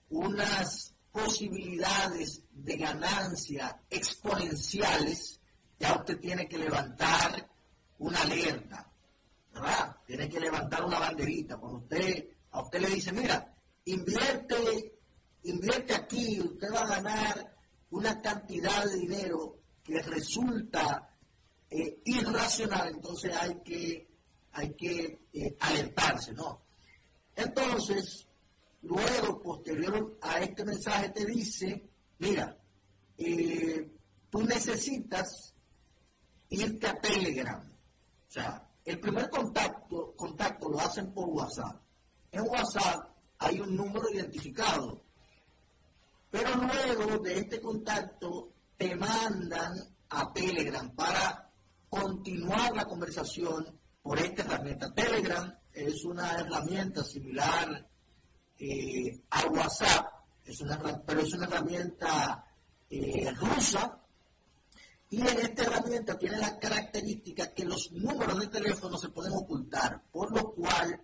[0.09, 5.39] unas posibilidades de ganancia exponenciales,
[5.79, 7.49] ya usted tiene que levantar
[7.99, 8.91] una alerta,
[9.53, 9.95] ¿verdad?
[10.05, 11.57] Tiene que levantar una banderita.
[11.57, 14.99] Cuando usted, a usted le dice, mira, invierte
[15.43, 17.55] invierte aquí, usted va a ganar
[17.91, 21.15] una cantidad de dinero que resulta
[21.69, 24.08] eh, irracional, entonces hay que,
[24.53, 26.61] hay que eh, alertarse, ¿no?
[27.35, 28.27] Entonces,
[28.81, 31.89] luego, posterior a este mensaje, te dice,
[32.19, 32.57] mira,
[33.17, 33.91] eh,
[34.29, 35.53] tú necesitas
[36.49, 37.61] irte a Telegram.
[37.61, 41.81] O sea, el primer contacto, contacto lo hacen por WhatsApp.
[42.31, 43.09] En WhatsApp
[43.39, 45.03] hay un número identificado
[46.29, 49.73] pero luego de este contacto te mandan
[50.09, 51.49] a Telegram para
[51.89, 54.93] continuar la conversación por esta herramienta.
[54.93, 57.87] Telegram es una herramienta similar
[58.57, 60.07] eh, a WhatsApp,
[60.45, 62.45] es una, pero es una herramienta
[62.89, 63.99] eh, rusa
[65.09, 70.03] y en esta herramienta tiene la característica que los números de teléfono se pueden ocultar,
[70.11, 71.01] por lo cual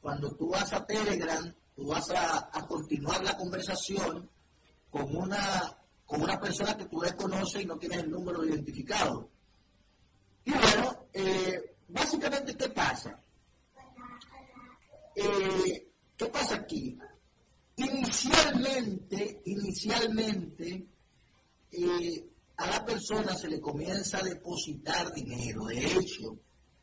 [0.00, 4.30] cuando tú vas a Telegram, tú vas a continuar la conversación
[4.92, 9.30] con una, con una persona que tú desconoces y no tienes el número identificado.
[10.44, 13.22] Y bueno, eh, básicamente, ¿qué pasa?
[15.14, 16.98] Eh, ¿Qué pasa aquí?
[17.76, 20.86] Inicialmente, inicialmente,
[21.70, 25.66] eh, a la persona se le comienza a depositar dinero.
[25.66, 26.38] De hecho,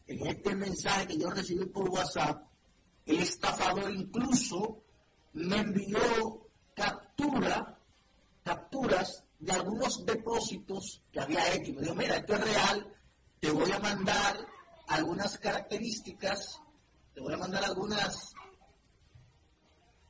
[0.07, 2.43] en este mensaje que yo recibí por WhatsApp,
[3.05, 4.83] el estafador incluso
[5.33, 7.79] me envió captura
[8.43, 11.73] capturas de algunos depósitos que había hecho.
[11.73, 12.93] Me dijo, mira, esto es real,
[13.39, 14.37] te voy a mandar
[14.89, 16.61] algunas características,
[17.13, 18.33] te voy a mandar algunas,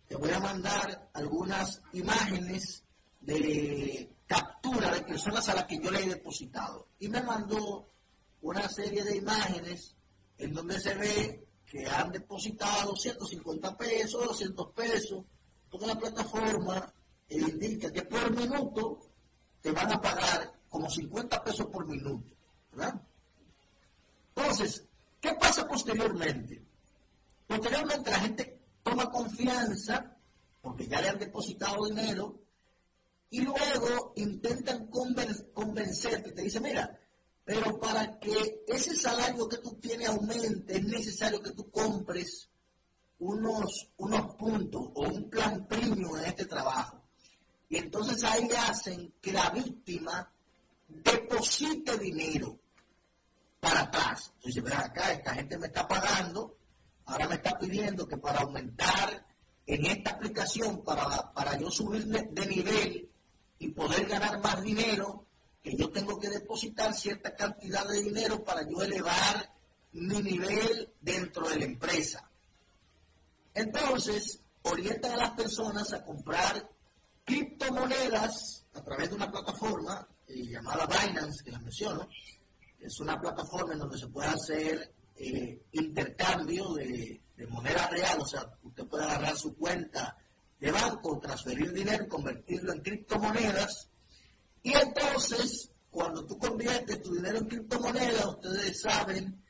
[0.07, 2.83] te voy a mandar algunas imágenes
[3.19, 6.87] de captura de personas a las que yo le he depositado.
[6.99, 7.89] Y me mandó
[8.41, 9.95] una serie de imágenes
[10.37, 15.25] en donde se ve que han depositado 150 pesos, 200 pesos,
[15.69, 16.93] porque la plataforma
[17.27, 18.99] indica que por minuto
[19.61, 22.33] te van a pagar como 50 pesos por minuto,
[22.71, 23.08] ¿verdad?
[24.39, 24.85] Entonces,
[25.19, 26.63] ¿qué pasa posteriormente?
[27.45, 30.15] Posteriormente la gente toma confianza
[30.61, 32.39] porque ya le han depositado dinero
[33.29, 36.97] y luego intentan convencerte, te dice, mira,
[37.43, 42.49] pero para que ese salario que tú tienes aumente, es necesario que tú compres
[43.19, 47.03] unos, unos puntos o un plan premium en este trabajo.
[47.67, 50.31] Y entonces ahí hacen que la víctima
[50.87, 52.57] deposite dinero
[53.59, 54.31] para atrás.
[54.35, 56.57] Entonces, ven acá, esta gente me está pagando,
[57.05, 59.25] ahora me está pidiendo que para aumentar
[59.65, 63.09] en esta aplicación, para, para yo subir de nivel
[63.59, 65.25] y poder ganar más dinero,
[65.61, 69.53] que yo tengo que depositar cierta cantidad de dinero para yo elevar
[69.91, 72.29] mi nivel dentro de la empresa.
[73.53, 76.69] Entonces, orientan a las personas a comprar
[77.25, 82.07] criptomonedas a través de una plataforma eh, llamada Binance, que la menciono.
[82.79, 88.25] Es una plataforma en donde se puede hacer eh, intercambio de, de moneda real, o
[88.25, 90.17] sea, usted puede agarrar su cuenta
[90.59, 93.89] de banco, transferir dinero, convertirlo en criptomonedas
[94.63, 99.41] y entonces, cuando tú conviertes tu dinero en criptomonedas, ustedes saben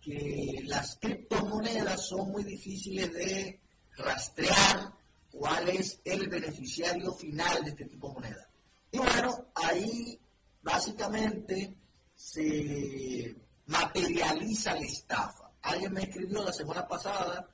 [0.00, 3.60] que las criptomonedas son muy difíciles de
[3.96, 4.92] rastrear
[5.30, 8.48] cuál es el beneficiario final de este tipo de moneda.
[8.90, 10.18] Y bueno, ahí
[10.62, 11.74] básicamente
[12.16, 13.36] se
[13.66, 15.52] materializa la estafa.
[15.62, 17.48] Alguien me escribió la semana pasada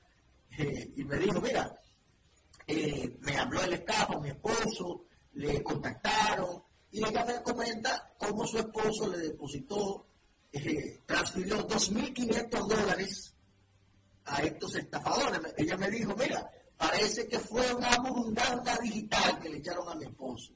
[0.57, 1.79] eh, y me dijo, mira,
[2.65, 8.59] eh, me habló el estafa, mi esposo, le contactaron, y ella me comenta cómo su
[8.59, 10.05] esposo le depositó,
[10.51, 13.33] eh, transfirió 2.500 dólares
[14.25, 15.41] a estos estafadores.
[15.57, 20.05] Ella me dijo, mira, parece que fue una burundanga digital que le echaron a mi
[20.05, 20.53] esposo.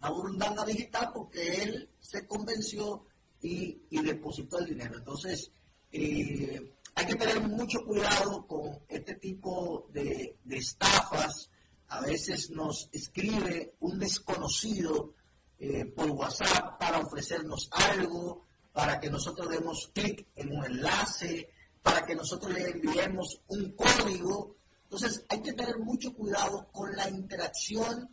[0.00, 3.06] Una burundanga digital porque él se convenció
[3.42, 4.98] y, depositó el dinero.
[4.98, 5.50] Entonces,
[5.92, 11.50] eh, hay que tener mucho cuidado con este tipo de estafas.
[11.88, 15.14] A veces nos escribe un desconocido
[15.60, 21.50] eh, por WhatsApp para ofrecernos algo, para que nosotros demos clic en un enlace,
[21.82, 24.54] para que nosotros le enviemos un código.
[24.84, 28.08] Entonces hay que tener mucho cuidado con la interacción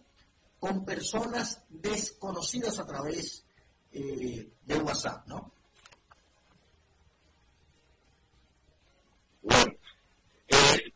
[0.60, 3.45] con personas desconocidas a través
[3.96, 5.52] eh, de WhatsApp, ¿no?
[9.42, 9.74] Bueno,
[10.48, 10.94] eh,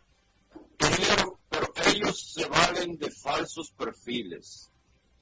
[1.50, 4.70] pero ellos se valen de falsos perfiles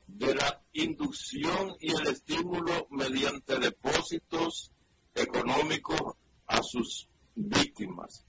[0.08, 4.72] de la inducción y el estímulo mediante depósitos
[5.14, 6.16] económicos
[6.48, 8.26] a sus víctimas.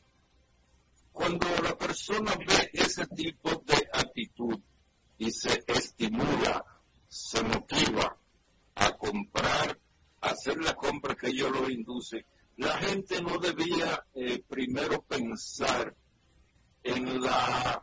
[1.13, 4.59] Cuando la persona ve ese tipo de actitud
[5.19, 6.65] y se estimula,
[7.09, 8.17] se motiva
[8.75, 9.79] a comprar,
[10.21, 12.25] a hacer la compra que ellos lo inducen,
[12.57, 15.95] la gente no debía eh, primero pensar
[16.83, 17.83] en la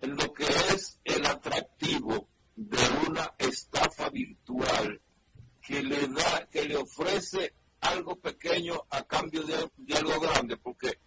[0.00, 5.00] en lo que es el atractivo de una estafa virtual
[5.62, 10.98] que le da, que le ofrece algo pequeño a cambio de, algo grande, porque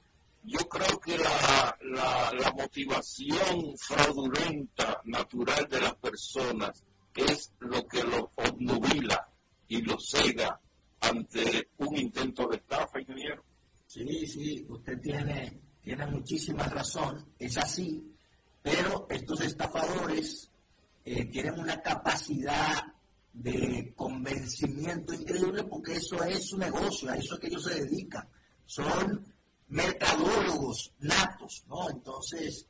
[0.43, 6.83] yo creo que la, la, motivación fraudulenta natural de las personas
[7.15, 9.29] es lo que lo obnubila
[9.67, 10.59] y lo cega
[11.01, 13.43] ante un intento de estafa, ingeniero.
[13.85, 18.03] Sí, sí, usted tiene, tiene muchísima razón, es así,
[18.61, 20.49] pero estos estafadores
[21.05, 22.81] eh, tienen una capacidad
[23.33, 28.27] de convencimiento increíble porque eso es su negocio, a eso es que ellos se dedican.
[28.65, 29.25] Son
[29.67, 31.89] mercadólogos natos, ¿no?
[31.89, 32.65] Entonces,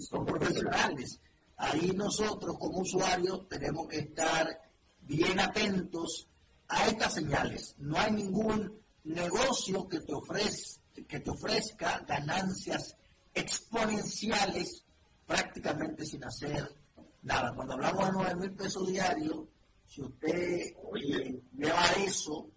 [0.00, 1.20] son profesionales.
[1.56, 4.60] Ahí nosotros como usuarios tenemos que estar
[5.02, 6.26] bien atentos
[6.68, 7.74] a estas señales.
[7.78, 12.96] No hay ningún negocio que te, ofrezca, que te ofrezca ganancias
[13.34, 14.84] exponenciales
[15.26, 16.78] prácticamente sin hacer
[17.22, 19.36] Nada, cuando hablamos de 9 mil pesos diarios,
[19.86, 20.72] si usted
[21.52, 22.48] lleva eso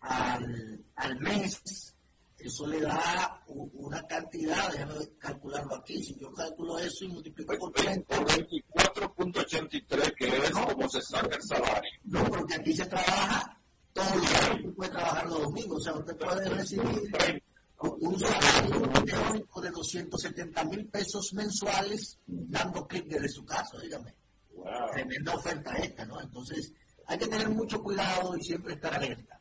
[0.00, 1.94] al, al mes,
[2.38, 7.72] eso le da una cantidad, déjame calcularlo aquí, si yo calculo eso y multiplico por
[7.72, 8.16] 30.
[8.16, 11.90] 24.83, que es como se saca el salario.
[12.04, 13.57] No, porque aquí se trabaja
[13.98, 17.42] todo el día, puede trabajar los domingos, o sea, usted puede recibir
[17.80, 24.14] un salario teórico de 270 mil pesos mensuales dando clic desde su casa, dígame.
[24.54, 24.66] Wow.
[24.92, 26.20] Tremenda oferta esta, ¿no?
[26.20, 26.72] Entonces,
[27.06, 29.40] hay que tener mucho cuidado y siempre estar alerta.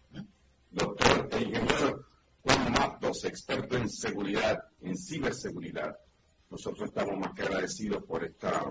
[0.71, 2.05] Doctor el ingeniero
[2.43, 5.97] Juan Matos, experto en seguridad, en ciberseguridad,
[6.49, 8.63] nosotros estamos más que agradecidos por esta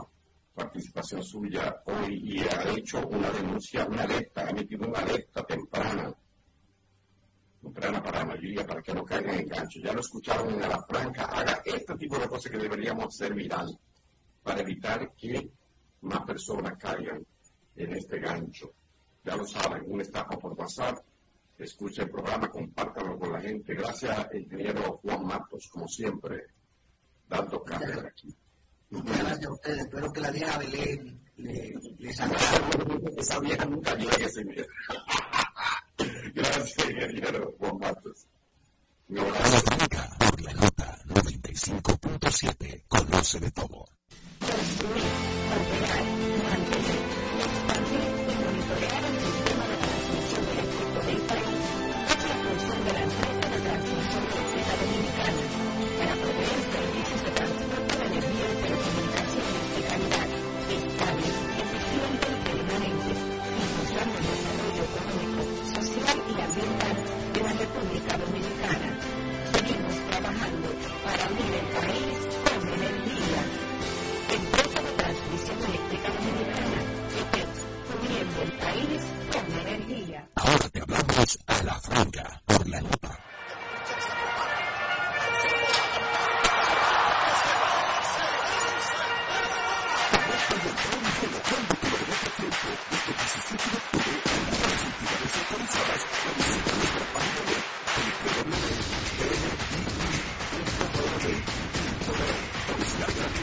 [0.57, 6.15] participación suya hoy y ha hecho una denuncia, una alerta, ha emitido una alerta temprana,
[7.61, 9.81] temprana para la mayoría, para que no caigan en gancho.
[9.81, 13.79] Ya lo escucharon en la franca, haga este tipo de cosas que deberíamos hacer viral
[14.43, 15.51] para evitar que
[16.01, 17.25] más personas caigan
[17.77, 18.73] en este gancho.
[19.25, 20.99] Ya lo saben, un estafa por WhatsApp.
[21.59, 23.75] Escucha el programa, compártalo con la gente.
[23.75, 26.47] Gracias, ingeniero Juan Matos, como siempre,
[27.29, 28.35] dando carrera aquí
[28.91, 29.79] novelas de ustedes.
[29.79, 32.37] Espero que la vieja Belén le, le salga.
[33.17, 34.67] Esa vieja nunca llegue, señor.
[36.35, 38.27] Gracias, ingeniero Juan Matos.
[39.09, 42.83] No, por la nota 95.7.
[42.89, 43.87] Conoce de todo.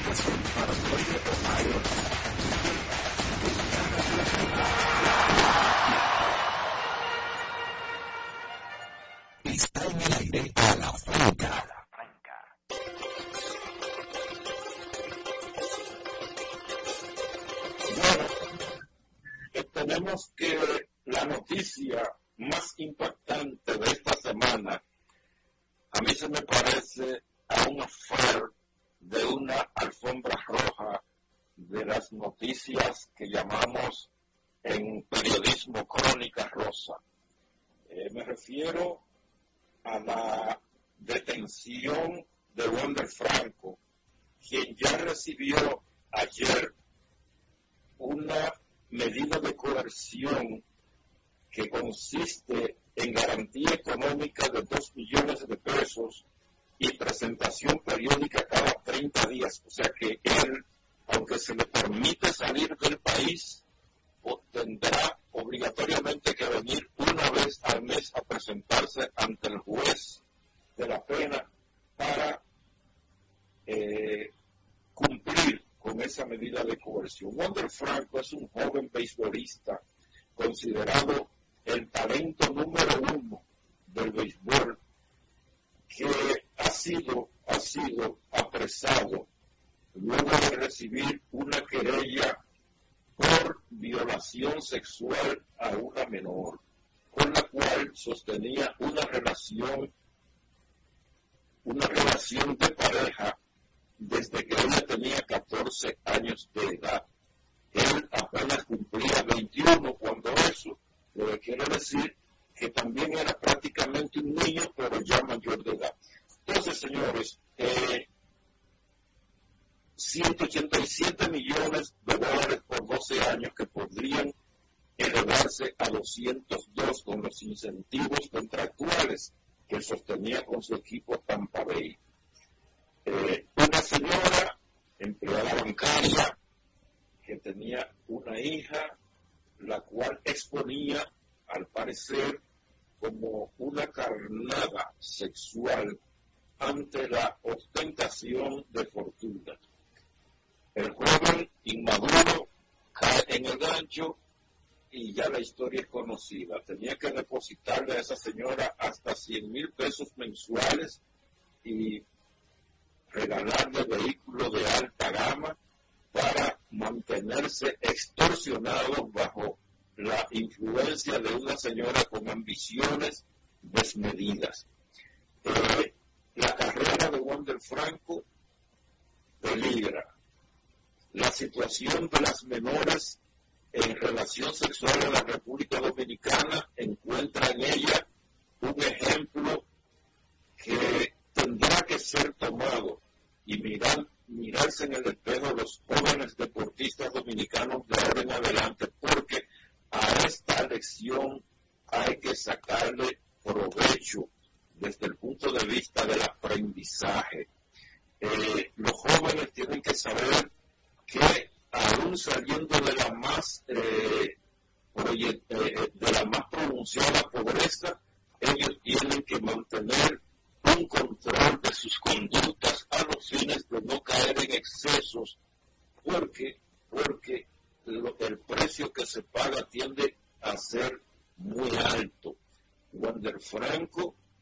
[0.04, 0.74] para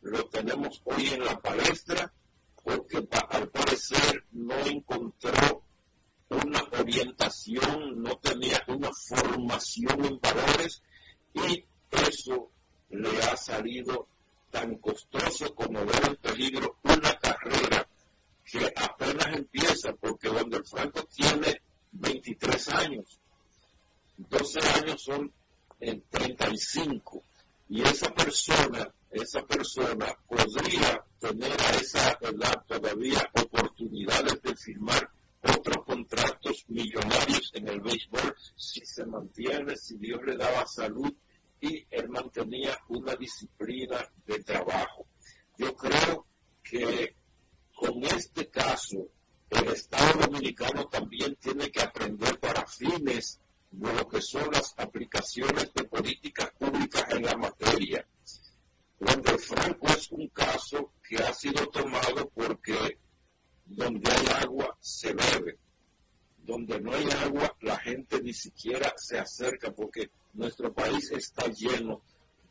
[0.01, 2.11] lo tenemos hoy en la palestra
[2.63, 5.63] porque al parecer no encontró
[6.29, 10.81] una orientación, no tenía una formación en valores
[11.33, 12.51] y eso
[12.89, 14.07] le ha salido
[14.49, 17.87] tan costoso como ver en peligro una carrera
[18.45, 21.61] que apenas empieza porque Wander Franco tiene
[21.93, 23.19] 23 años.
[24.17, 25.31] 12 años son
[25.79, 27.23] en 35
[27.69, 35.09] y esa persona, esa persona podría tener a esa edad todavía oportunidades de firmar
[35.43, 41.13] otros contratos millonarios en el béisbol si se mantiene, si Dios le daba salud
[41.59, 45.05] y él mantenía una disciplina de trabajo.
[45.57, 46.25] Yo creo
[46.63, 47.15] que
[47.75, 49.09] con este caso
[49.49, 53.39] el Estado Dominicano también tiene que aprender para fines
[53.71, 58.05] de lo que son las aplicaciones de políticas públicas en la materia.
[59.03, 62.99] Cuando Franco es un caso que ha sido tomado porque
[63.65, 65.57] donde hay agua se bebe,
[66.37, 72.03] donde no hay agua la gente ni siquiera se acerca porque nuestro país está lleno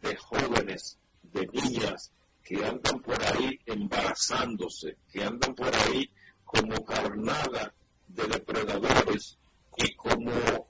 [0.02, 2.10] de jóvenes, de niñas
[2.42, 6.10] que andan por ahí embarazándose, que andan por ahí
[6.44, 7.72] como carnada
[8.08, 9.38] de depredadores
[9.76, 10.66] y como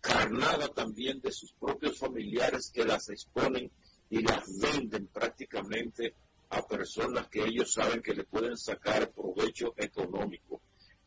[0.00, 3.70] carnada también de sus propios familiares que las exponen
[4.10, 6.14] y las venden prácticamente
[6.50, 10.60] a personas que ellos saben que le pueden sacar provecho económico.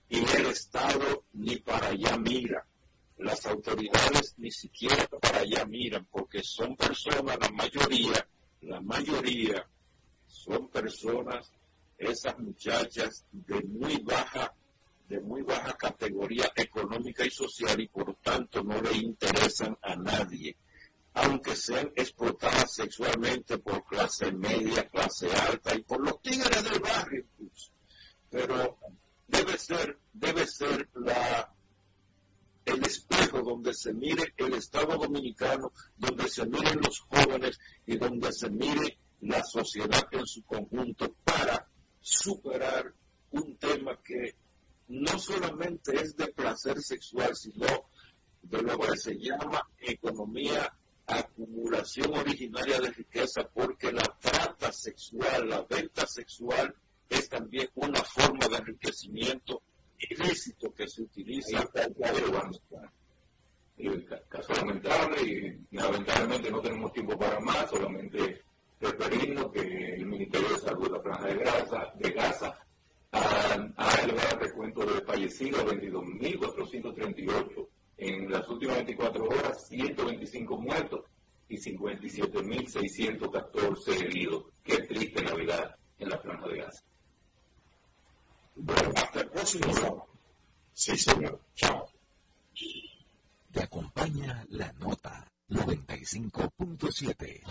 [0.10, 2.66] Y el Estado ni para allá mira.
[3.18, 8.28] Las autoridades ni siquiera para allá miran, porque son personas, la mayoría,
[8.62, 9.68] la mayoría
[10.28, 11.52] son personas,
[11.98, 14.54] esas muchachas de muy baja
[15.08, 20.56] de muy baja categoría económica y social y por tanto no le interesan a nadie,
[21.14, 27.26] aunque sean explotadas sexualmente por clase media, clase alta y por los tigres del barrio
[28.30, 28.80] Pero
[29.28, 31.54] debe ser, debe ser la,
[32.66, 38.32] el espejo donde se mire el Estado Dominicano, donde se miren los jóvenes y donde
[38.32, 41.68] se mire la sociedad en su conjunto para
[42.02, 42.94] superar
[43.32, 44.36] un tema que
[44.88, 47.68] no solamente es de placer sexual, sino
[48.42, 50.72] de lo que se llama economía
[51.08, 56.74] acumulación originaria de riqueza, porque la trata sexual, la venta sexual
[57.10, 59.62] es también una forma de enriquecimiento
[60.00, 61.70] ilícito que se utiliza
[63.78, 68.44] el caso lamentable y lamentablemente no tenemos tiempo para más, solamente
[68.80, 72.56] referirnos que el Ministerio de Salud de la Franja de Gaza, de Gaza
[73.12, 73.56] ha,
[74.04, 77.68] elevado el recuento de fallecidos a 22.438.
[77.98, 81.06] En las últimas 24 horas, 125 muertos
[81.48, 84.46] y 57.614 heridos.
[84.64, 86.82] Qué triste Navidad en la franja de Gaza.
[88.56, 90.08] Bueno, hasta el próximo sábado.
[90.74, 91.40] Sí, señor.
[91.56, 91.86] Chao.
[93.52, 97.44] Te acompaña la nota 95.7.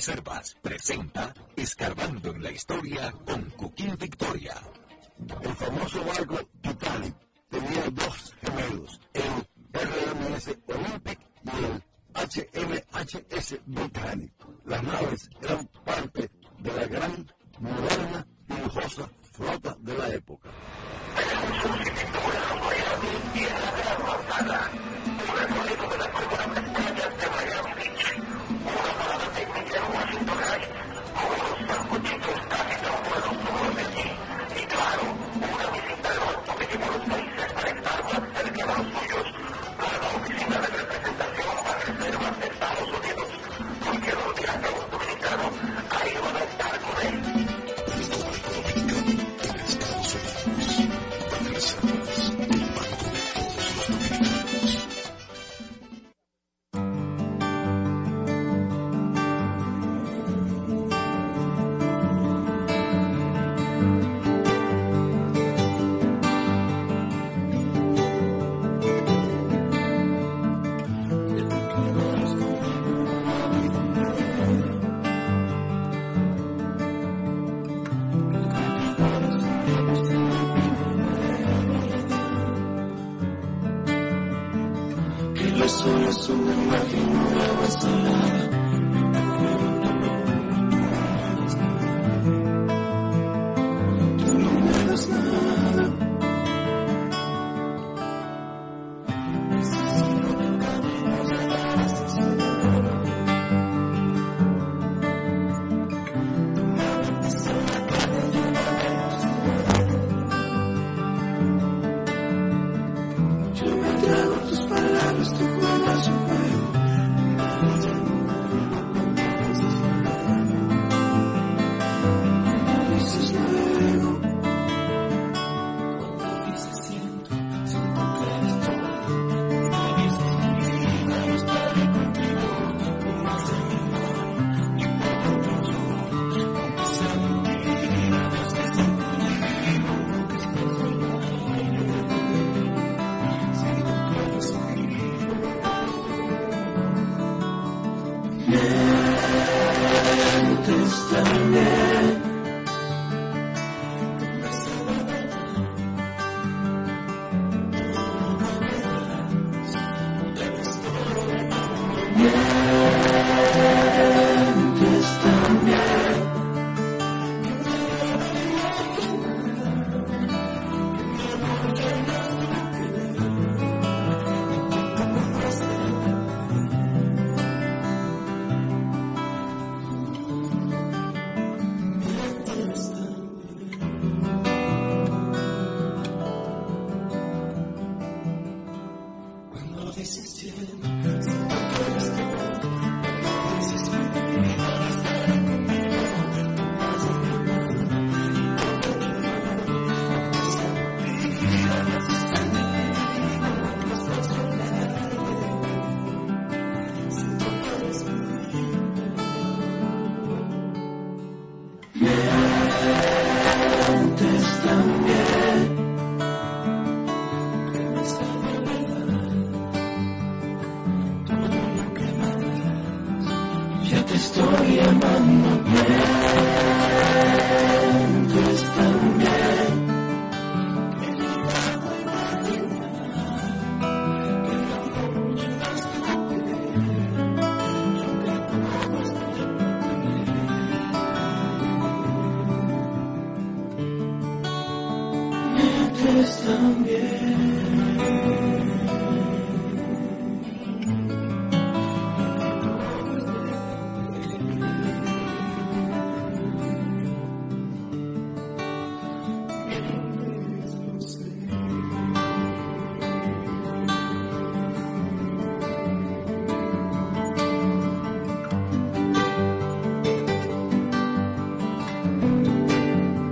[0.00, 4.54] Reservas presenta Escarbando en la Historia con Cuquín Victoria.
[5.42, 7.14] El famoso barco Titanic
[7.50, 11.82] tenía dos gemelos, el RMS Olympic y el
[12.14, 14.32] HMHS Britannic.
[14.64, 17.26] Las naves eran parte de la gran,
[17.58, 20.50] moderna y lujosa flota de la época.